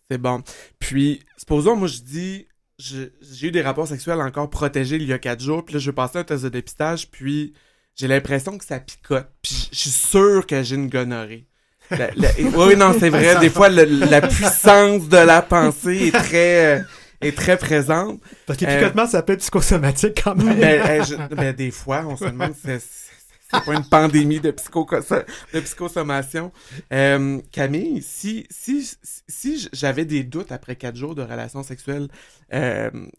C'est 0.09 0.17
bon. 0.17 0.41
Puis, 0.79 1.21
supposons, 1.37 1.75
moi, 1.75 1.89
je 1.89 1.99
dis, 1.99 2.47
j'ai 2.79 3.47
eu 3.47 3.51
des 3.51 3.61
rapports 3.61 3.87
sexuels 3.87 4.21
encore 4.21 4.49
protégés 4.49 4.95
il 4.95 5.07
y 5.07 5.13
a 5.13 5.19
quatre 5.19 5.41
jours, 5.41 5.65
puis 5.65 5.73
là, 5.73 5.79
je 5.79 5.89
vais 5.89 5.95
passer 5.95 6.19
un 6.19 6.23
test 6.23 6.43
de 6.43 6.49
dépistage, 6.49 7.11
puis 7.11 7.53
j'ai 7.95 8.07
l'impression 8.07 8.57
que 8.57 8.63
ça 8.63 8.79
picote. 8.79 9.27
Puis, 9.41 9.69
je 9.71 9.77
suis 9.77 9.89
sûr 9.89 10.45
que 10.45 10.63
j'ai 10.63 10.75
une 10.75 10.89
gonorrhée. 10.89 11.46
La- 11.91 12.09
la- 12.15 12.31
oui, 12.39 12.75
non, 12.75 12.93
c'est 12.99 13.09
vrai. 13.09 13.39
Des 13.39 13.49
fois, 13.49 13.69
le- 13.69 13.83
la 13.85 14.21
puissance 14.21 15.07
de 15.07 15.17
la 15.17 15.41
pensée 15.41 16.07
est 16.07 16.11
très, 16.11 16.79
euh, 16.79 16.83
est 17.21 17.35
très 17.35 17.57
présente. 17.57 18.19
Parce 18.45 18.59
que 18.59 18.65
Euh, 18.65 18.77
picotement, 18.79 19.07
ça 19.07 19.21
peut 19.23 19.33
être 19.33 19.39
psychosomatique 19.39 20.21
quand 20.23 20.35
même. 20.35 20.59
ben, 20.59 20.81
euh, 20.85 21.03
je- 21.03 21.35
ben, 21.35 21.53
des 21.53 21.71
fois, 21.71 22.03
on 22.07 22.17
se 22.17 22.25
demande 22.25 22.53
si 22.55 22.61
c'est- 22.63 23.07
pas 23.65 23.73
une 23.73 23.85
pandémie 23.85 24.41
de, 24.41 24.51
psycho, 24.51 24.85
de 25.53 25.59
psychosommation. 25.61 26.51
Euh, 26.91 27.39
Camille, 27.53 28.01
si, 28.05 28.45
si, 28.49 28.85
si 29.29 29.69
j'avais 29.71 30.03
des 30.03 30.23
doutes 30.25 30.51
après 30.51 30.75
quatre 30.75 30.97
jours 30.97 31.15
de 31.15 31.21
relations 31.21 31.63
sexuelles, 31.63 32.09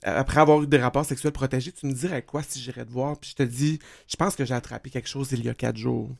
après 0.02 0.40
avoir 0.40 0.62
eu 0.62 0.66
des 0.66 0.76
rapports 0.78 1.06
sexuels 1.06 1.32
protégés, 1.32 1.72
tu 1.72 1.86
me 1.86 1.92
dirais 1.94 2.20
quoi 2.22 2.42
si 2.46 2.60
j'irais 2.60 2.84
te 2.84 2.92
voir? 2.92 3.16
Puis 3.18 3.30
je 3.30 3.42
te 3.42 3.48
dis, 3.48 3.78
je 4.06 4.16
pense 4.16 4.36
que 4.36 4.44
j'ai 4.44 4.54
attrapé 4.54 4.90
quelque 4.90 5.08
chose 5.08 5.28
il 5.32 5.44
y 5.44 5.48
a 5.48 5.54
quatre 5.54 5.78
jours? 5.78 6.10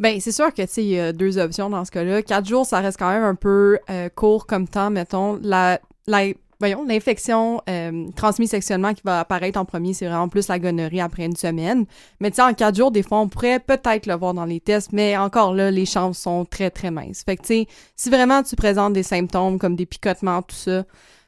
Ben, 0.00 0.18
c'est 0.18 0.32
sûr 0.32 0.52
que, 0.54 0.62
tu 0.62 0.68
sais, 0.68 0.82
il 0.82 0.88
y 0.88 0.98
a 0.98 1.12
deux 1.12 1.36
options 1.36 1.68
dans 1.68 1.84
ce 1.84 1.90
cas-là. 1.90 2.22
Quatre 2.22 2.48
jours, 2.48 2.64
ça 2.64 2.80
reste 2.80 2.98
quand 2.98 3.10
même 3.10 3.22
un 3.22 3.34
peu 3.34 3.78
euh, 3.90 4.08
court 4.08 4.46
comme 4.46 4.66
temps, 4.66 4.88
mettons. 4.88 5.38
La, 5.42 5.78
la, 6.06 6.24
voyons, 6.58 6.86
l'infection 6.86 7.60
euh, 7.68 8.06
transmise 8.16 8.48
sexuellement 8.48 8.94
qui 8.94 9.02
va 9.04 9.20
apparaître 9.20 9.60
en 9.60 9.66
premier, 9.66 9.92
c'est 9.92 10.06
vraiment 10.06 10.30
plus 10.30 10.48
la 10.48 10.58
gonorrhée 10.58 11.02
après 11.02 11.26
une 11.26 11.36
semaine. 11.36 11.84
Mais 12.18 12.30
tu 12.30 12.36
sais, 12.36 12.42
en 12.42 12.54
quatre 12.54 12.76
jours, 12.76 12.90
des 12.90 13.02
fois, 13.02 13.20
on 13.20 13.28
pourrait 13.28 13.60
peut-être 13.60 14.06
le 14.06 14.14
voir 14.14 14.32
dans 14.32 14.46
les 14.46 14.60
tests, 14.60 14.90
mais 14.92 15.18
encore 15.18 15.54
là, 15.54 15.70
les 15.70 15.84
chances 15.84 16.16
sont 16.16 16.46
très, 16.46 16.70
très 16.70 16.90
minces. 16.90 17.22
Fait 17.22 17.36
que, 17.36 17.42
tu 17.42 17.48
sais, 17.48 17.66
si 17.94 18.08
vraiment 18.08 18.42
tu 18.42 18.56
présentes 18.56 18.94
des 18.94 19.02
symptômes 19.02 19.58
comme 19.58 19.76
des 19.76 19.84
picotements, 19.84 20.40
tout 20.40 20.56
ça, 20.56 20.84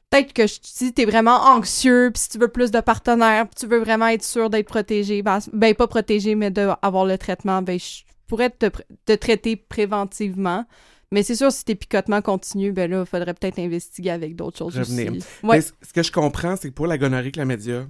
peut-être 0.09 0.33
que 0.33 0.47
si 0.47 0.95
t'es 0.95 1.05
vraiment 1.05 1.37
anxieux, 1.45 2.11
puis 2.11 2.23
si 2.23 2.31
tu 2.31 2.39
veux 2.39 2.49
plus 2.49 2.71
de 2.71 2.81
partenaires, 2.81 3.47
puis 3.49 3.57
tu 3.61 3.67
veux 3.67 3.81
vraiment 3.81 4.07
être 4.07 4.25
sûr 4.25 4.49
d'être 4.49 4.69
protégé, 4.69 5.21
ben, 5.21 5.41
ben 5.53 5.75
pas 5.75 5.89
protégé, 5.89 6.37
mais 6.37 6.51
d'avoir 6.51 7.05
le 7.05 7.19
traitement, 7.19 7.61
ben 7.61 7.79
je 7.79 8.05
pourrais 8.33 8.49
te, 8.49 8.66
te 9.05 9.12
traiter 9.12 9.57
préventivement. 9.57 10.64
Mais 11.11 11.23
c'est 11.23 11.35
sûr, 11.37 11.53
si 11.53 11.66
tes 11.66 11.75
picotements 11.75 12.23
continuent, 12.23 12.73
ben 12.73 12.90
là, 12.90 13.01
il 13.01 13.07
faudrait 13.07 13.35
peut-être 13.35 13.59
investiguer 13.59 14.09
avec 14.09 14.35
d'autres 14.37 14.57
choses 14.57 14.79
Revenir. 14.79 15.12
aussi. 15.12 15.27
Ouais. 15.42 15.61
ce 15.61 15.92
que 15.92 16.03
je 16.03 16.11
comprends, 16.11 16.57
c'est 16.57 16.71
que 16.71 16.75
pour 16.75 16.87
la 16.87 16.97
gonorrhée 16.97 17.31
chlamydia, 17.31 17.87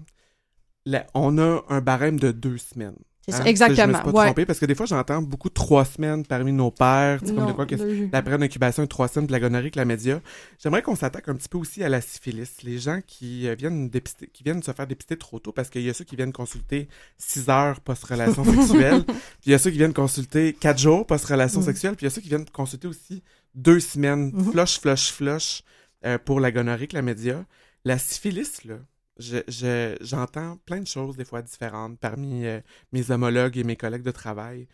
la- 0.85 1.07
on 1.15 1.39
a 1.39 1.63
un 1.69 1.81
barème 1.81 2.19
de 2.19 2.33
deux 2.33 2.59
semaines. 2.59 2.99
C'est 3.25 3.31
ça. 3.33 3.43
Hein? 3.43 3.45
Exactement, 3.45 3.77
Je 3.87 3.89
me 3.89 3.95
suis 3.95 4.03
pas 4.05 4.11
ouais. 4.19 4.25
trompé 4.27 4.47
parce 4.47 4.59
que 4.59 4.67
des 4.67 4.75
fois, 4.75 4.85
j'entends 4.87 5.23
beaucoup 5.23 5.49
trois 5.49 5.85
semaines 5.85 6.27
parmi 6.27 6.51
nos 6.53 6.73
pères. 6.73 7.21
sais, 7.21 7.27
comme 7.27 7.37
Non, 7.37 7.47
de 7.47 7.53
quoi 7.53 7.67
que 7.67 7.77
deux- 7.77 8.09
la 8.13 8.21
pré-incubation 8.21 8.83
est 8.83 8.89
trois 8.89 9.07
semaines 9.07 9.29
de 9.29 9.33
la 9.33 9.39
gonorrhée 9.39 9.71
que 9.71 9.79
la 9.79 9.85
média. 9.85 10.21
J'aimerais 10.61 10.83
qu'on 10.83 10.97
s'attaque 10.97 11.29
un 11.29 11.35
petit 11.37 11.49
peu 11.49 11.57
aussi 11.59 11.85
à 11.85 11.89
la 11.89 12.01
syphilis. 12.01 12.51
Les 12.65 12.79
gens 12.79 13.01
qui 13.07 13.47
euh, 13.47 13.55
viennent 13.55 13.89
dépister, 13.89 14.27
qui 14.27 14.43
viennent 14.43 14.63
se 14.63 14.73
faire 14.73 14.87
dépister 14.89 15.17
trop 15.17 15.39
tôt 15.39 15.53
parce 15.53 15.71
qu'il 15.71 15.83
y 15.83 15.89
a 15.91 15.95
ceux 15.95 16.05
qui 16.05 16.17
viennent 16.17 16.33
consulter 16.33 16.89
six 17.17 17.49
heures 17.49 17.81
post-relation 17.81 18.45
sexuelle, 18.45 19.05
puis 19.05 19.17
il 19.47 19.53
y 19.53 19.55
a 19.55 19.59
ceux 19.59 19.71
qui 19.71 19.79
viennent 19.79 19.93
consulter 19.95 20.53
quatre 20.53 20.79
jours 20.81 21.07
post-relation 21.07 21.61
Mm. 21.61 21.65
sexuelle, 21.65 21.95
puis 21.97 22.05
il 22.05 22.09
y 22.09 22.13
a 22.13 22.15
ceux 22.15 22.23
qui 22.23 22.29
viennent 22.29 22.45
consulter 22.51 22.89
aussi 22.89 23.23
deux 23.55 23.79
semaines, 23.79 24.33
flush, 24.51 24.81
flush, 24.81 25.13
flush, 25.13 25.63
euh, 26.05 26.19
pour 26.19 26.41
la 26.41 26.51
gonorrhée 26.51 26.89
que 26.89 26.97
la 26.97 27.03
média. 27.03 27.45
La 27.85 27.99
syphilis, 27.99 28.65
là, 28.65 28.75
je- 29.19 29.39
je- 29.49 29.97
j'entends 30.01 30.59
plein 30.67 30.81
de 30.81 30.87
choses 30.87 31.17
des 31.17 31.25
fois 31.25 31.43
différentes 31.43 31.99
parmi 31.99 32.47
euh, 32.47 32.61
mes 32.93 33.11
homologues 33.11 33.57
et 33.59 33.65
mes 33.65 33.77
collègues 33.77 34.03
de 34.03 34.11
travail. 34.11 34.67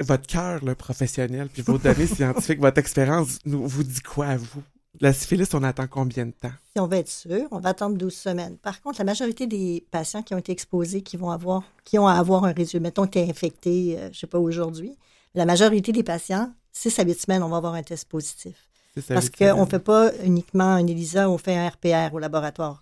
Votre 0.00 0.26
cœur 0.26 0.64
là, 0.64 0.74
professionnel, 0.74 1.48
puis 1.52 1.62
vos 1.62 1.78
données 1.78 2.06
scientifiques, 2.06 2.60
votre 2.60 2.78
expérience 2.78 3.38
nous, 3.44 3.66
vous 3.66 3.84
dit 3.84 4.00
quoi 4.00 4.26
à 4.26 4.36
vous? 4.36 4.62
La 5.00 5.12
syphilis, 5.12 5.48
on 5.54 5.62
attend 5.62 5.86
combien 5.86 6.26
de 6.26 6.32
temps? 6.32 6.52
Si 6.74 6.80
on 6.80 6.86
veut 6.86 6.98
être 6.98 7.08
sûr, 7.10 7.48
on 7.50 7.60
va 7.60 7.70
attendre 7.70 7.96
12 7.96 8.12
semaines. 8.14 8.58
Par 8.58 8.80
contre, 8.82 8.98
la 8.98 9.04
majorité 9.04 9.46
des 9.46 9.86
patients 9.90 10.22
qui 10.22 10.34
ont 10.34 10.38
été 10.38 10.52
exposés, 10.52 11.02
qui 11.02 11.16
vont 11.16 11.30
avoir, 11.30 11.62
qui 11.84 11.98
ont 11.98 12.06
à 12.06 12.14
avoir 12.14 12.44
un 12.44 12.52
résultat, 12.52 12.80
mettons 12.82 13.06
qui 13.06 13.18
est 13.18 13.30
infecté, 13.30 13.96
euh, 13.98 14.10
je 14.12 14.18
sais 14.18 14.26
pas, 14.26 14.38
aujourd'hui, 14.38 14.96
la 15.34 15.46
majorité 15.46 15.92
des 15.92 16.02
patients, 16.02 16.52
6 16.72 16.98
à 16.98 17.04
8 17.04 17.20
semaines, 17.20 17.42
on 17.42 17.48
va 17.48 17.56
avoir 17.58 17.74
un 17.74 17.82
test 17.82 18.06
positif. 18.08 18.68
Parce 19.08 19.30
qu'on 19.30 19.64
ne 19.64 19.70
fait 19.70 19.78
pas 19.78 20.10
uniquement 20.24 20.74
un 20.74 20.86
ELISA, 20.86 21.30
on 21.30 21.38
fait 21.38 21.56
un 21.56 21.68
RPR 21.68 22.12
au 22.14 22.18
laboratoire. 22.18 22.80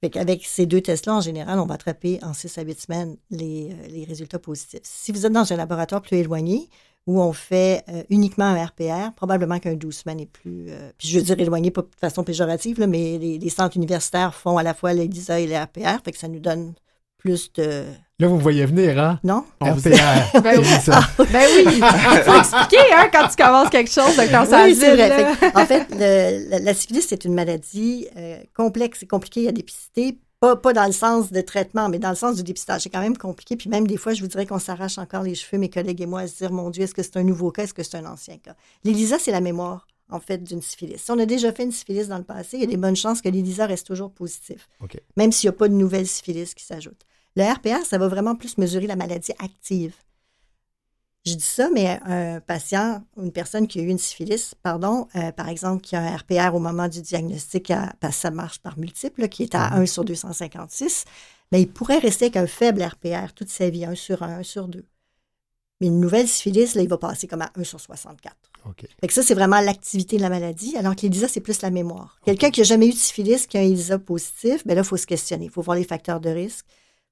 Fait 0.00 0.16
Avec 0.16 0.46
ces 0.46 0.66
deux 0.66 0.80
tests-là, 0.80 1.16
en 1.16 1.20
général, 1.20 1.58
on 1.58 1.66
va 1.66 1.74
attraper 1.74 2.20
en 2.22 2.32
6 2.32 2.56
à 2.58 2.62
8 2.62 2.80
semaines 2.80 3.16
les, 3.30 3.72
euh, 3.72 3.88
les 3.88 4.04
résultats 4.04 4.38
positifs. 4.38 4.80
Si 4.84 5.10
vous 5.10 5.26
êtes 5.26 5.32
dans 5.32 5.52
un 5.52 5.56
laboratoire 5.56 6.02
plus 6.02 6.18
éloigné, 6.18 6.68
où 7.06 7.20
on 7.20 7.32
fait 7.32 7.84
euh, 7.88 8.04
uniquement 8.10 8.44
un 8.44 8.64
RPR, 8.66 9.12
probablement 9.16 9.58
qu'un 9.58 9.74
12 9.74 9.96
semaines 9.96 10.20
est 10.20 10.26
plus... 10.26 10.66
euh, 10.70 10.92
puis 10.98 11.08
je 11.08 11.18
veux 11.18 11.24
dire 11.24 11.40
éloigné, 11.40 11.70
pas 11.70 11.82
de 11.82 11.88
façon 11.98 12.22
péjorative, 12.22 12.78
là, 12.78 12.86
mais 12.86 13.18
les, 13.18 13.38
les 13.38 13.50
centres 13.50 13.76
universitaires 13.76 14.34
font 14.34 14.58
à 14.58 14.62
la 14.62 14.74
fois 14.74 14.92
l'ELISA 14.92 15.40
et 15.40 15.46
les 15.46 15.58
RPR, 15.58 16.02
fait 16.04 16.12
que 16.12 16.18
ça 16.18 16.28
nous 16.28 16.40
donne 16.40 16.74
plus 17.16 17.52
de... 17.54 17.86
Là, 18.20 18.26
vous 18.26 18.36
me 18.36 18.42
voyez 18.42 18.66
venir, 18.66 18.98
hein? 18.98 19.20
Non? 19.22 19.44
On 19.60 19.72
RPR. 19.74 20.40
Ben 20.42 20.58
oui. 20.58 20.64
C'est 20.64 20.90
ça. 20.90 21.00
Ben 21.18 21.46
oui, 21.56 21.80
faut 22.24 22.34
expliquer 22.38 22.82
hein, 22.96 23.08
quand 23.12 23.28
tu 23.28 23.36
commences 23.36 23.70
quelque 23.70 23.90
chose, 23.92 24.16
Oui, 24.64 24.74
c'est 24.74 24.94
vrai. 24.96 25.34
Fait 25.36 25.50
que, 25.52 25.58
en 25.60 25.66
fait, 25.66 25.86
le- 25.92 26.50
la, 26.50 26.58
la 26.58 26.74
syphilis, 26.74 27.06
c'est 27.08 27.24
une 27.24 27.34
maladie 27.34 28.08
euh, 28.16 28.38
complexe 28.56 29.04
et 29.04 29.06
compliquée 29.06 29.46
à 29.48 29.52
dépister. 29.52 30.18
Pas, 30.40 30.56
pas 30.56 30.72
dans 30.72 30.86
le 30.86 30.92
sens 30.92 31.30
de 31.32 31.40
traitement, 31.40 31.88
mais 31.88 31.98
dans 32.00 32.10
le 32.10 32.16
sens 32.16 32.34
du 32.36 32.42
dépistage. 32.42 32.82
C'est 32.82 32.90
quand 32.90 33.00
même 33.00 33.16
compliqué. 33.16 33.56
Puis 33.56 33.68
même 33.70 33.86
des 33.86 33.96
fois, 33.96 34.14
je 34.14 34.20
vous 34.22 34.28
dirais 34.28 34.46
qu'on 34.46 34.58
s'arrache 34.58 34.98
encore 34.98 35.22
les 35.22 35.34
cheveux, 35.36 35.58
mes 35.58 35.70
collègues 35.70 36.00
et 36.00 36.06
moi, 36.06 36.20
à 36.22 36.26
se 36.26 36.36
dire, 36.38 36.50
mon 36.52 36.70
Dieu, 36.70 36.82
est-ce 36.84 36.94
que 36.94 37.02
c'est 37.04 37.16
un 37.18 37.24
nouveau 37.24 37.52
cas? 37.52 37.64
Est-ce 37.64 37.74
que 37.74 37.82
c'est 37.84 37.96
un 37.98 38.06
ancien 38.06 38.36
cas? 38.38 38.54
L'ELISA, 38.84 39.18
c'est 39.20 39.32
la 39.32 39.40
mémoire, 39.40 39.86
en 40.10 40.18
fait, 40.18 40.38
d'une 40.42 40.62
syphilis. 40.62 40.98
Si 41.04 41.10
on 41.12 41.18
a 41.20 41.26
déjà 41.26 41.52
fait 41.52 41.64
une 41.64 41.72
syphilis 41.72 42.06
dans 42.08 42.18
le 42.18 42.24
passé, 42.24 42.56
il 42.56 42.60
y 42.60 42.64
a 42.64 42.66
des 42.68 42.76
bonnes 42.76 42.96
chances 42.96 43.20
que 43.20 43.28
l'ELISA 43.28 43.66
reste 43.66 43.86
toujours 43.86 44.10
positif. 44.10 44.68
Même 45.16 45.30
s'il 45.30 45.48
n'y 45.50 45.54
a 45.54 45.58
pas 45.58 45.68
de 45.68 45.74
nouvelles 45.74 46.06
syphilis 46.08 46.52
qui 46.54 46.64
s'ajoutent. 46.64 47.04
Le 47.36 47.44
RPR, 47.44 47.84
ça 47.84 47.98
va 47.98 48.08
vraiment 48.08 48.34
plus 48.34 48.58
mesurer 48.58 48.86
la 48.86 48.96
maladie 48.96 49.32
active. 49.38 49.94
Je 51.26 51.34
dis 51.34 51.44
ça, 51.44 51.68
mais 51.72 52.00
un 52.04 52.40
patient, 52.40 53.02
une 53.20 53.32
personne 53.32 53.66
qui 53.68 53.80
a 53.80 53.82
eu 53.82 53.88
une 53.88 53.98
syphilis, 53.98 54.54
pardon, 54.62 55.08
euh, 55.14 55.30
par 55.32 55.48
exemple, 55.48 55.82
qui 55.82 55.94
a 55.94 56.00
un 56.00 56.16
RPR 56.16 56.54
au 56.54 56.58
moment 56.58 56.88
du 56.88 57.02
diagnostic, 57.02 57.70
à- 57.70 57.92
parce 58.00 58.16
que 58.16 58.20
ça 58.22 58.30
marche 58.30 58.60
par 58.60 58.78
multiple, 58.78 59.20
là, 59.22 59.28
qui 59.28 59.42
est 59.42 59.54
à 59.54 59.74
1 59.74 59.84
sur 59.86 60.04
256, 60.04 61.04
mais 61.52 61.60
il 61.60 61.68
pourrait 61.68 61.98
rester 61.98 62.26
avec 62.26 62.36
un 62.36 62.46
faible 62.46 62.82
RPR 62.82 63.32
toute 63.34 63.50
sa 63.50 63.68
vie, 63.68 63.84
1 63.84 63.94
sur 63.94 64.22
1, 64.22 64.38
1 64.38 64.42
sur 64.42 64.68
2. 64.68 64.84
Mais 65.80 65.88
une 65.88 66.00
nouvelle 66.00 66.26
syphilis, 66.28 66.74
là, 66.74 66.82
il 66.82 66.88
va 66.88 66.98
passer 66.98 67.26
comme 67.26 67.42
à 67.42 67.50
1 67.56 67.64
sur 67.64 67.78
64. 67.80 68.34
OK. 68.66 68.86
Fait 69.00 69.06
que 69.06 69.12
ça, 69.12 69.22
c'est 69.22 69.34
vraiment 69.34 69.60
l'activité 69.60 70.16
de 70.16 70.22
la 70.22 70.28
maladie, 70.30 70.76
alors 70.76 70.96
que 70.96 71.02
l'ELISA, 71.02 71.28
c'est 71.28 71.40
plus 71.40 71.60
la 71.62 71.70
mémoire. 71.70 72.18
Quelqu'un 72.24 72.50
qui 72.50 72.60
n'a 72.60 72.64
jamais 72.64 72.86
eu 72.88 72.92
de 72.92 72.96
syphilis, 72.96 73.46
qui 73.46 73.58
a 73.58 73.60
un 73.60 73.64
ELISA 73.64 73.98
positif, 73.98 74.66
ben 74.66 74.74
là, 74.74 74.80
il 74.80 74.86
faut 74.86 74.96
se 74.96 75.06
questionner. 75.06 75.44
Il 75.46 75.50
faut 75.50 75.62
voir 75.62 75.76
les 75.76 75.84
facteurs 75.84 76.20
de 76.20 76.30
risque. 76.30 76.64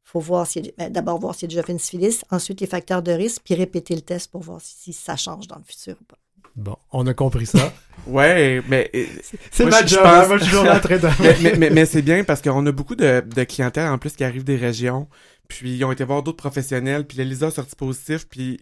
Il 0.07 0.11
faut 0.11 0.21
voir 0.21 0.47
s'il 0.47 0.67
y 0.67 0.69
a- 0.69 0.73
ben, 0.79 0.93
d'abord 0.93 1.19
voir 1.19 1.35
s'il 1.35 1.47
a 1.47 1.49
déjà 1.49 1.63
fait 1.65 1.73
une 1.73 1.79
syphilis, 1.81 2.25
ensuite 2.31 2.61
les 2.61 2.67
facteurs 2.69 3.03
de 3.03 3.11
risque, 3.13 3.43
puis 3.45 3.55
répéter 3.55 3.95
le 3.95 4.03
test 4.03 4.31
pour 4.31 4.41
voir 4.43 4.61
si, 4.61 4.75
si 4.79 4.93
ça 4.93 5.17
change 5.17 5.49
dans 5.49 5.57
le 5.57 5.65
futur 5.67 5.97
ou 6.01 6.05
pas. 6.05 6.17
Bon, 6.55 6.77
on 6.93 7.07
a 7.07 7.13
compris 7.15 7.47
ça. 7.47 7.73
Ouais, 8.07 8.63
mais... 8.69 8.89
euh, 8.95 9.05
C'est 9.51 9.65
ma 9.65 9.85
job, 9.85 9.99
pense- 10.01 10.09
hein, 10.09 10.27
moi, 10.29 10.39
je 10.39 10.45
suis 10.45 10.53
toujours 10.53 10.71
en 10.71 10.79
train 10.79 10.97
de... 10.99 11.09
mais, 11.21 11.37
mais, 11.43 11.57
mais- 11.59 11.71
mais 11.71 11.87
c'est 11.87 12.03
bien 12.03 12.23
parce 12.23 12.41
qu'on 12.41 12.65
a 12.67 12.71
beaucoup 12.73 12.95
de, 12.95 13.21
de 13.21 13.45
clientèle 13.45 13.89
en 13.89 13.99
plus 13.99 14.15
qui 14.15 14.23
arrivent 14.23 14.45
des 14.45 14.55
régions, 14.57 15.09
puis 15.49 15.77
ils 15.77 15.85
ont 15.85 15.91
été 15.91 16.05
voir 16.05 16.23
d'autres 16.23 16.37
professionnels, 16.37 17.05
puis 17.05 17.19
l'ELISA 17.19 17.49
a 17.49 17.51
sorti 17.51 17.75
positif, 17.75 18.29
puis 18.29 18.61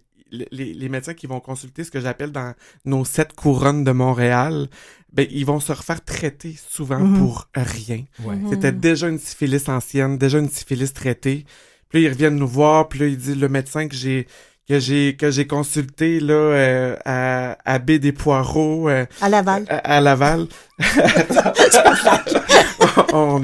les, 0.50 0.74
les 0.74 0.88
médecins 0.88 1.14
qui 1.14 1.26
vont 1.26 1.40
consulter 1.40 1.84
ce 1.84 1.90
que 1.90 2.00
j'appelle 2.00 2.32
dans 2.32 2.54
nos 2.84 3.04
sept 3.04 3.32
couronnes 3.34 3.84
de 3.84 3.92
Montréal, 3.92 4.68
ben 5.12 5.26
ils 5.30 5.46
vont 5.46 5.60
se 5.60 5.72
refaire 5.72 6.04
traiter 6.04 6.56
souvent 6.68 6.98
Mhm. 7.00 7.18
pour 7.18 7.48
rien. 7.54 8.04
Ouais. 8.24 8.36
C'était 8.50 8.72
déjà 8.72 9.08
une 9.08 9.18
syphilis 9.18 9.68
ancienne, 9.68 10.18
déjà 10.18 10.38
une 10.38 10.50
syphilis 10.50 10.92
traitée. 10.92 11.44
Puis 11.88 12.02
là, 12.02 12.08
ils 12.08 12.12
reviennent 12.12 12.36
nous 12.36 12.48
voir, 12.48 12.88
puis 12.88 12.98
là, 13.00 13.06
ils 13.06 13.16
disent 13.16 13.38
le 13.38 13.48
médecin 13.48 13.88
que 13.88 13.94
j'ai 13.94 14.26
que 14.66 14.78
j'ai 14.78 15.14
que 15.14 15.30
j'ai 15.30 15.46
consulté 15.46 16.20
là 16.20 16.32
euh, 16.34 16.96
à, 17.04 17.58
à 17.70 17.78
Baie 17.78 17.98
des 17.98 18.12
Poireaux 18.12 18.88
euh, 18.88 19.04
À 19.20 19.28
Laval. 19.28 19.66
à, 19.68 19.76
à 19.96 20.00
Laval. 20.00 20.46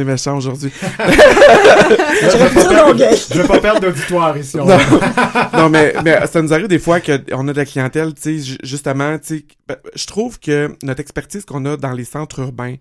est 0.00 0.04
méchants 0.04 0.36
aujourd'hui. 0.36 0.72
Je 3.30 3.38
veux 3.40 3.46
pas 3.46 3.60
perdre 3.60 3.80
d'auditoire 3.80 4.36
ici. 4.36 4.58
on- 4.58 4.66
Non, 4.66 4.78
non 5.54 5.68
mais, 5.70 5.94
mais 6.04 6.26
ça 6.26 6.42
nous 6.42 6.52
arrive 6.52 6.68
des 6.68 6.78
fois 6.78 7.00
qu'on 7.00 7.48
a 7.48 7.52
de 7.52 7.56
la 7.56 7.64
clientèle, 7.64 8.14
tu 8.14 8.22
sais, 8.22 8.38
ju- 8.38 8.58
justement, 8.62 9.18
tu 9.18 9.38
sais, 9.38 9.76
je 9.94 10.06
trouve 10.06 10.38
que 10.38 10.74
notre 10.82 11.00
expertise 11.00 11.44
qu'on 11.44 11.64
a 11.66 11.76
dans 11.76 11.92
les 11.92 12.04
centres 12.04 12.40
urbains, 12.40 12.76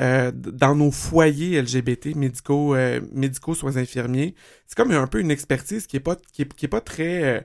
euh, 0.00 0.32
dans 0.34 0.74
nos 0.74 0.90
foyers 0.90 1.60
LGBT 1.60 2.14
médicaux, 2.16 2.74
euh, 2.74 3.00
médicaux 3.12 3.54
soins 3.54 3.76
infirmiers, 3.76 4.34
c'est 4.66 4.76
comme 4.76 4.90
un 4.92 5.06
peu 5.06 5.20
une 5.20 5.30
expertise 5.30 5.86
qui 5.86 5.96
est 5.96 6.00
pas, 6.00 6.16
qui 6.32 6.42
est, 6.42 6.54
qui 6.54 6.64
est 6.64 6.68
pas 6.68 6.80
très, 6.80 7.22
euh, 7.24 7.40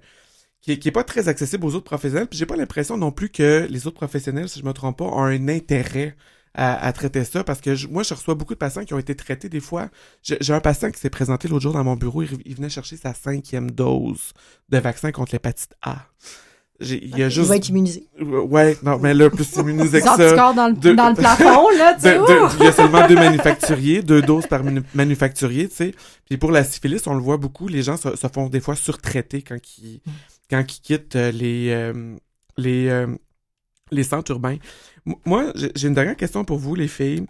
qui 0.62 0.72
est, 0.74 0.80
qui 0.80 0.88
est 0.88 0.92
pas 0.94 1.04
très 1.04 1.28
accessible 1.28 1.66
aux 1.66 1.76
autres 1.76 1.84
professionnels. 1.86 2.28
Puis 2.28 2.40
j'ai 2.40 2.46
pas 2.46 2.56
l'impression 2.56 2.98
non 2.98 3.12
plus 3.12 3.30
que 3.30 3.68
les 3.70 3.86
autres 3.88 3.98
professionnels, 3.98 4.48
si 4.50 4.60
je 4.60 4.66
me 4.66 4.72
trompe 4.74 4.98
pas, 5.00 5.06
ont 5.06 5.24
un 5.24 5.48
intérêt 5.50 6.16
à, 6.58 6.86
à 6.86 6.92
traiter 6.92 7.24
ça 7.24 7.44
parce 7.46 7.62
que 7.62 7.76
je- 7.76 7.88
moi 7.88 8.04
je 8.04 8.14
reçois 8.14 8.36
beaucoup 8.36 8.54
de 8.54 8.60
patients 8.60 8.84
qui 8.84 8.94
ont 8.94 9.00
été 9.00 9.16
traités 9.16 9.48
des 9.48 9.60
fois. 9.62 9.90
J'ai 10.24 10.54
un 10.54 10.60
patient 10.60 10.92
qui 10.92 11.00
s'est 11.00 11.10
présenté 11.10 11.48
l'autre 11.48 11.64
jour 11.64 11.74
dans 11.74 11.84
mon 11.86 11.96
bureau, 11.96 12.24
il, 12.24 12.30
il 12.46 12.56
venait 12.56 12.70
chercher 12.70 12.98
sa 12.98 13.14
cinquième 13.14 13.72
dose 13.72 14.34
de 14.70 14.78
vaccin 14.78 15.12
contre 15.12 15.34
l'hépatite 15.34 15.76
A. 15.82 15.98
Il 16.80 17.18
y 17.18 17.24
a 17.24 17.26
Il 17.26 17.32
juste 17.32 17.50
va 17.50 17.56
être 17.56 17.70
immunisé. 17.70 18.08
ouais 18.22 18.78
non 18.84 19.00
mais 19.00 19.16
là 19.16 19.32
plus 19.32 19.52
immunisé 19.56 19.98
que 20.02 20.06
ça. 20.06 20.14
anticorps 20.14 20.54
dans 20.54 20.68
le, 20.68 20.74
Deux- 20.76 20.96
dans 20.96 21.10
le 21.10 21.16
plafond, 21.24 21.70
là, 21.76 21.96
tu. 21.96 22.04
De- 22.04 22.10
de- 22.12 22.60
il 22.60 22.66
y 22.66 22.68
a 22.68 22.72
seulement 22.72 23.08
deux 23.08 23.16
manufacturiers, 23.16 24.04
deux 24.04 24.22
doses 24.22 24.46
par 24.46 24.64
manu- 24.64 24.84
manufacturier, 24.94 25.70
tu 25.70 25.76
sais. 25.76 25.96
Puis 26.28 26.38
pour 26.38 26.52
la 26.52 26.64
syphilis, 26.64 27.02
on 27.08 27.16
le 27.16 27.20
voit 27.22 27.38
beaucoup, 27.38 27.68
les 27.68 27.82
gens 27.82 27.98
se, 27.98 28.16
se 28.16 28.28
font 28.28 28.48
des 28.48 28.60
fois 28.60 28.76
surtraiter 28.76 29.42
quand 29.42 29.58
ils, 29.80 30.02
quand 30.52 30.60
ils 30.62 30.82
quittent 30.82 31.16
euh, 31.16 31.32
les, 31.32 31.70
euh, 31.72 32.16
les, 32.58 32.90
euh, 32.90 33.08
les 33.92 34.04
centres 34.04 34.32
urbains. 34.32 34.58
Moi, 35.26 35.52
j'ai 35.56 35.88
une 35.88 35.94
dernière 35.94 36.18
question 36.18 36.44
pour 36.44 36.58
vous, 36.58 36.76
les 36.76 36.88
filles. 36.88 37.26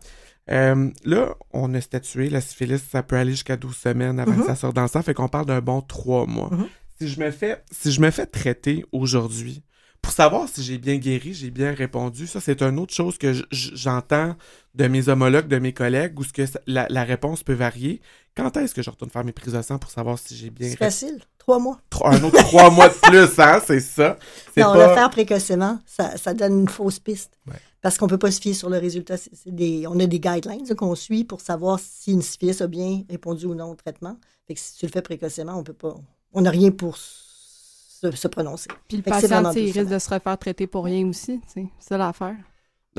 Euh, 0.49 0.89
là, 1.03 1.35
on 1.51 1.73
a 1.73 1.81
statué, 1.81 2.29
la 2.29 2.41
syphilis, 2.41 2.81
ça 2.89 3.03
peut 3.03 3.17
aller 3.17 3.31
jusqu'à 3.31 3.57
12 3.57 3.75
semaines 3.75 4.19
avant 4.19 4.35
que 4.35 4.45
ça 4.45 4.55
sorte 4.55 4.75
dans 4.75 4.83
le 4.83 4.87
sang, 4.87 5.01
fait 5.01 5.13
qu'on 5.13 5.27
parle 5.27 5.45
d'un 5.45 5.61
bon 5.61 5.81
trois 5.81 6.25
mois. 6.25 6.49
Mhm. 6.51 6.67
Si 6.99 7.07
je 7.09 7.19
me 7.19 7.31
fais, 7.31 7.63
si 7.71 7.91
je 7.91 8.01
me 8.01 8.09
fais 8.09 8.25
traiter 8.25 8.85
aujourd'hui, 8.91 9.61
pour 10.01 10.13
savoir 10.13 10.47
si 10.47 10.63
j'ai 10.63 10.77
bien 10.77 10.97
guéri, 10.97 11.33
j'ai 11.33 11.51
bien 11.51 11.73
répondu, 11.73 12.27
ça 12.27 12.39
c'est 12.39 12.61
une 12.61 12.79
autre 12.79 12.93
chose 12.93 13.17
que 13.17 13.33
j'entends 13.51 14.35
de 14.73 14.87
mes 14.87 15.09
homologues, 15.09 15.47
de 15.47 15.59
mes 15.59 15.73
collègues, 15.73 16.17
où 16.19 16.23
ce 16.23 16.33
que 16.33 16.43
la 16.65 17.03
réponse 17.03 17.43
peut 17.43 17.53
varier. 17.53 18.01
Quand 18.37 18.55
est-ce 18.57 18.73
que 18.73 18.81
je 18.81 18.89
retourne 18.89 19.09
faire 19.11 19.23
mes 19.23 19.31
prises 19.33 19.53
de 19.53 19.61
sang 19.61 19.77
pour 19.77 19.89
savoir 19.91 20.17
si 20.19 20.35
j'ai 20.35 20.49
bien 20.49 20.69
C'est 20.69 20.77
facile. 20.77 21.19
Trois 21.39 21.59
mois. 21.59 21.79
Un 22.03 22.23
autre 22.23 22.37
trois 22.43 22.69
mois 22.69 22.89
de 22.89 22.93
plus, 22.93 23.39
hein, 23.39 23.61
c'est 23.65 23.79
ça. 23.79 24.17
C'est 24.53 24.61
Non, 24.61 24.73
pas- 24.73 24.87
le 24.89 24.93
faire 24.93 25.09
précocement, 25.09 25.79
ça, 25.85 26.15
ça 26.17 26.33
donne 26.33 26.59
une 26.61 26.67
fausse 26.69 26.99
piste. 26.99 27.37
Ouais. 27.47 27.55
Parce 27.81 27.97
qu'on 27.97 28.07
peut 28.07 28.17
pas 28.17 28.31
se 28.31 28.39
fier 28.41 28.53
sur 28.53 28.69
le 28.69 28.77
résultat. 28.77 29.17
C'est- 29.17 29.31
c'est 29.33 29.55
des, 29.55 29.85
on 29.87 29.99
a 29.99 30.05
des 30.05 30.19
guidelines 30.19 30.67
qu'on 30.75 30.93
suit 30.95 31.23
pour 31.23 31.41
savoir 31.41 31.79
si 31.79 32.11
une 32.11 32.21
syphilis 32.21 32.61
a 32.61 32.67
bien 32.67 33.03
répondu 33.09 33.45
ou 33.45 33.55
non 33.55 33.71
au 33.71 33.75
traitement. 33.75 34.17
Fait 34.47 34.53
que 34.53 34.59
si 34.59 34.75
tu 34.77 34.85
le 34.85 34.91
fais 34.91 35.01
précocement, 35.01 35.55
on 35.57 35.63
peut 35.63 35.73
pas. 35.73 35.95
On 36.33 36.41
n'a 36.41 36.49
rien 36.51 36.71
pour 36.71 36.97
se, 36.97 38.11
se 38.11 38.27
prononcer. 38.27 38.69
Puis 38.87 38.97
le 38.97 39.03
patient, 39.03 39.51
il 39.53 39.71
risque 39.71 39.89
de 39.89 39.99
se 39.99 40.09
refaire 40.09 40.37
traiter 40.37 40.67
pour 40.67 40.83
rien 40.85 41.07
aussi, 41.07 41.39
tu 41.41 41.47
sais. 41.61 41.67
C'est 41.79 41.89
ça 41.89 41.97
l'affaire. 41.97 42.35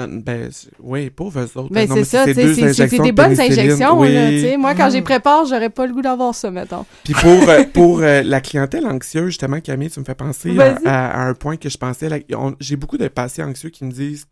Ben, 0.06 0.50
oui, 0.80 1.10
pauvres 1.10 1.40
eux 1.40 1.58
autres. 1.58 1.72
Ben, 1.72 1.88
Non, 1.88 1.94
c'est 1.94 2.00
mais 2.00 2.04
ça, 2.04 2.24
c'est 2.24 2.34
tu 2.34 2.40
sais, 2.40 2.46
deux 2.46 2.54
c'est- 2.54 2.60
c'est 2.60 2.72
c'est 2.74 2.82
injections 2.82 3.02
des 3.04 3.10
de 3.10 3.16
bonnes 3.16 3.40
injections, 3.40 3.98
oui. 4.00 4.12
là. 4.42 4.56
Moi, 4.58 4.74
quand 4.74 4.88
Mm. 4.88 4.92
j'y 4.92 5.02
prépare, 5.02 5.44
j'aurais 5.46 5.70
pas 5.70 5.86
le 5.86 5.92
goût 5.92 6.02
d'avoir 6.02 6.34
ça, 6.34 6.50
mettons. 6.50 6.84
Puis 7.04 7.14
pour, 7.14 7.48
euh, 7.48 7.64
pour 7.72 8.00
euh, 8.00 8.22
la 8.22 8.40
clientèle 8.40 8.86
anxieuse, 8.86 9.26
justement, 9.26 9.60
Camille, 9.60 9.90
tu 9.90 10.00
me 10.00 10.04
fais 10.04 10.14
penser 10.14 10.50
à, 10.50 10.54
Vas-y. 10.74 10.86
à- 10.86 11.08
à 11.10 11.20
un 11.28 11.34
point 11.34 11.56
que 11.56 11.68
je 11.68 11.76
pensais. 11.78 12.08
là, 12.08 12.18
on- 12.36 12.54
J'ai 12.60 12.76
beaucoup 12.76 12.98
de 12.98 13.08
patients 13.08 13.48
anxieux 13.48 13.70
qui 13.70 13.84
me 13.84 13.92
disent 13.92 14.26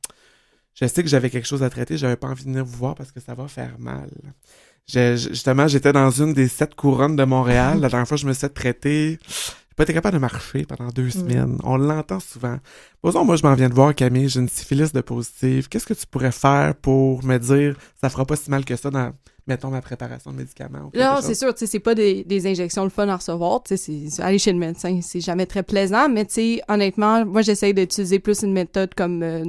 Je 0.78 0.86
sais 0.86 1.02
que 1.02 1.08
j'avais 1.08 1.30
quelque 1.30 1.46
chose 1.48 1.62
à 1.62 1.70
traiter, 1.70 1.96
j'avais 1.96 2.16
pas 2.16 2.26
envie 2.26 2.44
de 2.44 2.50
venir 2.50 2.62
vous 2.64 2.76
voir 2.76 2.94
parce 2.94 3.10
que 3.10 3.18
ça 3.18 3.32
va 3.32 3.48
faire 3.48 3.76
mal. 3.78 4.10
Je- 4.86 5.16
justement, 5.16 5.66
j'étais 5.66 5.90
dans 5.92 6.10
une 6.10 6.34
des 6.34 6.48
sept 6.48 6.74
couronnes 6.74 7.16
de 7.16 7.24
Montréal. 7.24 7.80
La 7.80 7.88
dernière 7.88 8.06
fois, 8.06 8.18
je 8.18 8.26
me 8.26 8.34
suis. 8.34 8.46
J'ai 8.46 9.18
pas 9.76 9.82
été 9.82 9.92
capable 9.92 10.14
de 10.14 10.20
marcher 10.20 10.64
pendant 10.64 10.90
deux 10.90 11.10
semaines. 11.10 11.58
On 11.62 11.76
l'entend 11.76 12.18
souvent. 12.18 12.58
Posons, 13.02 13.24
moi, 13.26 13.36
je 13.36 13.42
m'en 13.42 13.54
viens 13.54 13.68
de 13.68 13.74
voir, 13.74 13.94
Camille, 13.94 14.28
j'ai 14.28 14.40
une 14.40 14.48
syphilis 14.48 14.92
de 14.92 15.02
positive. 15.02 15.68
Qu'est-ce 15.68 15.84
que 15.84 15.92
tu 15.92 16.06
pourrais 16.06 16.32
faire 16.32 16.74
pour 16.74 17.22
me 17.24 17.36
dire 17.36 17.76
ça 18.00 18.08
fera 18.08 18.24
pas 18.24 18.36
si 18.36 18.50
mal 18.50 18.64
que 18.64 18.74
ça 18.74 18.90
dans, 18.90 19.12
mettons, 19.46 19.68
ma 19.68 19.82
préparation 19.82 20.32
de 20.32 20.38
médicaments? 20.38 20.90
Non, 20.94 21.18
c'est 21.20 21.34
sûr, 21.34 21.52
tu 21.52 21.60
sais, 21.60 21.66
c'est 21.66 21.80
pas 21.80 21.94
des, 21.94 22.24
des 22.24 22.46
injections 22.46 22.84
le 22.84 22.90
fun 22.90 23.06
à 23.08 23.16
recevoir, 23.16 23.62
tu 23.64 23.76
sais, 23.76 24.22
aller 24.22 24.38
chez 24.38 24.52
le 24.52 24.58
médecin, 24.58 24.98
c'est 25.02 25.20
jamais 25.20 25.44
très 25.44 25.62
plaisant, 25.62 26.08
mais 26.08 26.24
tu 26.24 26.34
sais, 26.34 26.62
honnêtement, 26.68 27.26
moi, 27.26 27.42
j'essaye 27.42 27.74
d'utiliser 27.74 28.18
plus 28.18 28.42
une 28.42 28.54
méthode 28.54 28.94
comme 28.94 29.22
euh, 29.22 29.44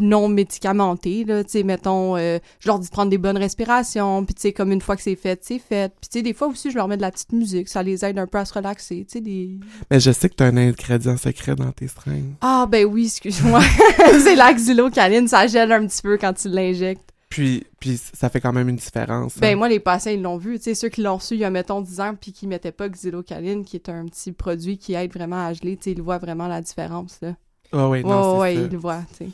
non 0.00 0.28
médicamentés, 0.28 1.24
là, 1.24 1.44
tu 1.44 1.50
sais, 1.50 1.62
mettons, 1.62 2.16
euh, 2.16 2.38
je 2.58 2.66
leur 2.66 2.78
dis 2.78 2.88
de 2.88 2.92
prendre 2.92 3.10
des 3.10 3.18
bonnes 3.18 3.36
respirations, 3.36 4.24
puis 4.24 4.34
tu 4.34 4.42
sais, 4.42 4.52
comme 4.52 4.72
une 4.72 4.80
fois 4.80 4.96
que 4.96 5.02
c'est 5.02 5.14
fait, 5.14 5.38
c'est 5.42 5.60
fait. 5.60 5.92
Puis 6.00 6.08
tu 6.10 6.18
sais, 6.18 6.22
des 6.22 6.34
fois 6.34 6.48
aussi, 6.48 6.70
je 6.70 6.76
leur 6.76 6.88
mets 6.88 6.96
de 6.96 7.02
la 7.02 7.12
petite 7.12 7.32
musique, 7.32 7.68
ça 7.68 7.82
les 7.82 8.04
aide 8.04 8.18
un 8.18 8.26
peu 8.26 8.38
à 8.38 8.44
se 8.44 8.54
relaxer, 8.54 9.04
tu 9.08 9.12
sais, 9.12 9.20
des... 9.20 9.58
Mais 9.90 10.00
je 10.00 10.10
sais 10.10 10.28
que 10.28 10.34
t'as 10.34 10.46
un 10.46 10.56
ingrédient 10.56 11.16
secret 11.16 11.54
dans 11.54 11.70
tes 11.70 11.86
seringues. 11.86 12.34
Ah, 12.40 12.66
ben 12.68 12.84
oui, 12.84 13.06
excuse-moi. 13.06 13.60
c'est 14.22 14.34
la 14.34 14.52
xylocaline, 14.52 15.28
ça 15.28 15.46
gèle 15.46 15.70
un 15.70 15.86
petit 15.86 16.02
peu 16.02 16.18
quand 16.18 16.32
tu 16.32 16.48
l'injectes. 16.48 17.10
Puis, 17.28 17.64
puis 17.80 17.96
ça 17.96 18.28
fait 18.28 18.40
quand 18.40 18.52
même 18.52 18.68
une 18.68 18.76
différence. 18.76 19.38
Ben 19.38 19.52
hein. 19.54 19.56
moi, 19.56 19.68
les 19.68 19.80
patients, 19.80 20.12
ils 20.12 20.22
l'ont 20.22 20.38
vu, 20.38 20.56
tu 20.58 20.64
sais, 20.64 20.74
ceux 20.74 20.88
qui 20.88 21.02
l'ont 21.02 21.16
reçu 21.16 21.34
il 21.34 21.40
y 21.40 21.44
a, 21.44 21.50
mettons, 21.50 21.80
10 21.80 22.00
ans, 22.00 22.14
puis 22.20 22.32
qui 22.32 22.46
mettaient 22.46 22.72
pas 22.72 22.88
xylocaline, 22.88 23.64
qui 23.64 23.76
est 23.76 23.88
un 23.88 24.06
petit 24.06 24.32
produit 24.32 24.76
qui 24.76 24.94
aide 24.94 25.12
vraiment 25.12 25.46
à 25.46 25.52
geler, 25.52 25.76
tu 25.76 25.84
sais, 25.84 25.92
ils 25.92 26.02
voient 26.02 26.18
vraiment 26.18 26.48
la 26.48 26.60
différence, 26.60 27.18
là. 27.22 27.34
Ah 27.72 27.88
oui, 27.88 28.04
non, 28.04 28.38
ouais, 28.38 28.54
c'est 28.54 28.54
ouais, 28.54 28.54
ça. 28.54 28.66
ils 28.66 28.72
le 28.72 28.78
voient, 28.78 29.02
tu 29.18 29.24
sais. 29.24 29.30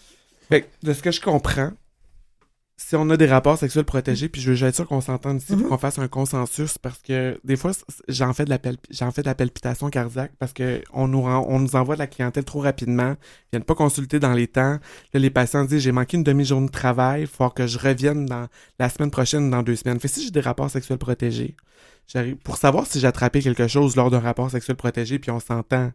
Fait 0.50 0.62
que, 0.62 0.86
de 0.86 0.92
ce 0.92 1.02
que 1.02 1.10
je 1.10 1.20
comprends, 1.20 1.70
si 2.76 2.96
on 2.96 3.10
a 3.10 3.16
des 3.18 3.26
rapports 3.26 3.58
sexuels 3.58 3.84
protégés, 3.84 4.30
puis 4.30 4.40
je 4.40 4.50
veux 4.52 4.66
être 4.66 4.74
sûr 4.74 4.86
qu'on 4.88 5.02
s'entende 5.02 5.36
ici 5.36 5.48
pour 5.52 5.58
Mhm. 5.58 5.68
qu'on 5.68 5.76
fasse 5.78 5.98
un 5.98 6.08
consensus, 6.08 6.78
parce 6.78 6.98
que 7.02 7.38
des 7.44 7.56
fois, 7.56 7.72
j'en 8.08 8.32
fais 8.32 8.46
de 8.46 8.50
la 8.50 8.56
palpi- 8.58 8.78
j'en 8.90 9.10
fais 9.10 9.20
de 9.20 9.26
la 9.26 9.34
palpitation 9.34 9.90
cardiaque 9.90 10.32
parce 10.38 10.54
que 10.54 10.82
on 10.94 11.06
nous 11.06 11.20
rend- 11.20 11.44
on 11.46 11.58
nous 11.60 11.76
envoie 11.76 11.94
de 11.94 11.98
la 12.00 12.06
clientèle 12.06 12.44
trop 12.44 12.60
rapidement, 12.60 13.16
ils 13.20 13.48
viennent 13.52 13.64
pas 13.64 13.74
consulter 13.74 14.18
dans 14.18 14.32
les 14.32 14.46
temps. 14.48 14.78
Là, 15.12 15.20
les 15.20 15.28
patients 15.30 15.64
disent 15.64 15.82
j'ai 15.82 15.92
manqué 15.92 16.16
une 16.16 16.24
demi-journée 16.24 16.68
de 16.68 16.72
travail, 16.72 17.20
il 17.22 17.26
faut 17.26 17.50
que 17.50 17.66
je 17.66 17.78
revienne 17.78 18.24
dans 18.24 18.46
la 18.78 18.88
semaine 18.88 19.10
prochaine 19.10 19.48
ou 19.48 19.50
dans 19.50 19.62
deux 19.62 19.76
semaines. 19.76 20.00
Fait 20.00 20.08
que 20.08 20.14
si 20.14 20.24
j'ai 20.24 20.30
des 20.30 20.40
rapports 20.40 20.70
sexuels 20.70 20.98
protégés, 20.98 21.54
j'arrive 22.08 22.36
pour 22.36 22.56
savoir 22.56 22.86
si 22.86 22.98
j'ai 22.98 23.06
attrapé 23.06 23.40
quelque 23.42 23.68
chose 23.68 23.94
lors 23.94 24.10
d'un 24.10 24.20
rapport 24.20 24.50
sexuel 24.50 24.76
protégé, 24.78 25.18
puis 25.18 25.30
on 25.30 25.38
s'entend. 25.38 25.92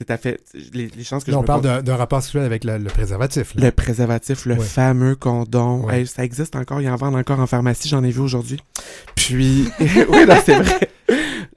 C'est 0.00 0.10
à 0.10 0.16
fait 0.16 0.40
les, 0.72 0.88
les 0.88 1.04
chances 1.04 1.24
que 1.24 1.30
Là, 1.30 1.34
je 1.34 1.38
on 1.38 1.42
me 1.42 1.46
parle 1.46 1.82
d'un 1.82 1.96
rapport 1.96 2.22
sexuel 2.22 2.44
avec 2.44 2.64
la- 2.64 2.78
le 2.78 2.88
préservatif. 2.88 3.54
là. 3.54 3.66
le 3.66 3.70
préservatif, 3.70 4.46
le 4.46 4.54
Ouais. 4.54 4.64
fameux 4.64 5.14
condom. 5.14 5.84
Ouais. 5.84 6.00
Hey, 6.00 6.06
ça 6.06 6.24
existe 6.24 6.56
encore, 6.56 6.80
il 6.80 6.88
en 6.88 6.96
vendent 6.96 7.16
encore 7.16 7.38
en 7.38 7.46
pharmacie, 7.46 7.88
j'en 7.88 8.02
ai 8.02 8.10
vu 8.10 8.20
aujourd'hui. 8.20 8.58
Puis, 9.14 9.68
oui, 9.80 10.24
c'est 10.44 10.58
vrai. 10.58 10.90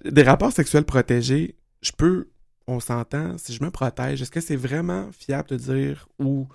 Des 0.03 0.23
rapports 0.23 0.51
sexuels 0.51 0.83
protégés, 0.83 1.55
je 1.81 1.91
peux, 1.95 2.27
on 2.67 2.81
s'entend, 2.81 3.37
si 3.37 3.53
je 3.53 3.63
me 3.63 3.71
protège, 3.71 4.21
est-ce 4.21 4.31
que 4.31 4.41
c'est 4.41 4.57
vraiment 4.57 5.07
fiable 5.17 5.47
de 5.49 5.55
dire 5.55 6.07
ou 6.19 6.47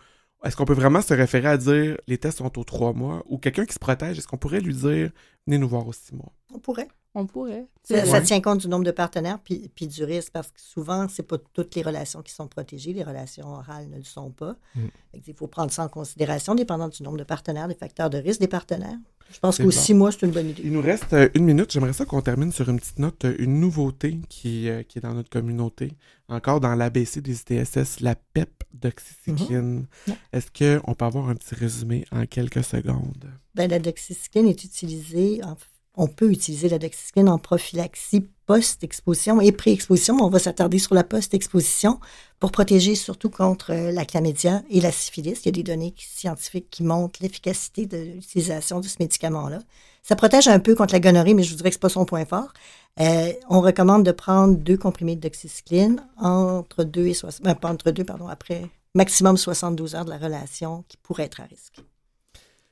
est-ce 0.45 0.57
qu'on 0.57 0.67
peut 0.67 0.75
vraiment 0.75 1.01
se 1.01 1.15
référer 1.15 1.49
à 1.49 1.57
dire 1.57 1.97
les 2.07 2.19
tests 2.19 2.39
sont 2.39 2.59
aux 2.59 2.65
trois 2.65 2.93
mois 2.93 3.23
ou 3.27 3.39
quelqu'un 3.39 3.65
qui 3.65 3.73
se 3.75 3.79
protège, 3.79 4.19
est-ce 4.19 4.29
qu'on 4.29 4.37
pourrait 4.37 4.61
lui 4.61 4.75
dire 4.75 5.11
venez 5.49 5.59
nous 5.59 5.69
voir 5.69 5.85
six 5.93 6.15
mois? 6.15 6.33
On 6.53 6.59
pourrait. 6.59 6.89
On 7.15 7.27
pourrait. 7.27 7.67
Ça, 7.83 8.21
tient 8.21 8.41
compte 8.41 8.61
du 8.61 8.69
nombre 8.69 8.85
de 8.85 8.91
partenaires 8.91 9.39
puis, 9.43 9.71
puis 9.75 9.87
du 9.87 10.05
risque 10.05 10.31
parce 10.33 10.49
que 10.49 10.61
souvent, 10.61 11.09
c'est 11.09 11.23
pas 11.23 11.39
toutes 11.53 11.75
les 11.75 11.83
relations 11.83 12.23
qui 12.23 12.33
sont 12.33 12.47
protégées. 12.47 12.93
Les 12.93 13.03
relations 13.03 13.49
orales 13.49 13.89
ne 13.89 13.97
le 13.97 14.05
sont 14.05 14.31
pas. 14.31 14.57
Mm. 14.75 14.81
Il 15.27 15.35
faut 15.35 15.47
prendre 15.47 15.73
ça 15.73 15.85
en 15.85 15.89
considération, 15.89 16.55
dépendant 16.55 16.89
du 16.89 17.03
nombre 17.03 17.17
de 17.17 17.25
partenaires, 17.25 17.67
des 17.67 17.75
facteurs 17.75 18.11
de 18.11 18.19
risque 18.19 18.41
des 18.41 18.49
partenaires. 18.49 18.99
Je 19.33 19.39
pense 19.41 19.61
bon. 19.61 19.71
six 19.71 19.95
mois, 19.95 20.11
c'est 20.13 20.25
une 20.25 20.33
bonne 20.33 20.49
idée. 20.49 20.63
Il 20.65 20.73
nous 20.73 20.81
reste 20.81 21.13
euh, 21.13 21.29
une 21.35 21.45
minute. 21.45 21.71
J'aimerais 21.71 21.93
ça 21.93 22.05
qu'on 22.05 22.23
termine 22.23 22.51
sur 22.53 22.69
une 22.69 22.79
petite 22.79 22.99
note, 22.99 23.25
euh, 23.25 23.35
une 23.39 23.61
nouveauté 23.61 24.21
qui, 24.29 24.69
euh, 24.69 24.83
qui 24.83 24.99
est 24.99 25.03
dans 25.03 25.15
notre 25.15 25.29
communauté. 25.29 25.93
Encore 26.29 26.61
dans 26.61 26.75
l'ABC 26.75 27.21
des 27.21 27.41
ITSS, 27.41 28.01
la 28.01 28.15
PEP 28.15 28.65
d'oxycycline. 28.73 29.87
Ouais. 30.07 30.15
Est-ce 30.33 30.51
qu'on 30.51 30.95
peut 30.95 31.05
avoir 31.05 31.29
un 31.29 31.35
petit 31.35 31.55
résumé 31.55 32.05
en 32.13 32.27
quelques 32.27 32.65
secondes? 32.65 33.27
Ben, 33.55 33.69
la 33.71 33.79
doxycycline 33.79 34.47
est 34.47 34.65
utilisée, 34.65 35.41
on 35.97 36.07
peut 36.07 36.31
utiliser 36.31 36.69
la 36.69 36.79
doxycycline 36.79 37.29
en 37.29 37.39
prophylaxie 37.39 38.27
post-exposition 38.47 39.41
et 39.41 39.53
pré-exposition, 39.53 40.17
on 40.21 40.31
va 40.31 40.39
s'attarder 40.39 40.79
sur 40.79 40.95
la 40.95 41.05
post-exposition 41.05 41.99
pour 42.41 42.51
protéger 42.53 42.95
surtout 42.95 43.29
contre 43.31 43.73
euh, 43.73 43.91
la 43.93 44.05
chlamydia 44.05 44.63
et 44.71 44.81
la 44.81 44.93
syphilis. 44.93 45.41
Il 45.43 45.47
y 45.47 45.49
a 45.49 45.53
des 45.53 45.63
données 45.63 45.95
scientifiques 45.99 46.71
qui 46.71 46.83
montrent 46.83 47.21
l'efficacité 47.21 47.87
de 47.87 47.99
l'utilisation 47.99 48.81
de 48.81 48.87
ce 48.87 48.97
médicament-là. 49.01 49.59
Ça 50.03 50.17
protège 50.17 50.49
un 50.49 50.61
peu 50.61 50.75
contre 50.75 50.95
la 50.95 51.01
gonorrhée, 51.01 51.35
mais 51.35 51.43
je 51.43 51.51
vous 51.51 51.57
dirais 51.57 51.69
que 51.71 51.75
c'est 51.75 51.81
pas 51.81 51.89
son 51.91 52.07
point 52.07 52.25
fort. 52.25 52.53
Euh, 53.01 53.33
on 53.51 53.61
recommande 53.61 54.05
de 54.05 54.13
prendre 54.13 54.57
deux 54.57 54.79
comprimés 54.79 55.17
de 55.17 55.21
doxycycline 55.21 56.03
entre 56.17 56.85
deux 56.85 57.07
et 57.09 57.15
soix- 57.15 57.31
ben, 57.43 57.55
pas 57.55 57.71
entre 57.71 57.91
deux, 57.91 58.05
pardon, 58.05 58.29
après 58.29 58.67
maximum 58.95 59.37
72 59.37 59.95
heures 59.95 60.05
de 60.07 60.11
la 60.11 60.19
relation 60.19 60.85
qui 60.89 60.97
pourrait 60.97 61.25
être 61.25 61.41
à 61.41 61.45
risque. 61.45 61.81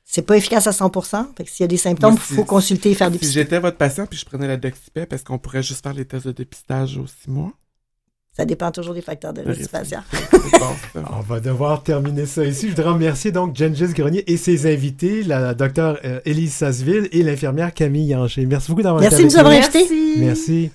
C'est 0.09 0.21
pas 0.21 0.37
efficace 0.37 0.65
à 0.67 0.71
100 0.71 0.89
fait 1.35 1.43
que 1.43 1.49
s'il 1.49 1.63
y 1.63 1.65
a 1.65 1.67
des 1.67 1.75
symptômes, 1.77 2.15
il 2.15 2.21
si- 2.21 2.33
faut 2.33 2.45
consulter 2.45 2.91
et 2.91 2.95
faire 2.95 3.11
des 3.11 3.17
Si 3.19 3.31
j'étais 3.33 3.59
votre 3.59 3.75
patient 3.77 4.05
puis 4.07 4.17
je 4.17 4.25
prenais 4.25 4.47
la 4.47 4.55
Doxypep, 4.55 5.11
est-ce 5.11 5.25
qu'on 5.25 5.37
pourrait 5.37 5.61
juste 5.61 5.83
faire 5.83 5.93
les 5.93 6.05
tests 6.05 6.25
de 6.27 6.31
dépistage 6.31 6.97
aux 6.97 7.05
six 7.07 7.29
mois? 7.29 7.51
Ça 8.31 8.45
dépend 8.45 8.71
toujours 8.71 8.93
des 8.93 9.01
facteurs 9.01 9.33
de 9.33 9.41
risque 9.41 9.61
du 9.63 9.67
patient. 9.67 10.03
On 11.11 11.19
va 11.21 11.39
devoir 11.39 11.83
terminer 11.83 12.25
ça 12.27 12.45
ici. 12.45 12.67
Je 12.69 12.75
voudrais 12.75 12.91
remercier 12.93 13.31
donc 13.31 13.55
Gengis 13.55 13.93
Grenier 13.93 14.23
et 14.31 14.37
ses 14.37 14.71
invités, 14.71 15.23
la 15.23 15.53
docteure 15.55 15.97
euh, 16.05 16.21
Élise 16.23 16.53
Sasseville 16.53 17.09
et 17.11 17.23
l'infirmière 17.23 17.73
Camille 17.73 18.05
Yanger. 18.05 18.45
Merci 18.45 18.69
beaucoup 18.69 18.83
d'avoir 18.83 19.01
été 19.03 19.09
Merci 19.09 19.25
de 19.27 19.31
nous 19.31 19.37
avoir 19.39 19.53
invités. 19.55 19.87
Merci. 20.19 20.71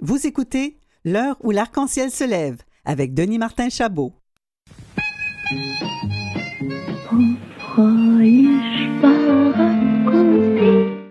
Vous 0.00 0.24
écoutez 0.26 0.76
L'heure 1.04 1.36
où 1.40 1.50
l'arc-en-ciel 1.50 2.10
se 2.12 2.22
lève 2.24 2.58
avec 2.84 3.12
Denis 3.14 3.38
Martin 3.38 3.70
Chabot. 3.70 4.12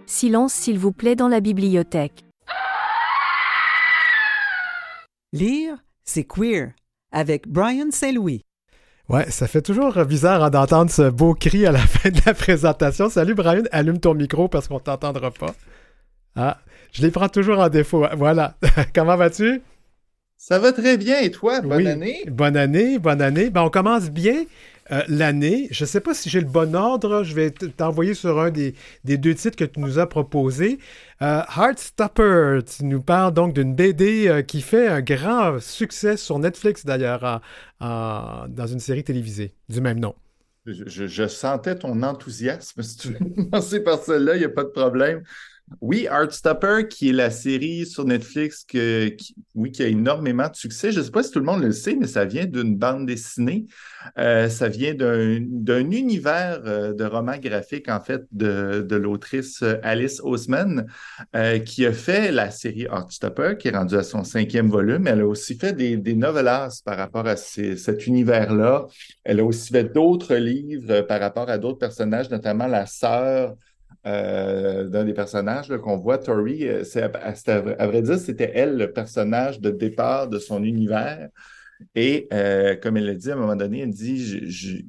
Silence 0.06 0.54
s'il 0.54 0.78
vous 0.78 0.92
plaît 0.92 1.16
dans 1.16 1.28
la 1.28 1.40
bibliothèque. 1.40 2.24
Lire, 5.34 5.76
c'est 6.04 6.24
queer 6.24 6.74
avec 7.12 7.48
Brian 7.48 7.88
Saint-Louis. 7.92 8.42
Ouais, 9.10 9.30
ça 9.32 9.48
fait 9.48 9.62
toujours 9.62 9.94
bizarre 10.06 10.44
hein, 10.44 10.50
d'entendre 10.50 10.92
ce 10.92 11.10
beau 11.10 11.34
cri 11.34 11.66
à 11.66 11.72
la 11.72 11.80
fin 11.88 12.10
de 12.10 12.20
la 12.26 12.34
présentation. 12.34 13.10
Salut 13.10 13.34
Brian, 13.34 13.64
allume 13.72 14.00
ton 14.00 14.14
micro 14.14 14.48
parce 14.48 14.68
qu'on 14.68 14.80
t'entendra 14.80 15.32
pas. 15.32 15.56
Ah, 16.36 16.60
je 16.92 17.02
les 17.02 17.12
prends 17.12 17.30
toujours 17.30 17.60
en 17.60 17.70
défaut. 17.70 18.06
Voilà. 18.16 18.56
Comment 18.96 19.18
vas-tu? 19.18 19.62
Ça 20.38 20.60
va 20.60 20.72
très 20.74 20.98
bien. 20.98 21.20
Et 21.22 21.32
toi, 21.32 21.62
bonne 21.62 21.78
Oui. 21.78 21.88
année? 21.88 22.24
Bonne 22.28 22.58
année, 22.58 23.00
bonne 23.00 23.22
année. 23.22 23.50
Ben, 23.50 23.62
on 23.64 23.70
commence 23.70 24.10
bien 24.10 24.44
euh, 24.92 25.02
l'année. 25.08 25.68
Je 25.72 25.84
ne 25.84 25.88
sais 25.88 26.02
pas 26.02 26.14
si 26.14 26.30
j'ai 26.30 26.42
le 26.42 26.48
bon 26.48 26.76
ordre. 26.76 27.24
Je 27.24 27.34
vais 27.36 27.52
t'envoyer 27.52 28.14
sur 28.14 28.40
un 28.40 28.52
des, 28.52 28.76
des 29.04 29.18
deux 29.18 29.36
titres 29.36 29.58
que 29.58 29.64
tu 29.66 29.80
nous 29.80 30.00
as 30.00 30.08
proposés. 30.08 30.80
Euh, 31.22 31.42
Heartstopper, 31.58 32.60
tu 32.66 32.86
nous 32.86 33.02
parles 33.02 33.34
donc 33.34 33.54
d'une 33.54 33.76
BD 33.76 34.28
euh, 34.28 34.42
qui 34.42 34.62
fait 34.62 34.88
un 34.88 35.02
grand 35.02 35.60
succès 35.60 36.18
sur 36.18 36.40
Netflix 36.40 36.86
d'ailleurs, 36.86 37.42
dans 37.80 38.68
une 38.68 38.80
série 38.80 39.04
télévisée 39.04 39.54
du 39.70 39.82
même 39.82 40.00
nom. 40.00 40.16
Je- 40.66 41.08
je 41.08 41.28
sentais 41.28 41.76
ton 41.76 42.04
enthousiasme. 42.04 42.84
Si 42.84 42.98
tu 42.98 43.08
veux 43.14 43.20
commencer 43.36 43.80
par 43.84 44.00
celle-là, 44.04 44.36
il 44.36 44.40
n'y 44.40 44.46
a 44.46 44.50
pas 44.50 44.64
de 44.64 44.70
problème. 44.70 45.24
Oui, 45.80 46.06
Heartstopper, 46.10 46.88
qui 46.90 47.10
est 47.10 47.14
la 47.14 47.30
série 47.30 47.86
sur 47.86 48.04
Netflix 48.04 48.66
qui, 48.66 48.78
a 48.78 49.86
énormément 49.86 50.50
de 50.50 50.56
succès. 50.56 50.92
Je 50.92 51.00
ne 51.00 51.06
sais 51.06 51.12
pas 51.12 51.24
si 51.24 51.32
tout 51.32 51.40
le 51.40 51.46
monde 51.46 51.64
le 51.64 51.72
sait, 51.72 51.96
mais 51.96 52.08
ça 52.08 52.26
vient 52.26 52.46
d'une 52.46 52.76
bande 52.76 53.06
dessinée. 53.06 53.66
Euh, 54.18 54.50
ça 54.50 54.68
vient 54.68 54.94
d'un 54.94 55.92
univers 55.92 56.62
euh, 56.66 56.94
de 56.94 57.06
romans 57.06 57.38
graphiques, 57.38 57.90
en 57.90 58.02
fait, 58.02 58.24
de, 58.32 58.96
l'autrice 58.96 59.62
euh, 59.64 59.78
Alice 59.84 60.20
Oseman, 60.24 60.88
euh, 61.36 61.60
qui 61.60 61.86
a 61.86 61.94
fait 61.94 62.32
la 62.32 62.52
série 62.52 62.88
Heartstopper, 62.92 63.56
qui 63.58 63.70
est 63.70 63.76
rendue 63.76 63.96
à 63.96 64.04
son 64.04 64.24
cinquième 64.24 64.70
volume. 64.70 65.08
Elle 65.08 65.22
a 65.22 65.28
aussi 65.28 65.58
fait 65.58 65.74
des, 65.74 65.96
des 65.96 66.16
novellas 66.16 66.82
par 66.84 66.98
rapport 66.98 67.28
à 67.28 67.38
cet 67.38 68.08
univers-là. 68.08 68.88
Elle 69.24 69.40
a 69.40 69.46
aussi 69.46 69.72
fait 69.72 69.86
d'autres 69.86 70.36
livres 70.36 71.02
par 71.02 71.20
rapport 71.20 71.50
à 71.50 71.58
d'autres 71.58 71.80
personnages, 71.80 72.30
notamment 72.30 72.68
la 72.68 72.86
sœur 72.86 73.56
euh, 74.08 74.88
d'un 74.88 75.04
des 75.04 75.14
personnages 75.14 75.72
qu'on 75.78 75.98
voit, 75.98 76.18
Tori. 76.18 76.68
euh, 76.68 76.84
à, 77.78 77.88
vrai 77.88 78.02
dire, 78.02 78.18
c'était 78.18 78.52
elle 78.56 78.76
le 78.78 78.92
personnage 78.92 79.60
de 79.60 79.70
départ 79.70 80.28
de 80.28 80.40
son 80.40 80.64
univers. 80.64 81.30
Et 81.96 82.28
euh, 82.34 82.76
comme 82.76 82.98
elle 82.98 83.06
l'a 83.06 83.14
dit 83.14 83.32
à 83.32 83.34
un 83.34 83.38
moment 83.38 83.56
donné, 83.56 83.82
elle 83.82 83.92
dit 83.92 84.84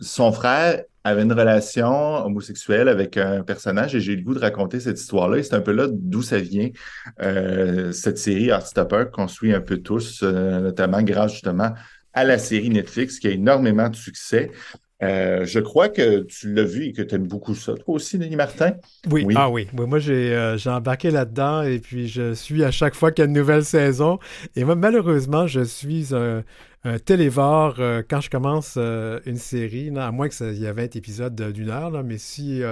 son 0.00 0.32
frère 0.32 0.82
avait 1.04 1.22
une 1.22 1.32
relation 1.32 2.24
homosexuelle 2.24 2.88
avec 2.88 3.16
un 3.16 3.42
personnage 3.42 3.94
et 3.94 4.00
j'ai 4.00 4.12
eu 4.12 4.16
le 4.16 4.22
goût 4.22 4.34
de 4.34 4.40
raconter 4.40 4.78
cette 4.80 5.00
histoire-là. 5.00 5.38
Et 5.38 5.42
c'est 5.42 5.54
un 5.54 5.60
peu 5.60 5.72
là 5.72 5.86
d'où 5.90 6.22
ça 6.22 6.38
vient, 6.38 6.70
cette 7.18 8.18
série 8.18 8.48
Heartstopper 8.48 9.06
qu'on 9.12 9.26
suit 9.26 9.52
un 9.52 9.60
peu 9.60 9.78
tous, 9.78 10.22
notamment 10.22 11.02
grâce 11.02 11.32
justement 11.32 11.72
à 12.12 12.24
la 12.24 12.38
série 12.38 12.70
Netflix 12.70 13.18
qui 13.18 13.28
a 13.28 13.30
énormément 13.30 13.88
de 13.88 13.96
succès. 13.96 14.50
Euh, 15.00 15.44
je 15.44 15.60
crois 15.60 15.88
que 15.88 16.22
tu 16.22 16.52
l'as 16.52 16.64
vu 16.64 16.86
et 16.86 16.92
que 16.92 17.02
tu 17.02 17.14
aimes 17.14 17.28
beaucoup 17.28 17.54
ça, 17.54 17.74
toi 17.74 17.94
aussi, 17.94 18.18
Denis 18.18 18.34
Martin. 18.34 18.72
Oui, 19.10 19.22
Oui. 19.26 19.34
ah 19.36 19.48
oui. 19.48 19.68
Oui, 19.78 19.86
moi, 19.86 20.00
j'ai 20.00 20.34
euh, 20.34 20.56
j'ai 20.58 20.70
embarqué 20.70 21.10
là-dedans 21.12 21.62
et 21.62 21.78
puis 21.78 22.08
je 22.08 22.34
suis 22.34 22.64
à 22.64 22.70
chaque 22.72 22.94
fois 22.96 23.12
qu'il 23.12 23.22
y 23.22 23.26
a 23.26 23.28
une 23.30 23.36
nouvelle 23.36 23.64
saison. 23.64 24.18
Et 24.56 24.64
moi, 24.64 24.74
malheureusement, 24.74 25.46
je 25.46 25.60
suis 25.60 26.08
un, 26.14 26.42
un 26.82 26.98
télévore 26.98 27.76
euh, 27.78 28.02
quand 28.08 28.20
je 28.20 28.28
commence 28.30 28.76
une 28.76 29.36
série, 29.36 29.90
non, 29.92 30.00
à 30.00 30.10
moins 30.10 30.28
qu'il 30.28 30.52
y 30.58 30.64
ait 30.64 30.72
20 30.72 30.96
épisodes 30.96 31.34
de- 31.34 31.52
d'une 31.52 31.70
heure, 31.70 31.90
là, 31.90 32.02
mais 32.02 32.18
si 32.18 32.62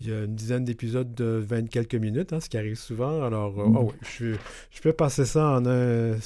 il 0.00 0.08
y 0.08 0.12
a 0.12 0.24
une 0.24 0.34
dizaine 0.34 0.64
d'épisodes 0.64 1.14
de 1.14 1.40
20 1.46 1.68
quelques 1.68 1.94
minutes, 1.94 2.32
hein, 2.32 2.40
ce 2.40 2.48
qui 2.48 2.56
arrive 2.58 2.74
souvent, 2.76 3.22
alors 3.22 3.60
euh, 3.60 3.68
Mm. 3.68 3.88
je, 4.18 4.34
je 4.70 4.80
peux 4.80 4.92
passer 4.92 5.24
ça 5.24 5.48
en 5.58 5.64
un 5.66 6.16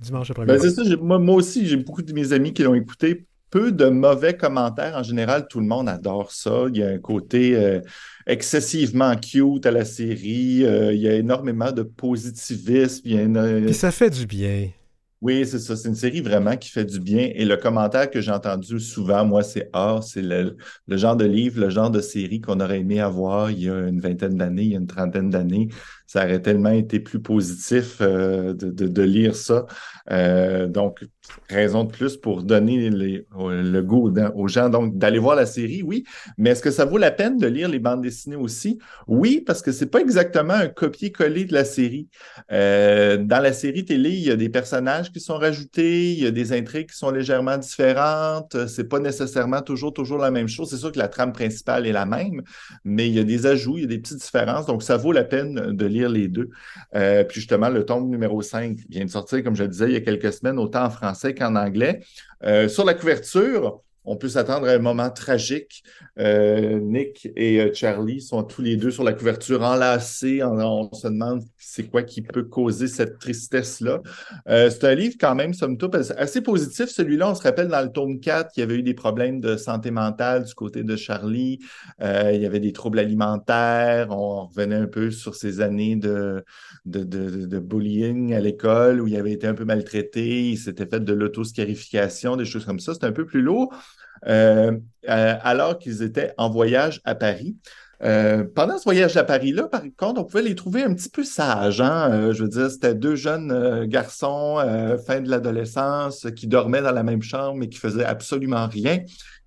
dimanche 0.00 0.30
après-midi. 0.30 0.66
Ben, 1.00 1.18
moi 1.18 1.34
aussi, 1.36 1.66
j'ai 1.66 1.76
beaucoup 1.76 2.02
de 2.02 2.12
mes 2.12 2.32
amis 2.32 2.52
qui 2.52 2.62
l'ont 2.62 2.74
écouté 2.74 3.26
peu 3.52 3.70
de 3.70 3.86
mauvais 3.86 4.36
commentaires. 4.36 4.96
En 4.96 5.02
général, 5.04 5.46
tout 5.48 5.60
le 5.60 5.66
monde 5.66 5.88
adore 5.88 6.32
ça. 6.32 6.64
Il 6.70 6.78
y 6.78 6.82
a 6.82 6.88
un 6.88 6.98
côté 6.98 7.54
euh, 7.56 7.80
excessivement 8.26 9.14
cute 9.16 9.66
à 9.66 9.70
la 9.70 9.84
série. 9.84 10.64
Euh, 10.64 10.92
il 10.92 11.00
y 11.00 11.08
a 11.08 11.14
énormément 11.14 11.70
de 11.70 11.82
positivisme. 11.82 13.02
Il 13.04 13.14
y 13.14 13.18
a 13.18 13.22
une- 13.22 13.66
Puis 13.66 13.74
ça 13.74 13.90
fait 13.90 14.10
du 14.10 14.26
bien. 14.26 14.68
oui, 15.20 15.46
c'est 15.46 15.60
ça. 15.60 15.76
C'est 15.76 15.88
une 15.88 15.94
série 15.94 16.20
vraiment 16.20 16.56
qui 16.56 16.68
fait 16.70 16.84
du 16.84 16.98
bien. 16.98 17.30
Et 17.34 17.44
le 17.44 17.56
commentaire 17.56 18.10
que 18.10 18.20
j'ai 18.20 18.32
entendu 18.32 18.80
souvent, 18.80 19.24
moi, 19.24 19.42
c'est 19.44 19.68
Ah, 19.72 20.00
c'est 20.02 20.22
le, 20.22 20.56
le 20.88 20.96
genre 20.96 21.14
de 21.16 21.24
livre, 21.26 21.60
le 21.60 21.70
genre 21.70 21.90
de 21.90 22.00
série 22.00 22.40
qu'on 22.40 22.58
aurait 22.60 22.80
aimé 22.80 23.00
avoir 23.00 23.50
il 23.52 23.62
y 23.64 23.68
a 23.70 23.86
une 23.86 24.00
vingtaine 24.00 24.36
d'années, 24.36 24.62
il 24.62 24.72
y 24.72 24.74
a 24.74 24.78
une 24.78 24.86
trentaine 24.88 25.30
d'années. 25.30 25.68
Ça 26.08 26.24
aurait 26.24 26.42
tellement 26.42 26.70
été 26.72 26.98
plus 27.00 27.20
positif 27.22 27.98
euh, 28.00 28.52
de, 28.52 28.70
de- 28.70 28.88
de 28.88 29.02
lire 29.02 29.36
ça. 29.36 29.66
Euh, 30.10 30.66
donc, 30.66 31.04
raison 31.48 31.84
de 31.84 31.92
plus 31.92 32.16
pour 32.16 32.42
donner 32.42 32.90
le 32.90 33.80
goût 33.82 34.12
aux- 34.34 34.48
gens 34.48 34.68
donc 34.68 34.98
d'aller 34.98 35.18
voir 35.18 35.36
la 35.36 35.46
série, 35.46 35.82
oui. 35.82 36.04
Mais 36.36 36.50
est-ce 36.50 36.62
que 36.62 36.70
ça 36.70 36.84
vaut 36.84 36.98
la 36.98 37.10
peine 37.10 37.38
de 37.38 37.46
lire 37.46 37.68
les 37.68 37.78
bandes 37.78 38.02
dessinées 38.02 38.36
aussi? 38.36 38.78
Oui, 39.06 39.42
parce 39.46 39.62
que 39.62 39.70
c'est 39.72 39.86
pas 39.86 40.00
exactement 40.00 40.54
un 40.54 40.68
copier-coller 40.68 41.44
de 41.44 41.52
la 41.52 41.64
série. 41.64 42.08
Euh, 42.50 43.16
dans 43.18 43.40
la 43.40 43.52
série 43.52 43.84
télé, 43.84 44.10
il 44.10 44.22
y 44.24 44.30
a 44.30 44.36
des 44.36 44.48
personnages 44.48 45.12
qui 45.12 45.20
sont 45.20 45.36
rajoutés, 45.38 46.12
il 46.12 46.18
y 46.22 46.26
a 46.26 46.30
des 46.30 46.52
intrigues 46.52 46.90
qui 46.90 46.96
sont 46.96 47.10
légèrement 47.10 47.56
différentes. 47.56 48.66
C'est 48.66 48.88
pas 48.88 48.98
nécessairement 48.98 49.62
toujours, 49.62 49.92
toujours 49.92 50.18
la 50.18 50.30
même 50.30 50.48
chose. 50.48 50.70
C'est 50.70 50.76
sûr 50.76 50.90
que 50.92 50.98
la 50.98 51.08
trame 51.08 51.32
principale 51.32 51.86
est 51.86 51.92
la 51.92 52.04
même, 52.06 52.42
mais 52.84 53.08
il 53.08 53.14
y 53.14 53.20
a 53.20 53.24
des 53.24 53.46
ajouts, 53.46 53.78
il 53.78 53.82
y 53.82 53.84
a 53.84 53.88
des 53.88 53.98
petites 53.98 54.18
différences. 54.18 54.66
Donc, 54.66 54.82
ça 54.82 54.96
vaut 54.96 55.12
la 55.12 55.24
peine 55.24 55.72
de 55.72 55.86
lire 55.86 56.08
les 56.08 56.28
deux. 56.28 56.50
Euh, 56.94 57.24
puis 57.24 57.40
justement, 57.40 57.68
le 57.68 57.84
tome 57.84 58.08
numéro 58.08 58.42
5 58.42 58.78
vient 58.88 59.04
de 59.04 59.10
sortir, 59.10 59.42
comme 59.44 59.54
je 59.56 59.62
le 59.62 59.68
disais, 59.68 59.86
il 59.86 59.92
y 59.92 59.96
a 59.96 60.00
quelques 60.00 60.32
semaines, 60.32 60.58
autant 60.58 60.84
en 60.84 60.90
français 60.90 61.11
qu'en 61.34 61.56
anglais. 61.56 62.00
Euh, 62.44 62.68
sur 62.68 62.84
la 62.84 62.94
couverture, 62.94 63.82
on 64.04 64.16
peut 64.16 64.28
s'attendre 64.28 64.66
à 64.66 64.72
un 64.72 64.78
moment 64.78 65.10
tragique. 65.10 65.84
Euh, 66.18 66.80
Nick 66.80 67.28
et 67.36 67.60
euh, 67.60 67.72
Charlie 67.72 68.20
sont 68.20 68.42
tous 68.42 68.60
les 68.60 68.76
deux 68.76 68.90
sur 68.90 69.04
la 69.04 69.12
couverture 69.12 69.62
enlacés. 69.62 70.42
On, 70.42 70.92
se 70.92 71.06
demande 71.06 71.42
c'est 71.56 71.84
quoi 71.84 72.02
qui 72.02 72.20
peut 72.22 72.42
causer 72.42 72.88
cette 72.88 73.18
tristesse-là. 73.18 74.00
Euh, 74.48 74.70
c'est 74.70 74.84
un 74.84 74.94
livre 74.94 75.14
quand 75.20 75.34
même, 75.34 75.54
somme 75.54 75.78
toute, 75.78 75.94
assez 75.94 76.40
positif. 76.40 76.86
Celui-là, 76.86 77.30
on 77.30 77.34
se 77.34 77.42
rappelle 77.42 77.68
dans 77.68 77.80
le 77.80 77.92
tome 77.92 78.18
4 78.20 78.52
qu'il 78.52 78.62
y 78.62 78.64
avait 78.64 78.76
eu 78.76 78.82
des 78.82 78.94
problèmes 78.94 79.40
de 79.40 79.56
santé 79.56 79.90
mentale 79.90 80.44
du 80.44 80.54
côté 80.54 80.82
de 80.82 80.96
Charlie. 80.96 81.60
Il 82.00 82.40
y 82.40 82.46
avait 82.46 82.60
des 82.60 82.72
troubles 82.72 82.98
alimentaires. 82.98 84.08
On 84.10 84.46
revenait 84.46 84.76
un 84.76 84.86
peu 84.86 85.10
sur 85.10 85.34
ces 85.34 85.60
années 85.60 85.96
de, 85.96 86.44
de, 86.84 87.04
de, 87.04 87.46
de 87.46 87.58
bullying 87.58 88.34
à 88.34 88.40
l'école 88.40 89.00
où 89.00 89.06
il 89.06 89.16
avait 89.16 89.32
été 89.32 89.46
un 89.46 89.54
peu 89.54 89.64
maltraité. 89.64 90.50
Il 90.50 90.58
s'était 90.58 90.86
fait 90.86 91.00
de 91.00 91.12
l'autoscarification, 91.12 92.36
des 92.36 92.44
choses 92.44 92.64
comme 92.64 92.80
ça. 92.80 92.94
C'était 92.94 93.06
un 93.06 93.12
peu 93.12 93.26
plus 93.26 93.42
lourd. 93.42 93.72
Euh, 94.28 94.72
euh, 95.08 95.34
alors 95.42 95.78
qu'ils 95.78 96.02
étaient 96.02 96.32
en 96.38 96.48
voyage 96.48 97.00
à 97.04 97.14
Paris. 97.14 97.56
Euh, 98.04 98.44
pendant 98.54 98.78
ce 98.78 98.84
voyage 98.84 99.16
à 99.16 99.22
Paris-là, 99.22 99.68
par 99.68 99.82
contre, 99.96 100.20
on 100.20 100.24
pouvait 100.24 100.42
les 100.42 100.56
trouver 100.56 100.82
un 100.82 100.94
petit 100.94 101.08
peu 101.08 101.22
sages. 101.22 101.80
Hein? 101.80 102.32
Je 102.32 102.42
veux 102.42 102.48
dire, 102.48 102.70
c'était 102.70 102.94
deux 102.94 103.14
jeunes 103.14 103.84
garçons, 103.86 104.56
fin 105.06 105.20
de 105.20 105.30
l'adolescence, 105.30 106.26
qui 106.34 106.48
dormaient 106.48 106.82
dans 106.82 106.92
la 106.92 107.04
même 107.04 107.22
chambre 107.22 107.56
mais 107.58 107.68
qui 107.68 107.78
faisaient 107.78 108.04
absolument 108.04 108.66
rien. 108.66 108.98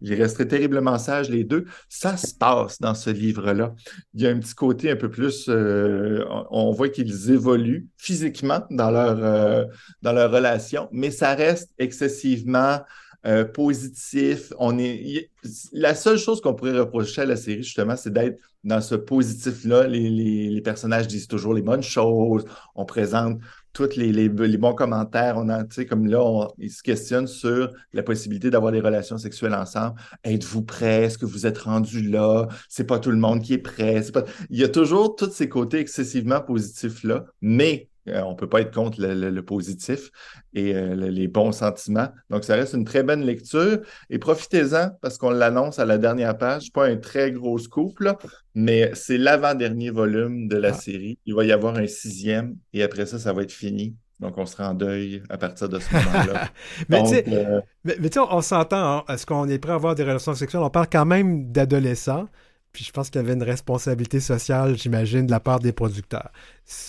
Ils 0.01 0.13
resteraient 0.13 0.47
terriblement 0.47 0.97
sages, 0.97 1.29
les 1.29 1.43
deux. 1.43 1.65
Ça 1.89 2.15
se 2.15 2.33
passe 2.33 2.79
dans 2.79 2.95
ce 2.95 3.09
livre-là. 3.09 3.73
Il 4.13 4.21
y 4.21 4.27
a 4.27 4.29
un 4.29 4.39
petit 4.39 4.55
côté 4.55 4.91
un 4.91 4.95
peu 4.95 5.09
plus... 5.09 5.49
on, 5.49 6.71
voit 6.71 6.89
qu'ils 6.89 7.31
évoluent 7.31 7.87
physiquement 7.97 8.61
dans 8.69 8.91
leur, 8.91 9.67
dans 10.01 10.13
leur 10.13 10.31
relation, 10.31 10.87
mais 10.93 11.11
ça 11.11 11.33
reste 11.35 11.71
excessivement 11.77 12.79
euh, 13.25 13.43
positif. 13.43 14.53
On 14.59 14.77
est, 14.77 15.31
la 15.71 15.95
seule 15.95 16.17
chose 16.17 16.41
qu'on 16.41 16.53
pourrait 16.53 16.77
reprocher 16.77 17.21
à 17.21 17.25
la 17.25 17.35
série, 17.35 17.63
justement, 17.63 17.95
c'est 17.95 18.13
d'être 18.13 18.39
dans 18.63 18.81
ce 18.81 18.95
positif-là. 18.95 19.87
Les, 19.87 20.61
personnages 20.61 21.07
disent 21.07 21.27
toujours 21.27 21.53
les 21.53 21.61
bonnes 21.61 21.83
choses. 21.83 22.45
On 22.75 22.85
présente 22.85 23.39
tous 23.73 23.95
les, 23.95 24.29
bons 24.29 24.73
commentaires. 24.73 25.37
On 25.37 25.47
sais, 25.69 25.85
comme 25.85 26.05
là, 26.07 26.23
on- 26.23 26.51
ils 26.59 26.71
se 26.71 26.83
questionnent 26.83 27.27
sur 27.27 27.71
la 27.93 28.03
possibilité 28.03 28.49
d'avoir 28.49 28.71
des 28.71 28.79
relations 28.79 29.17
sexuelles 29.17 29.55
ensemble. 29.55 29.99
Êtes-vous 30.23 30.61
prêt? 30.61 31.03
Est-ce 31.03 31.17
que 31.17 31.25
vous 31.25 31.47
êtes 31.47 31.57
rendu 31.57 32.01
là? 32.01 32.47
C'est 32.69 32.85
pas 32.85 32.99
tout 32.99 33.11
le 33.11 33.17
monde 33.17 33.41
qui 33.41 33.53
est 33.53 33.57
prêt. 33.57 34.03
Il 34.49 34.59
y 34.59 34.63
a 34.63 34.69
toujours 34.69 35.15
tous 35.15 35.31
ces 35.31 35.49
côtés 35.49 35.79
excessivement 35.79 36.41
positifs-là, 36.41 37.25
mais 37.41 37.89
euh, 38.07 38.21
on 38.23 38.35
peut 38.35 38.47
pas 38.49 38.61
être 38.61 38.73
contre 38.73 39.01
le, 39.01 39.13
le- 39.13 39.29
le 39.31 39.41
positif 39.43 40.09
et 40.53 40.75
euh, 40.75 40.95
le- 40.95 41.07
les 41.09 41.27
bons 41.27 41.51
sentiments. 41.51 42.09
Donc, 42.29 42.43
ça 42.43 42.55
reste 42.55 42.73
une 42.73 42.85
très 42.85 43.03
bonne 43.03 43.23
lecture. 43.23 43.79
Et 44.09 44.19
profitez-en 44.19 44.91
parce 45.01 45.17
qu'on 45.17 45.31
l'annonce 45.31 45.79
à 45.79 45.85
la 45.85 45.97
dernière 45.97 46.37
page. 46.37 46.71
Pas 46.71 46.85
un 46.87 46.97
très 46.97 47.31
gros 47.31 47.57
scoop, 47.57 47.99
là, 47.99 48.17
mais 48.53 48.91
c'est 48.93 49.17
l'avant-dernier 49.17 49.89
volume 49.89 50.47
de 50.47 50.57
la 50.57 50.73
série. 50.73 51.17
Il 51.25 51.35
va 51.35 51.43
y 51.45 51.51
avoir 51.51 51.75
un 51.77 51.87
sixième 51.87 52.55
et 52.73 52.83
après 52.83 53.05
ça, 53.05 53.19
ça 53.19 53.33
va 53.33 53.41
être 53.43 53.51
fini. 53.51 53.95
Donc, 54.21 54.37
on 54.37 54.45
sera 54.45 54.69
en 54.69 54.73
deuil 54.73 55.21
à 55.29 55.37
partir 55.37 55.67
de 55.67 55.77
ce 55.77 55.93
moment-là. 55.93 56.49
Mais 56.89 56.99
Donc, 56.99 57.09
tu 57.09 57.15
sais, 57.15 57.25
euh, 57.27 57.59
mais, 57.83 57.95
tu 57.97 58.03
sais, 58.13 58.19
on, 58.19 58.33
on 58.33 58.41
s'entend. 58.41 58.99
hein, 58.99 59.03
Est-ce 59.09 59.25
qu'on 59.25 59.45
est 59.49 59.59
prêt 59.59 59.73
à 59.73 59.75
avoir 59.75 59.93
des 59.93 60.03
relations 60.03 60.33
sexuelles? 60.33 60.63
On 60.63 60.69
parle 60.69 60.87
quand 60.89 61.05
même 61.05 61.51
d'adolescents. 61.51 62.29
Puis 62.75 62.83
je 62.83 62.91
pense 62.91 63.09
qu'il 63.09 63.21
y 63.21 63.23
avait 63.23 63.35
une 63.35 63.43
responsabilité 63.43 64.19
sociale, 64.19 64.77
j'imagine, 64.77 65.25
de 65.25 65.31
la 65.31 65.39
part 65.39 65.59
des 65.59 65.71
producteurs. 65.71 66.29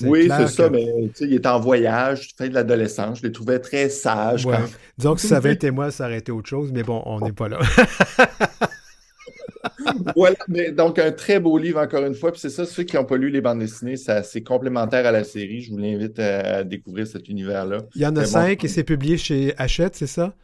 Oui, 0.03 0.29
c'est 0.37 0.49
ça, 0.49 0.65
que- 0.65 0.73
mais 0.73 0.85
il 1.21 1.33
est 1.33 1.47
en 1.47 1.61
voyage, 1.61 2.31
fin 2.37 2.49
de 2.49 2.55
l'adolescence. 2.55 3.19
Je 3.19 3.23
les 3.23 3.31
trouvais 3.31 3.61
très 3.61 3.89
sages. 3.89 4.45
Ouais. 4.45 4.57
quand- 4.57 4.65
Disons 4.99 5.15
que 5.15 5.21
si 5.21 5.29
ça 5.29 5.37
avait 5.37 5.53
été 5.53 5.71
moi, 5.71 5.93
ça 5.93 6.07
aurait 6.07 6.19
été 6.19 6.33
autre 6.33 6.49
chose, 6.49 6.73
mais 6.73 6.83
bon, 6.83 7.01
on 7.07 7.21
n'est 7.21 7.31
pas 7.31 7.49
là. 7.49 7.61
voilà, 10.17 10.35
mais 10.49 10.73
donc 10.73 10.99
un 10.99 11.13
très 11.13 11.39
beau 11.39 11.57
livre 11.57 11.81
encore 11.81 12.05
une 12.05 12.15
fois. 12.15 12.33
Puis 12.33 12.41
c'est 12.41 12.51
ça, 12.51 12.67
ceux 12.67 12.83
qui 12.83 12.97
n'ont 12.97 13.05
pas 13.05 13.17
lu 13.17 13.31
les 13.31 13.41
bandes 13.41 13.61
dessinées, 13.61 13.95
c'est 13.97 14.43
complémentaire 14.43 15.07
à 15.07 15.13
la 15.13 15.23
série. 15.23 15.61
Je 15.61 15.71
vous 15.71 15.79
l'invite 15.79 16.19
à, 16.19 16.65
découvrir 16.65 17.07
cet 17.07 17.29
univers-là. 17.29 17.79
Il 17.95 18.03
y 18.03 18.07
en 18.07 18.17
a 18.17 18.23
bon, 18.23 18.27
cinq 18.27 18.65
et 18.65 18.69
c'est 18.69 18.83
publié 18.83 19.19
chez 19.19 19.55
Hachette, 19.57 19.95
c'est 19.95 20.09
ça? 20.09 20.35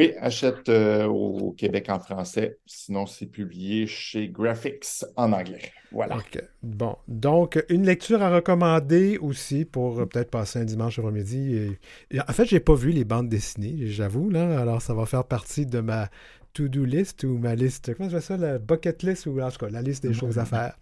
Oui, 0.00 0.14
achète 0.18 0.68
euh, 0.68 1.06
au 1.06 1.52
Québec 1.52 1.88
en 1.90 2.00
français. 2.00 2.58
Sinon, 2.66 3.06
c'est 3.06 3.26
publié 3.26 3.86
chez 3.86 4.28
Graphics 4.28 5.04
en 5.16 5.32
anglais. 5.32 5.72
Voilà. 5.90 6.16
OK. 6.16 6.42
Bon. 6.62 6.96
Donc, 7.06 7.62
une 7.68 7.84
lecture 7.86 8.20
à 8.22 8.30
recommander 8.34 9.16
aussi 9.18 9.64
pour 9.64 10.00
euh, 10.00 10.06
peut-être 10.06 10.30
passer 10.30 10.58
un 10.58 10.64
dimanche 10.64 10.98
après-midi. 10.98 11.54
Et- 11.54 11.78
et 12.16 12.20
en 12.20 12.32
fait, 12.32 12.46
j'ai 12.46 12.58
pas 12.60 12.74
vu 12.74 12.90
les 12.90 13.04
bandes 13.04 13.28
dessinées, 13.28 13.86
j'avoue, 13.86 14.28
là. 14.28 14.60
Alors, 14.60 14.82
ça 14.82 14.92
va 14.92 15.06
faire 15.06 15.24
partie 15.24 15.66
de 15.66 15.80
ma 15.80 16.10
to-do 16.52 16.84
list 16.84 17.22
ou 17.24 17.38
ma 17.38 17.54
liste. 17.54 17.94
Comment 17.94 18.08
je 18.08 18.16
fais 18.16 18.22
ça? 18.22 18.36
La 18.36 18.58
bucket 18.58 19.02
list 19.04 19.26
ou 19.26 19.40
en 19.40 19.50
tout 19.50 19.58
cas, 19.58 19.70
la 19.70 19.82
liste 19.82 20.02
des 20.02 20.12
choses 20.12 20.38
à 20.38 20.44
faire. 20.46 20.76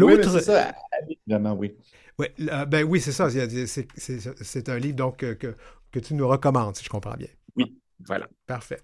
Oui, 0.00 0.14
L'autre. 0.18 0.28
c'est 0.28 0.40
ça, 0.40 0.72
évidemment, 1.08 1.54
oui. 1.54 1.76
Ouais, 2.18 2.32
là, 2.38 2.66
ben 2.66 2.84
oui, 2.84 3.00
c'est 3.00 3.12
ça. 3.12 3.28
C'est- 3.30 4.68
un 4.68 4.78
livre 4.78 4.96
donc 4.96 5.22
euh, 5.22 5.34
que, 5.34 5.56
que 5.92 5.98
tu 6.00 6.14
nous 6.14 6.26
recommandes, 6.28 6.76
si 6.76 6.84
je 6.84 6.88
comprends 6.90 7.16
bien. 7.16 7.28
Oui, 7.56 7.78
voilà. 8.06 8.28
Parfait. 8.46 8.80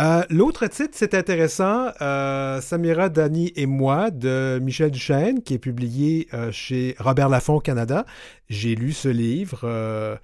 Euh, 0.00 0.22
L'autre 0.30 0.66
titre, 0.68 0.94
c'est 0.94 1.14
intéressant, 1.14 1.88
euh, 2.00 2.60
Samira, 2.60 3.08
Dani 3.08 3.52
et 3.56 3.66
moi, 3.66 4.10
de 4.10 4.60
Michel 4.62 4.92
Duchesne, 4.92 5.42
qui 5.42 5.54
est 5.54 5.58
publié 5.58 6.28
euh, 6.34 6.52
chez 6.52 6.94
Robert 7.00 7.28
Laffont 7.28 7.58
Canada. 7.58 8.06
J'ai 8.48 8.76
lu 8.76 8.92
ce 8.92 9.08
livre. 9.08 10.18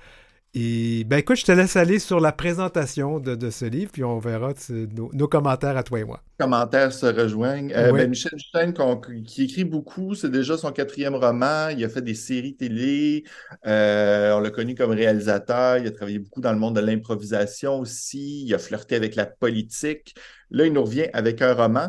Et 0.54 1.04
ben 1.04 1.18
écoute, 1.18 1.36
je 1.36 1.44
te 1.44 1.52
laisse 1.52 1.76
aller 1.76 1.98
sur 1.98 2.20
la 2.20 2.32
présentation 2.32 3.18
de, 3.20 3.34
de 3.34 3.50
ce 3.50 3.64
livre, 3.64 3.90
puis 3.92 4.04
on 4.04 4.18
verra 4.18 4.52
nos, 4.70 5.10
nos 5.12 5.28
commentaires 5.28 5.76
à 5.76 5.82
toi 5.82 6.00
et 6.00 6.04
moi. 6.04 6.22
commentaires 6.38 6.92
se 6.92 7.06
rejoignent. 7.06 7.72
Euh, 7.74 7.92
Oui. 7.92 8.00
ben, 8.00 8.10
Michel 8.10 8.32
qu'on- 8.76 8.96
qui 9.24 9.44
écrit 9.44 9.64
beaucoup, 9.64 10.14
c'est 10.14 10.30
déjà 10.30 10.56
son 10.58 10.72
quatrième 10.72 11.14
roman. 11.14 11.68
Il 11.68 11.84
a 11.84 11.88
fait 11.88 12.02
des 12.02 12.14
séries 12.14 12.56
télé. 12.56 13.24
Euh, 13.66 14.32
on 14.36 14.40
l'a 14.40 14.50
connu 14.50 14.74
comme 14.74 14.90
réalisateur. 14.90 15.78
Il 15.78 15.86
a 15.86 15.90
travaillé 15.92 16.18
beaucoup 16.18 16.40
dans 16.40 16.52
le 16.52 16.58
monde 16.58 16.76
de 16.76 16.80
l'improvisation 16.80 17.78
aussi. 17.78 18.44
Il 18.46 18.54
a 18.54 18.58
flirté 18.58 18.96
avec 18.96 19.14
la 19.14 19.26
politique. 19.26 20.14
Là, 20.50 20.66
il 20.66 20.72
nous 20.72 20.82
revient 20.84 21.06
avec 21.12 21.40
un 21.42 21.54
roman. 21.54 21.88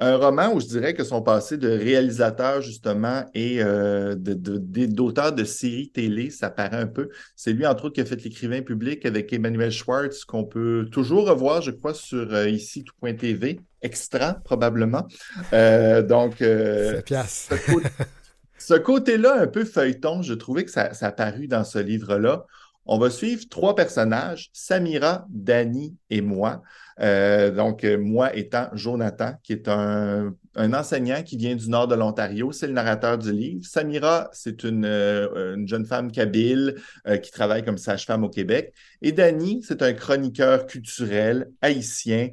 Un 0.00 0.16
roman 0.16 0.52
où 0.54 0.60
je 0.60 0.66
dirais 0.66 0.94
que 0.94 1.02
son 1.02 1.22
passé 1.22 1.56
de 1.56 1.68
réalisateur, 1.68 2.62
justement, 2.62 3.24
et 3.34 3.60
euh, 3.62 4.14
de- 4.14 4.34
de- 4.34 4.58
de- 4.58 4.86
d'auteur 4.86 5.32
de, 5.32 5.42
séries 5.42 5.90
télé, 5.90 6.30
ça 6.30 6.50
paraît 6.50 6.76
un 6.76 6.86
peu. 6.86 7.08
C'est 7.34 7.52
lui, 7.52 7.66
entre 7.66 7.86
autres, 7.86 7.94
qui 7.96 8.00
a 8.00 8.04
fait 8.04 8.22
l'écrivain 8.22 8.62
public 8.62 9.04
avec 9.06 9.32
Emmanuel 9.32 9.72
Schwartz, 9.72 10.24
qu'on 10.24 10.44
peut 10.44 10.86
toujours 10.92 11.28
revoir, 11.28 11.62
je 11.62 11.72
crois, 11.72 11.94
sur 11.94 12.32
euh, 12.32 12.48
ici 12.48 12.84
tout.tv. 12.84 13.60
Extra, 13.82 14.34
probablement. 14.44 15.06
Euh, 15.52 16.02
donc, 16.02 16.42
euh, 16.42 17.00
ce, 17.50 17.54
cô- 17.72 17.82
ce 18.58 18.74
côté-là, 18.74 19.40
un 19.40 19.46
peu 19.46 19.64
feuilleton, 19.64 20.22
je 20.22 20.34
trouvais 20.34 20.64
que 20.64 20.70
ça, 20.70 20.94
ça 20.94 21.08
a 21.08 21.12
paru 21.12 21.46
dans 21.48 21.64
ce 21.64 21.78
livre-là. 21.78 22.44
On 22.90 22.98
va 22.98 23.10
suivre 23.10 23.46
trois 23.50 23.76
personnages, 23.76 24.48
Samira, 24.54 25.26
Danny 25.28 25.94
et 26.08 26.22
moi. 26.22 26.62
Euh, 27.00 27.50
donc, 27.50 27.84
euh, 27.84 27.98
moi 27.98 28.34
étant 28.34 28.68
Jonathan, 28.72 29.34
qui 29.42 29.52
est 29.52 29.68
un, 29.68 30.34
enseignant 30.56 31.22
qui 31.22 31.36
vient 31.36 31.54
du 31.54 31.68
nord 31.68 31.86
de 31.86 31.94
l'Ontario. 31.94 32.50
C'est 32.50 32.66
le 32.66 32.72
narrateur 32.72 33.18
du 33.18 33.30
livre. 33.30 33.64
Samira, 33.64 34.30
c'est 34.32 34.64
une, 34.64 34.86
euh, 34.86 35.54
jeune 35.66 35.84
femme 35.84 36.10
kabyle 36.10 36.76
qui 37.22 37.30
travaille 37.30 37.62
comme 37.62 37.78
sage-femme 37.78 38.24
au 38.24 38.30
Québec. 38.30 38.72
Et 39.02 39.12
Danny, 39.12 39.62
c'est 39.62 39.82
un 39.82 39.92
chroniqueur 39.92 40.66
culturel 40.66 41.50
haïtien. 41.60 42.30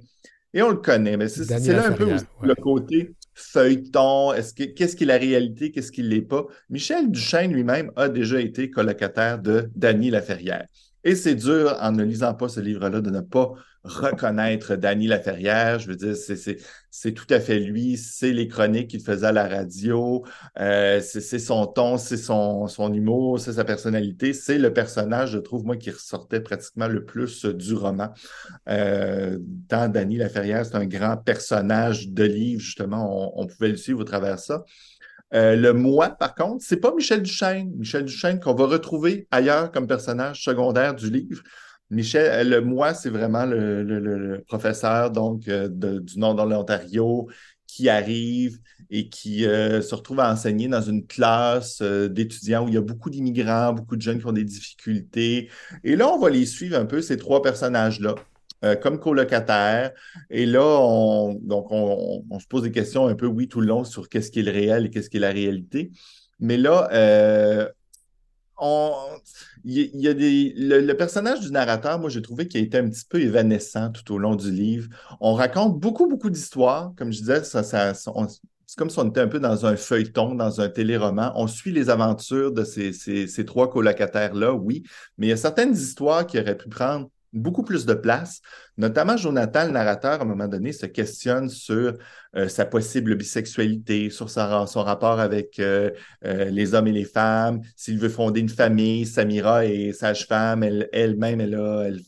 Et 0.54 0.62
on 0.62 0.70
le 0.70 0.78
connaît, 0.78 1.18
mais 1.18 1.28
c'est 1.28 1.68
là 1.68 1.88
un 1.88 1.92
peu 1.92 2.16
le 2.42 2.56
côté 2.56 3.14
feuilleton, 3.36 4.34
est-ce 4.34 4.54
que, 4.54 4.64
qu'est-ce 4.64 4.96
qui 4.96 5.04
est 5.04 5.08
la 5.08 5.18
réalité, 5.18 5.72
qu'est-ce 5.72 5.92
qui 5.92 6.02
ne 6.02 6.08
l'est 6.08 6.22
pas? 6.22 6.46
Michel 6.70 7.12
Duchesne 7.12 7.54
lui-même 7.54 7.92
a 7.96 8.10
déjà 8.10 8.40
été 8.40 8.72
colocataire 8.72 9.40
de 9.40 9.70
Dany 9.76 10.10
Laferrière. 10.10 10.66
Et 11.04 11.16
c'est 11.16 11.36
dur, 11.36 11.78
en 11.82 11.92
ne 11.92 12.04
lisant 12.04 12.34
pas 12.34 12.50
ce 12.50 12.62
livre-là, 12.62 13.02
de 13.02 13.12
ne 13.12 13.22
pas 13.22 13.54
reconnaître 13.86 14.76
Dany 14.76 15.08
Laferrière. 15.08 15.80
Je 15.80 15.88
veux 15.88 15.96
dire, 15.96 16.16
c'est 16.16 17.12
tout 17.14 17.28
à 17.30 17.40
fait 17.40 17.60
lui. 17.60 17.98
C'est 17.98 18.34
les 18.34 18.48
chroniques 18.48 18.90
qu'il 18.90 19.02
faisait 19.02 19.28
à 19.28 19.32
la 19.32 19.48
radio. 19.48 20.26
Euh, 20.60 21.00
c'est 21.02 21.40
son 21.40 21.68
ton, 21.68 21.98
c'est 21.98 22.18
son, 22.18 22.68
humour, 22.94 23.40
c'est 23.40 23.54
sa 23.54 23.64
personnalité. 23.64 24.34
C'est 24.34 24.58
le 24.58 24.74
personnage, 24.74 25.32
je 25.32 25.38
trouve, 25.38 25.66
moi, 25.66 25.78
qui 25.78 25.92
ressortait 25.92 26.42
pratiquement 26.42 26.88
le 26.88 27.06
plus 27.06 27.46
du 27.46 27.76
roman. 27.76 28.10
Euh, 28.68 29.38
dans 29.70 29.92
Dany 29.92 30.18
Laferrière, 30.18 30.66
c'est 30.66 30.76
un 30.76 30.86
grand 30.86 31.18
personnage 31.18 32.10
de 32.10 32.24
livre, 32.24 32.62
justement. 32.62 33.40
On, 33.40 33.46
pouvait 33.46 33.70
le 33.70 33.78
suivre 33.78 34.02
au 34.02 34.06
travers 34.06 34.40
ça. 34.40 34.66
Euh, 35.34 35.56
le 35.56 35.74
moi, 35.74 36.10
par 36.10 36.34
contre, 36.34 36.64
c'est 36.66 36.78
pas 36.78 36.94
Michel 36.94 37.22
Duchesne. 37.22 37.72
Michel 37.78 38.06
Duchesne 38.06 38.40
qu'on 38.40 38.54
va 38.54 38.66
retrouver 38.66 39.28
ailleurs 39.32 39.72
comme 39.72 39.88
personnage 39.88 40.44
secondaire 40.44 40.96
du 40.96 41.10
livre. 41.10 41.42
Michel, 41.90 42.32
euh, 42.32 42.44
le 42.44 42.62
moi, 42.62 42.94
c'est 42.94 43.10
vraiment 43.10 43.46
le, 43.46 44.44
professeur 44.48 45.12
donc 45.12 45.48
euh, 45.48 45.70
du 45.70 46.20
nord 46.20 46.36
de 46.36 46.42
l'Ontario 46.44 47.28
qui 47.68 47.90
arrive 47.90 48.60
et 48.90 49.10
qui 49.10 49.42
se 49.42 49.96
retrouve 49.96 50.22
à 50.22 50.32
enseigner 50.32 50.70
dans 50.70 50.82
une 50.82 51.06
classe 51.06 51.82
d'étudiants 51.82 52.64
où 52.64 52.70
il 52.70 52.76
y 52.76 52.78
a 52.78 52.82
beaucoup 52.82 53.10
d'immigrants, 53.10 53.74
beaucoup 53.74 53.98
de 53.98 54.02
jeunes 54.02 54.20
qui 54.20 54.26
ont 54.28 54.32
des 54.32 54.46
difficultés. 54.46 55.50
Et 55.84 55.96
là, 55.98 56.08
on 56.08 56.20
va 56.20 56.30
les 56.30 56.46
suivre 56.46 56.78
un 56.78 56.86
peu, 56.86 57.02
ces 57.02 57.18
trois 57.18 57.42
personnages-là. 57.42 58.16
Euh, 58.64 58.76
comme 58.76 59.00
colocataire. 59.00 59.92
Et 60.30 60.46
là, 60.46 60.66
on, 60.66 61.34
donc 61.36 61.68
on, 61.70 62.40
se 62.40 62.48
pose 62.48 62.64
des 62.64 62.72
questions 62.72 63.06
un 63.06 63.14
peu, 63.14 63.28
oui, 63.28 63.48
tout 63.48 63.62
le 63.62 63.68
long 63.68 63.84
sur 63.84 64.10
qu'est-ce 64.10 64.32
qui 64.32 64.40
est 64.40 64.44
le 64.44 64.52
réel 64.52 64.86
et 64.86 64.90
qu'est-ce 64.90 65.10
qui 65.10 65.18
est 65.18 65.20
la 65.20 65.32
réalité. 65.32 65.92
Mais 66.40 66.58
là, 66.58 66.90
il 68.62 69.90
y, 69.94 70.08
a 70.08 70.14
des, 70.14 70.54
le, 70.56 70.94
personnage 70.94 71.42
du 71.42 71.52
narrateur, 71.52 72.00
moi, 72.00 72.10
j'ai 72.10 72.22
trouvé 72.22 72.48
qu'il 72.48 72.62
a 72.62 72.64
été 72.64 72.78
un 72.78 72.90
petit 72.90 73.06
peu 73.08 73.20
évanescent 73.22 73.92
tout 73.92 74.14
au 74.14 74.18
long 74.18 74.36
du 74.36 74.52
livre. 74.52 74.90
On 75.20 75.34
raconte 75.34 75.80
beaucoup, 75.80 76.08
beaucoup 76.08 76.30
d'histoires. 76.30 76.94
Comme 76.98 77.12
je 77.12 77.20
disais, 77.20 77.44
ça, 77.44 77.64
ça 77.64 77.94
c'est 77.94 78.78
comme 78.78 78.90
si 78.90 79.00
on 79.00 79.10
était 79.10 79.22
un 79.22 79.28
peu 79.28 79.40
dans 79.40 79.66
un 79.66 79.76
feuilleton, 79.76 80.36
dans 80.36 80.62
un 80.62 80.70
téléroman. 80.70 81.32
On 81.36 81.48
suit 81.48 81.72
les 81.72 81.90
aventures 81.90 82.52
de 82.52 82.64
ces, 82.64 82.94
ces, 82.94 83.28
ces 83.28 83.46
trois 83.46 83.70
colocataires-là, 83.70 84.54
oui, 84.54 84.84
mais 85.18 85.28
il 85.28 85.30
y 85.30 85.34
a 85.34 85.38
certaines 85.38 85.74
histoires 85.74 86.26
qui 86.26 86.40
auraient 86.40 86.58
pu 86.58 86.70
prendre 86.70 87.10
beaucoup 87.36 87.64
plus 87.64 87.86
de 87.86 87.94
place. 87.94 88.42
Notamment, 88.78 89.18
Jonathan, 89.18 89.66
le 89.66 89.72
narrateur, 89.72 90.20
à 90.20 90.24
un 90.24 90.26
moment 90.26 90.48
donné, 90.48 90.72
se 90.72 90.86
questionne 90.86 91.50
sur 91.50 91.98
euh, 92.36 92.48
sa 92.48 92.66
possible 92.66 93.16
bisexualité, 93.16 94.10
sur 94.10 94.30
son 94.30 94.84
rapport 94.84 95.20
avec 95.20 95.60
euh, 95.60 95.92
euh, 96.26 96.46
les 96.46 96.74
hommes 96.74 96.88
et 96.88 96.92
les 96.92 97.06
femmes, 97.06 97.62
s'il 97.76 98.00
veut 98.00 98.10
fonder 98.10 98.40
une 98.40 98.50
famille. 98.50 99.06
Samira 99.06 99.66
est 99.66 99.92
sage-femme, 99.94 100.64
elle-même, 100.64 101.42
elle, 101.42 101.54
elle, 101.54 102.02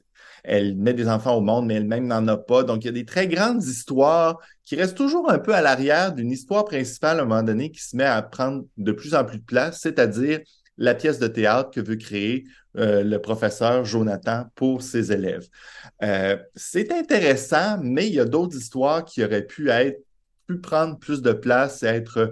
elle, 0.44 0.76
met 0.78 0.94
des 0.94 1.10
enfants 1.10 1.36
au 1.36 1.42
monde, 1.42 1.68
mais 1.68 1.76
elle-même 1.76 2.08
n'en 2.08 2.28
a 2.28 2.38
pas. 2.38 2.64
Donc, 2.64 2.84
il 2.84 2.88
y 2.88 2.90
a 2.90 2.94
des 2.94 3.06
très 3.06 3.28
grandes 3.28 3.64
histoires 3.64 4.40
qui 4.66 4.76
restent 4.76 4.98
toujours 4.98 5.30
un 5.30 5.40
peu 5.40 5.54
à 5.54 5.62
l'arrière 5.62 6.14
d'une 6.14 6.32
histoire 6.32 6.66
principale 6.66 7.20
à 7.20 7.24
un 7.24 7.26
moment 7.26 7.44
donné 7.44 7.72
qui 7.72 7.82
se 7.82 7.96
met 7.96 8.04
à 8.04 8.22
prendre 8.22 8.66
de 8.78 8.92
plus 8.92 9.14
en 9.16 9.24
plus 9.24 9.38
de 9.38 9.44
place, 9.44 9.80
c'est-à-dire 9.82 10.40
la 10.78 10.96
pièce 10.96 11.20
de 11.20 11.28
théâtre 11.28 11.72
que 11.72 11.82
veut 11.82 11.96
créer 11.96 12.46
euh, 12.78 13.04
le 13.04 13.20
professeur 13.20 13.86
Jonathan 13.86 14.46
pour 14.56 14.82
ses 14.82 15.12
élèves. 15.12 15.48
Euh, 16.04 16.38
c'est 16.56 16.92
intéressant, 16.92 17.80
mais 17.82 18.08
il 18.08 18.14
y 18.14 18.20
a 18.20 18.26
d'autres 18.26 18.56
histoires 18.56 19.04
qui 19.04 19.24
auraient 19.24 19.46
pu 19.46 19.70
prendre 20.62 20.98
plus 21.00 21.22
de 21.22 21.34
place 21.34 21.84
et 21.84 21.88
être 21.88 22.32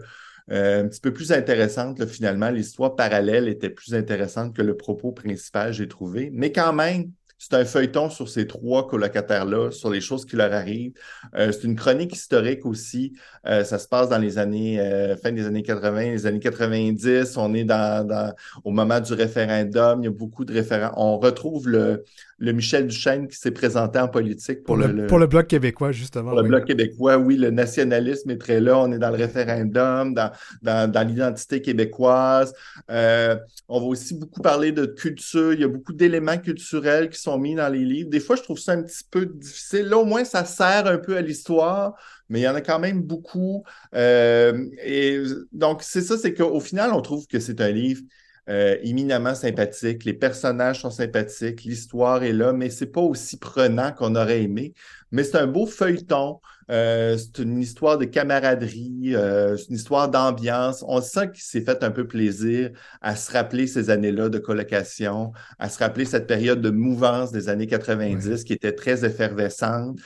euh, 0.52 0.84
un 0.84 0.88
petit 0.88 1.02
peu 1.02 1.12
plus 1.12 1.32
intéressantes. 1.32 2.06
finalement, 2.06 2.52
l'histoire 2.52 2.96
parallèle 2.96 3.48
était 3.48 3.72
plus 3.72 3.96
intéressante 3.96 4.56
que 4.56 4.62
le 4.62 4.78
propos 4.78 5.12
principal, 5.12 5.74
j'ai 5.74 5.88
trouvé. 5.88 6.30
Mais 6.32 6.52
quand 6.52 6.74
même, 6.74 7.12
c'est 7.38 7.54
un 7.54 7.66
feuilleton 7.66 8.10
sur 8.10 8.30
ces 8.30 8.48
trois 8.48 8.88
colocataires-là, 8.88 9.72
sur 9.72 9.90
les 9.90 10.02
choses 10.02 10.26
qui 10.26 10.36
leur 10.36 10.54
arrivent. 10.54 10.94
Euh, 11.36 11.52
c'est 11.52 11.64
une 11.64 11.76
chronique 11.76 12.14
historique 12.14 12.66
aussi. 12.66 13.14
Euh, 13.46 13.64
ça 13.64 13.78
se 13.78 13.88
passe 13.88 14.10
dans 14.10 14.18
les 14.18 14.38
années, 14.38 14.80
euh, 14.80 15.18
fin 15.18 15.32
des 15.32 15.46
années 15.46 15.64
80, 15.64 16.02
les 16.12 16.26
années 16.26 16.40
90. 16.40 17.36
On 17.38 17.54
est 17.54 17.66
dans, 17.66 18.34
au 18.64 18.72
moment 18.72 19.00
du 19.00 19.14
référendum. 19.14 20.02
Il 20.02 20.06
y 20.06 20.08
a 20.08 20.12
beaucoup 20.12 20.46
de 20.46 20.54
référents. 20.54 20.94
On 20.96 21.20
retrouve 21.20 21.68
le, 21.68 22.06
le 22.38 22.52
Michel 22.52 22.88
Duchesne 22.88 23.28
qui 23.28 23.38
s'est 23.38 23.52
présenté 23.52 23.98
en 23.98 24.08
politique 24.08 24.64
pour, 24.64 24.76
le, 24.76 25.08
Pour 25.08 25.20
le 25.20 25.28
Bloc 25.28 25.48
québécois, 25.48 25.92
justement. 25.92 26.32
Pour 26.32 26.42
le 26.42 26.48
Bloc 26.48 26.66
québécois, 26.66 27.18
oui. 27.18 27.38
Le 27.38 27.50
nationalisme 27.50 28.30
est 28.30 28.38
très 28.38 28.60
là. 28.60 28.78
On 28.78 28.92
est 28.92 29.00
dans 29.00 29.10
le 29.10 29.16
référendum, 29.16 30.14
dans, 30.14 30.32
dans, 30.62 31.08
l'identité 31.08 31.62
québécoise. 31.62 32.54
on 32.90 33.80
va 33.80 33.86
aussi 33.86 34.16
beaucoup 34.16 34.42
parler 34.42 34.72
de 34.72 34.86
culture. 34.86 35.54
Il 35.54 35.62
y 35.62 35.64
a 35.64 35.68
beaucoup 35.68 35.94
d'éléments 35.94 36.38
culturels 36.38 37.10
qui 37.10 37.20
sont 37.20 37.38
mis 37.38 37.56
dans 37.56 37.70
les 37.70 37.86
livres. 37.86 38.10
Des 38.10 38.20
fois, 38.20 38.36
je 38.36 38.44
trouve 38.44 38.60
ça 38.60 38.74
un 38.74 38.84
petit 38.84 39.04
peu 39.10 39.26
difficile. 39.26 39.86
Là, 39.88 39.98
au 39.98 40.06
moins, 40.06 40.26
ça 40.26 40.44
sert 40.46 40.88
un 40.88 40.98
peu 40.98 41.16
à 41.18 41.22
l'histoire, 41.22 41.96
mais 42.30 42.42
il 42.42 42.44
y 42.44 42.48
en 42.48 42.56
a 42.56 42.62
quand 42.62 42.80
même 42.80 43.02
beaucoup. 43.02 43.64
Euh, 43.94 44.66
et 44.84 45.22
donc, 45.52 45.84
c'est 45.84 46.02
ça, 46.02 46.18
c'est 46.18 46.34
qu'au 46.34 46.60
final, 46.60 46.92
on 46.94 47.02
trouve 47.02 47.28
que 47.28 47.40
c'est 47.40 47.62
un 47.62 47.72
livre 47.72 48.02
euh, 48.48 48.78
éminemment 48.84 49.34
sympathique. 49.34 50.06
Les 50.06 50.14
personnages 50.14 50.82
sont 50.82 50.92
sympathiques, 50.92 51.64
l'histoire 51.64 52.24
est 52.24 52.34
là, 52.34 52.54
mais 52.54 52.70
c'est 52.70 52.86
pas 52.86 53.02
aussi 53.02 53.38
prenant 53.38 53.92
qu'on 53.92 54.16
aurait 54.16 54.44
aimé. 54.44 54.74
Mais 55.12 55.24
c'est 55.24 55.38
un 55.38 55.48
beau 55.48 55.66
feuilleton. 55.66 56.40
Euh, 56.72 57.18
c'est 57.18 57.44
une 57.44 57.60
histoire 57.60 57.98
de 57.98 58.06
camaraderie, 58.06 59.16
euh, 59.16 59.56
c'est 59.58 59.70
une 59.70 59.76
histoire 59.76 60.10
d'ambiance. 60.10 60.84
On 60.88 61.02
sent 61.02 61.32
qu'il 61.32 61.44
s'est 61.44 61.62
fait 61.62 61.84
un 61.84 61.92
peu 61.92 62.08
plaisir 62.08 62.72
à 63.02 63.16
se 63.16 63.32
rappeler 63.32 63.66
ces 63.68 63.90
années-là 63.90 64.30
de 64.30 64.40
colocation, 64.40 65.32
à 65.60 65.70
se 65.70 65.80
rappeler 65.80 66.06
cette 66.06 66.28
période 66.28 66.62
de 66.62 66.70
mouvance 66.70 67.32
des 67.32 67.50
années 67.50 67.68
90 67.68 68.44
qui 68.44 68.54
était 68.54 68.74
très 68.74 69.06
effervescente. 69.06 70.00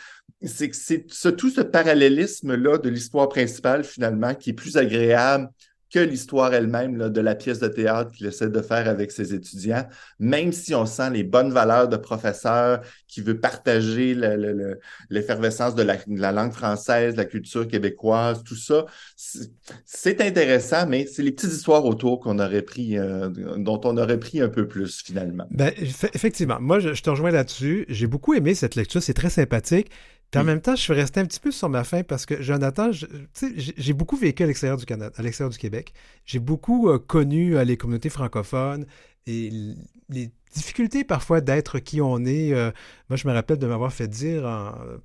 C'est 0.44 1.36
tout 1.36 1.50
ce 1.50 1.62
parallélisme-là 1.62 2.78
de 2.78 2.90
l'histoire 2.90 3.28
principale, 3.28 3.84
finalement, 3.84 4.34
qui 4.34 4.52
est 4.52 4.54
plus 4.54 4.78
agréable 4.78 5.50
que 5.92 6.00
l'histoire 6.00 6.54
elle-même 6.54 7.10
de 7.10 7.22
la 7.22 7.36
pièce 7.36 7.60
de 7.60 7.68
théâtre 7.68 8.12
qu'il 8.12 8.28
essaie 8.28 8.50
de 8.50 8.62
faire 8.62 8.88
avec 8.88 9.12
ses 9.12 9.34
étudiants, 9.34 9.88
même 10.20 10.52
si 10.52 10.76
on 10.76 10.86
sent 10.86 11.10
les 11.12 11.24
bonnes 11.24 11.52
valeurs 11.52 11.88
de 11.88 11.98
professeur 11.98 12.82
qui 13.08 13.22
veut 13.22 13.40
partager 13.40 14.16
l'effervescence 15.10 15.76
de, 15.76 15.84
la, 15.84 16.32
langue 16.32 16.52
française, 16.52 17.16
la 17.16 17.26
culture 17.26 17.68
québécoise, 17.68 18.44
tout 18.44 18.56
ça. 18.56 18.86
C'est 19.16 20.22
intéressant, 20.22 20.86
mais 20.88 21.08
c'est 21.08 21.24
les 21.24 21.32
petites 21.32 21.54
histoires 21.54 21.86
autour 21.86 22.20
qu'on 22.20 22.40
aurait 22.40 22.62
pris, 22.62 22.98
euh, 22.98 23.30
dont 23.58 23.82
on 23.84 23.98
aurait 23.98 24.20
pris 24.20 24.42
un 24.42 24.50
peu 24.50 24.68
plus 24.68 25.02
finalement. 25.02 25.46
Ben, 25.52 25.72
effectivement, 26.14 26.58
moi 26.60 26.80
je 26.80 27.02
te 27.02 27.10
rejoins 27.10 27.32
là-dessus. 27.32 27.86
J'ai 27.90 28.08
beaucoup 28.08 28.34
aimé 28.34 28.54
cette 28.54 28.76
lecture, 28.76 29.02
c'est 29.02 29.14
très 29.14 29.30
sympathique. 29.30 29.90
Puis 30.32 30.40
en 30.40 30.44
même 30.44 30.62
temps, 30.62 30.76
je 30.76 30.82
suis 30.82 30.94
resté 30.94 31.20
un 31.20 31.26
petit 31.26 31.40
peu 31.40 31.52
sur 31.52 31.70
ma 31.70 31.84
faim 31.84 32.04
parce 32.04 32.26
que 32.26 32.42
Jonathan, 32.42 32.92
j'ai 32.92 33.94
beaucoup 33.94 34.16
vécu 34.16 34.44
à 34.44 34.46
l'extérieur 34.46 34.78
du 34.78 34.86
Canada, 34.86 35.12
à 35.18 35.24
l'extérieur 35.24 35.50
du 35.50 35.58
Québec. 35.58 35.94
J'ai 36.26 36.40
beaucoup 36.40 36.90
euh, 36.90 37.00
connu 37.00 37.58
euh, 37.58 37.64
les 37.64 37.78
communautés 37.78 38.10
francophones 38.10 38.86
et 39.26 39.50
les 40.10 40.32
difficultés 40.54 41.04
parfois 41.04 41.42
d'être 41.42 41.80
qui 41.80 42.00
on 42.00 42.26
est. 42.26 42.54
Euh, 42.54 42.70
moi, 43.10 43.18
je 43.18 43.28
me 43.28 43.34
rappelle 43.34 43.58
de 43.58 43.66
m'avoir 43.66 43.92
fait 43.92 44.08
dire 44.08 44.44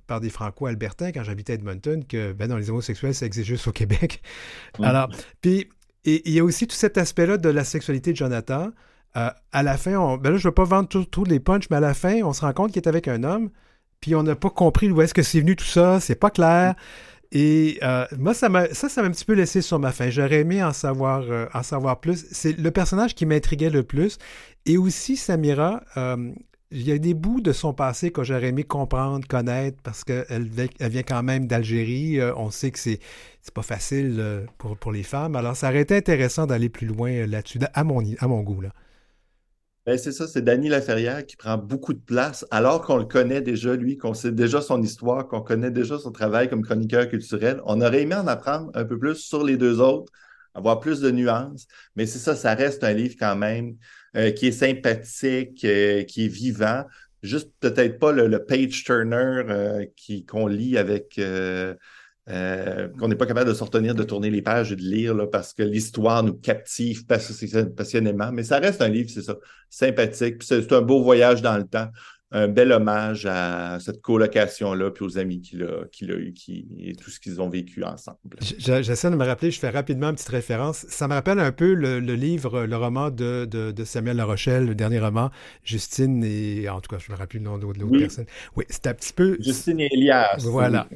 par 0.05 0.21
des 0.21 0.29
Franco-Albertains 0.29 1.11
quand 1.11 1.23
j'habitais 1.23 1.53
à 1.53 1.55
Edmonton 1.55 2.05
que 2.05 2.31
ben 2.33 2.47
non, 2.47 2.57
les 2.57 2.69
homosexuels, 2.69 3.15
ça 3.15 3.25
existe 3.25 3.47
juste 3.47 3.67
au 3.67 3.71
Québec. 3.71 4.21
Alors, 4.81 5.09
puis 5.41 5.69
il 6.03 6.31
y 6.31 6.39
a 6.39 6.43
aussi 6.43 6.67
tout 6.67 6.75
cet 6.75 6.99
aspect-là 6.99 7.37
de 7.37 7.49
la 7.49 7.63
sexualité 7.63 8.11
de 8.11 8.17
Jonathan. 8.17 8.69
à 9.13 9.63
la 9.63 9.77
fin, 9.77 9.95
on, 9.95 10.17
ben 10.17 10.31
là, 10.31 10.37
je 10.37 10.43
ne 10.43 10.49
veux 10.49 10.53
pas 10.53 10.65
vendre 10.65 10.87
tous 10.87 11.23
les 11.23 11.39
punchs, 11.39 11.67
mais 11.71 11.77
à 11.77 11.79
la 11.81 11.95
fin, 11.95 12.21
on 12.21 12.31
se 12.31 12.41
rend 12.41 12.53
compte 12.53 12.71
qu'il 12.71 12.81
est 12.83 12.87
avec 12.87 13.07
un 13.07 13.23
homme 13.23 13.49
puis 14.05 14.13
on 14.13 14.21
n'a 14.21 14.35
pas 14.35 14.51
compris 14.51 14.91
où 14.91 15.01
est-ce 15.01 15.15
que 15.15 15.23
c'est 15.23 15.39
venu 15.39 15.55
tout 15.55 15.65
ça, 15.65 15.99
c'est 15.99 16.13
pas 16.13 16.29
clair. 16.29 16.75
Et 17.31 17.79
euh, 17.81 18.05
moi, 18.19 18.35
ça, 18.35 18.49
m'a, 18.49 18.67
ça, 18.71 18.87
m'a 19.01 19.07
un 19.07 19.09
petit 19.09 19.25
peu 19.25 19.33
laissé 19.33 19.63
sur 19.63 19.79
ma 19.79 19.91
faim. 19.91 20.11
J'aurais 20.11 20.41
aimé 20.41 20.63
en 20.63 20.73
savoir, 20.73 21.23
euh, 21.27 21.47
en 21.55 21.63
savoir 21.63 21.99
plus. 21.99 22.27
C'est 22.29 22.55
le 22.55 22.69
personnage 22.69 23.15
qui 23.15 23.25
m'intriguait 23.25 23.71
le 23.71 23.81
plus. 23.81 24.19
Et 24.67 24.77
aussi, 24.77 25.17
Samira, 25.17 25.81
euh, 25.97 26.31
il 26.69 26.83
y 26.83 26.91
a 26.91 26.99
des 26.99 27.15
bouts 27.15 27.41
de 27.41 27.51
son 27.51 27.73
passé 27.73 28.11
que 28.11 28.23
j'aurais 28.23 28.49
aimé 28.49 28.63
comprendre, 28.63 29.27
connaître, 29.27 29.79
parce 29.81 30.03
qu'elle 30.03 30.51
elle 30.79 30.91
vient 30.91 31.01
quand 31.01 31.23
même 31.23 31.47
d'Algérie. 31.47 32.19
on 32.37 32.51
sait 32.51 32.69
que 32.69 32.77
c'est, 32.77 32.99
c'est 33.41 33.55
pas 33.55 33.63
facile 33.63 34.45
pour, 34.59 34.77
pour 34.77 34.91
les 34.91 35.01
femmes. 35.01 35.35
Alors, 35.35 35.55
ça 35.55 35.69
aurait 35.69 35.81
été 35.81 35.97
intéressant 35.97 36.45
d'aller 36.45 36.69
plus 36.69 36.85
loin 36.85 37.25
là-dessus, 37.25 37.57
à 37.73 37.83
mon, 37.83 38.03
à 38.19 38.27
mon 38.27 38.41
goût. 38.41 38.61
Là. 38.61 38.69
Ben, 39.85 39.99
c'est 39.99 40.11
ça, 40.11 40.27
c'est 40.27 40.41
Danny 40.41 40.67
Laferrière 40.67 41.23
qui 41.27 41.35
prend 41.35 41.57
beaucoup 41.59 41.93
de 41.93 41.99
place, 41.99 42.43
alors 42.49 42.81
qu'on 42.81 42.97
le 42.97 43.05
connaît 43.05 43.41
déjà, 43.41 43.75
lui, 43.75 43.97
qu'on 43.97 44.15
sait 44.15 44.31
déjà 44.31 44.59
son 44.59 44.81
histoire, 44.81 45.27
qu'on 45.27 45.41
connaît 45.41 45.69
déjà 45.69 45.99
son 45.99 46.11
travail 46.11 46.49
comme 46.49 46.63
chroniqueur 46.63 47.07
culturel. 47.07 47.61
On 47.65 47.79
aurait 47.81 48.01
aimé 48.01 48.15
en 48.15 48.25
apprendre 48.25 48.71
un 48.73 48.83
peu 48.83 48.97
plus 48.97 49.17
sur 49.17 49.43
les 49.43 49.57
deux 49.57 49.79
autres, 49.81 50.11
avoir 50.55 50.79
plus 50.79 51.01
de 51.01 51.11
nuances, 51.11 51.67
mais 51.95 52.07
c'est 52.07 52.17
ça, 52.17 52.35
ça 52.35 52.55
reste 52.55 52.83
un 52.83 52.93
livre 52.93 53.13
quand 53.19 53.35
même 53.35 53.75
euh, 54.15 54.31
qui 54.31 54.47
est 54.47 54.51
sympathique, 54.51 55.63
euh, 55.65 56.03
qui 56.03 56.25
est 56.25 56.29
vivant. 56.29 56.85
Juste 57.21 57.51
peut-être 57.59 57.99
pas 57.99 58.11
le, 58.11 58.43
page 58.43 58.83
turner 58.85 59.43
euh, 59.49 59.85
qu'on 60.27 60.47
lit 60.47 60.79
avec 60.79 61.19
euh, 62.27 62.87
qu'on 62.99 63.07
n'est 63.07 63.15
pas 63.15 63.27
capable 63.27 63.49
de 63.49 63.53
se 63.53 63.63
retenir 63.63 63.93
de 63.93 64.03
tourner 64.03 64.31
les 64.31 64.41
pages 64.41 64.71
et 64.71 64.75
de 64.75 64.81
lire 64.81 65.29
parce 65.31 65.53
que 65.53 65.61
l'histoire 65.61 66.23
nous 66.23 66.33
captive 66.33 67.05
passionnément. 67.05 68.31
Mais 68.31 68.43
ça 68.43 68.57
reste 68.57 68.81
un 68.81 68.87
livre, 68.87 69.09
c'est 69.13 69.21
ça, 69.21 69.35
sympathique. 69.69 70.41
c'est 70.41 70.71
un 70.71 70.81
beau 70.81 71.03
voyage 71.03 71.41
dans 71.41 71.57
le 71.57 71.65
temps 71.65 71.89
un 72.31 72.47
bel 72.47 72.71
hommage 72.71 73.25
à 73.25 73.79
cette 73.79 74.01
colocation-là, 74.01 74.91
puis 74.91 75.05
aux 75.05 75.17
amis 75.17 75.41
qu'il 75.41 75.63
a, 75.63 75.85
qu'il 75.91 76.11
a 76.11 76.15
eu, 76.15 76.33
qui, 76.33 76.67
et 76.79 76.95
tout 76.95 77.09
ce 77.09 77.19
qu'ils 77.19 77.39
ont 77.41 77.49
vécu 77.49 77.83
ensemble. 77.83 78.17
J'essaie 78.41 79.11
de 79.11 79.15
me 79.15 79.23
rappeler, 79.25 79.51
je 79.51 79.59
fais 79.59 79.69
rapidement 79.69 80.09
une 80.09 80.15
petite 80.15 80.29
référence. 80.29 80.85
Ça 80.89 81.07
me 81.07 81.13
rappelle 81.13 81.39
un 81.39 81.51
peu 81.51 81.73
le, 81.73 81.99
livre, 81.99 82.65
le 82.65 82.75
roman 82.75 83.11
de, 83.11 83.45
de, 83.45 83.83
Samuel 83.83 84.17
La 84.17 84.25
Rochelle, 84.25 84.65
le 84.65 84.75
dernier 84.75 84.99
roman, 84.99 85.29
Justine 85.63 86.23
et, 86.23 86.67
en 86.67 86.81
tout 86.81 86.89
cas, 86.93 86.97
je 86.99 87.11
me 87.11 87.17
rappelle 87.17 87.41
le 87.41 87.45
nom 87.45 87.57
de 87.57 87.63
l'autre 87.65 87.97
personne. 87.97 88.25
Oui, 88.55 88.65
c'est 88.69 88.87
un 88.87 88.93
petit 88.93 89.13
peu... 89.13 89.37
Justine 89.39 89.79
et 89.79 89.89
Elias. 89.93 90.37
Voilà. 90.39 90.87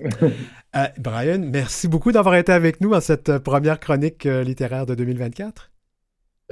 Euh, 0.75 0.85
Brian, 0.99 1.39
merci 1.39 1.87
beaucoup 1.87 2.11
d'avoir 2.11 2.35
été 2.35 2.51
avec 2.51 2.79
nous 2.79 2.91
dans 2.91 3.01
cette 3.01 3.39
première 3.39 3.79
chronique 3.79 4.27
euh, 4.27 4.43
littéraire 4.43 4.85
de 4.85 4.93
2024. 4.93 5.71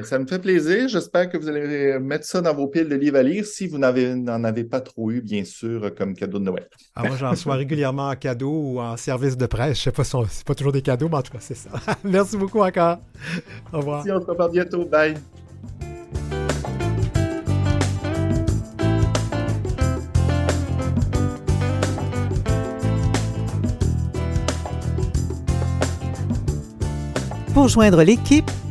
Ça 0.04 0.20
me 0.20 0.28
fait 0.28 0.38
plaisir. 0.38 0.88
J'espère 0.88 1.28
que 1.28 1.38
vous 1.38 1.50
allez 1.50 1.98
mettre 1.98 2.24
ça 2.24 2.39
dans 2.39 2.54
vos 2.54 2.68
piles 2.68 2.88
de 2.88 2.95
livres 2.95 3.18
à 3.18 3.24
lire 3.24 3.45
si 3.45 3.68
vous 3.68 3.80
n'en 3.80 4.43
avez, 4.43 4.64
pas 4.64 4.80
trop 4.80 5.10
eu, 5.10 5.22
bien 5.22 5.43
sûr, 5.43 5.93
comme 5.95 6.14
cadeau 6.14 6.38
de 6.38 6.43
Noël. 6.43 6.70
Ah, 6.95 7.04
moi, 7.08 7.18
j'en 7.18 7.32
reçois 7.32 7.56
régulièrement 7.56 8.10
en 8.10 8.16
cadeau 8.16 8.52
ou 8.52 8.80
en 8.80 8.95
service 8.95 9.36
de 9.36 9.48
presse. 9.48 9.80
Je 9.80 9.84
sais 9.84 9.91
pas 9.91 10.04
si 10.04 10.16
c'est 10.30 10.45
pas 10.45 10.54
toujours 10.54 10.72
des 10.72 10.84
cadeaux, 10.84 11.10
mais 11.10 11.18
en 11.18 11.22
tout 11.24 11.32
cas, 11.32 11.39
c'est 11.41 11.58
ça. 11.58 11.72
Merci 12.04 12.38
beaucoup 12.38 12.62
encore. 12.62 13.00
Au 13.74 13.78
revoir. 13.78 14.06
Merci, 14.06 14.12
on 14.12 14.22
se 14.24 14.30
revoit 14.30 14.50
bientôt. 14.50 14.86
Bye. 14.86 15.16
Pour 27.56 27.68
joindre 27.68 28.04
l'équipe, 28.04 28.52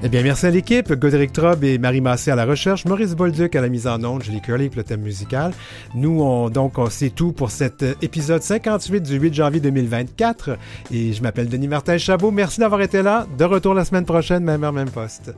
Eh 0.00 0.08
bien, 0.08 0.22
merci 0.22 0.46
à 0.46 0.50
l'équipe. 0.50 0.92
Godéric 0.92 1.32
Trob 1.32 1.64
et 1.64 1.76
Marie 1.76 2.00
Massé 2.00 2.30
à 2.30 2.36
la 2.36 2.44
recherche, 2.44 2.84
Maurice 2.84 3.16
Bolduc 3.16 3.56
à 3.56 3.60
la 3.60 3.68
mise 3.68 3.88
en 3.88 4.02
onde, 4.04 4.22
Julie 4.22 4.40
Curley 4.40 4.68
pour 4.68 4.76
le 4.76 4.84
thème 4.84 5.00
musical. 5.00 5.52
Nous, 5.96 6.22
on, 6.22 6.50
donc, 6.50 6.78
on 6.78 6.88
sait 6.88 7.10
tout 7.10 7.32
pour 7.32 7.50
cet 7.50 7.82
euh, 7.82 7.94
épisode 8.00 8.40
58 8.40 9.00
du 9.00 9.18
8 9.18 9.34
janvier 9.34 9.60
2024. 9.60 10.56
Et 10.92 11.12
je 11.12 11.20
m'appelle 11.20 11.48
Denis 11.48 11.66
Martin 11.66 11.98
Chabot. 11.98 12.30
Merci 12.30 12.60
d'avoir 12.60 12.80
été 12.80 13.02
là. 13.02 13.26
De 13.36 13.44
retour 13.44 13.74
la 13.74 13.84
semaine 13.84 14.04
prochaine, 14.04 14.44
même 14.44 14.62
heure, 14.62 14.72
même 14.72 14.88
poste. 14.88 15.34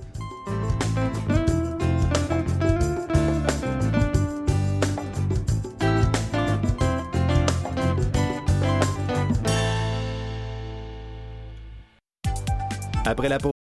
Après 13.06 13.28
la 13.28 13.38
pause, 13.38 13.52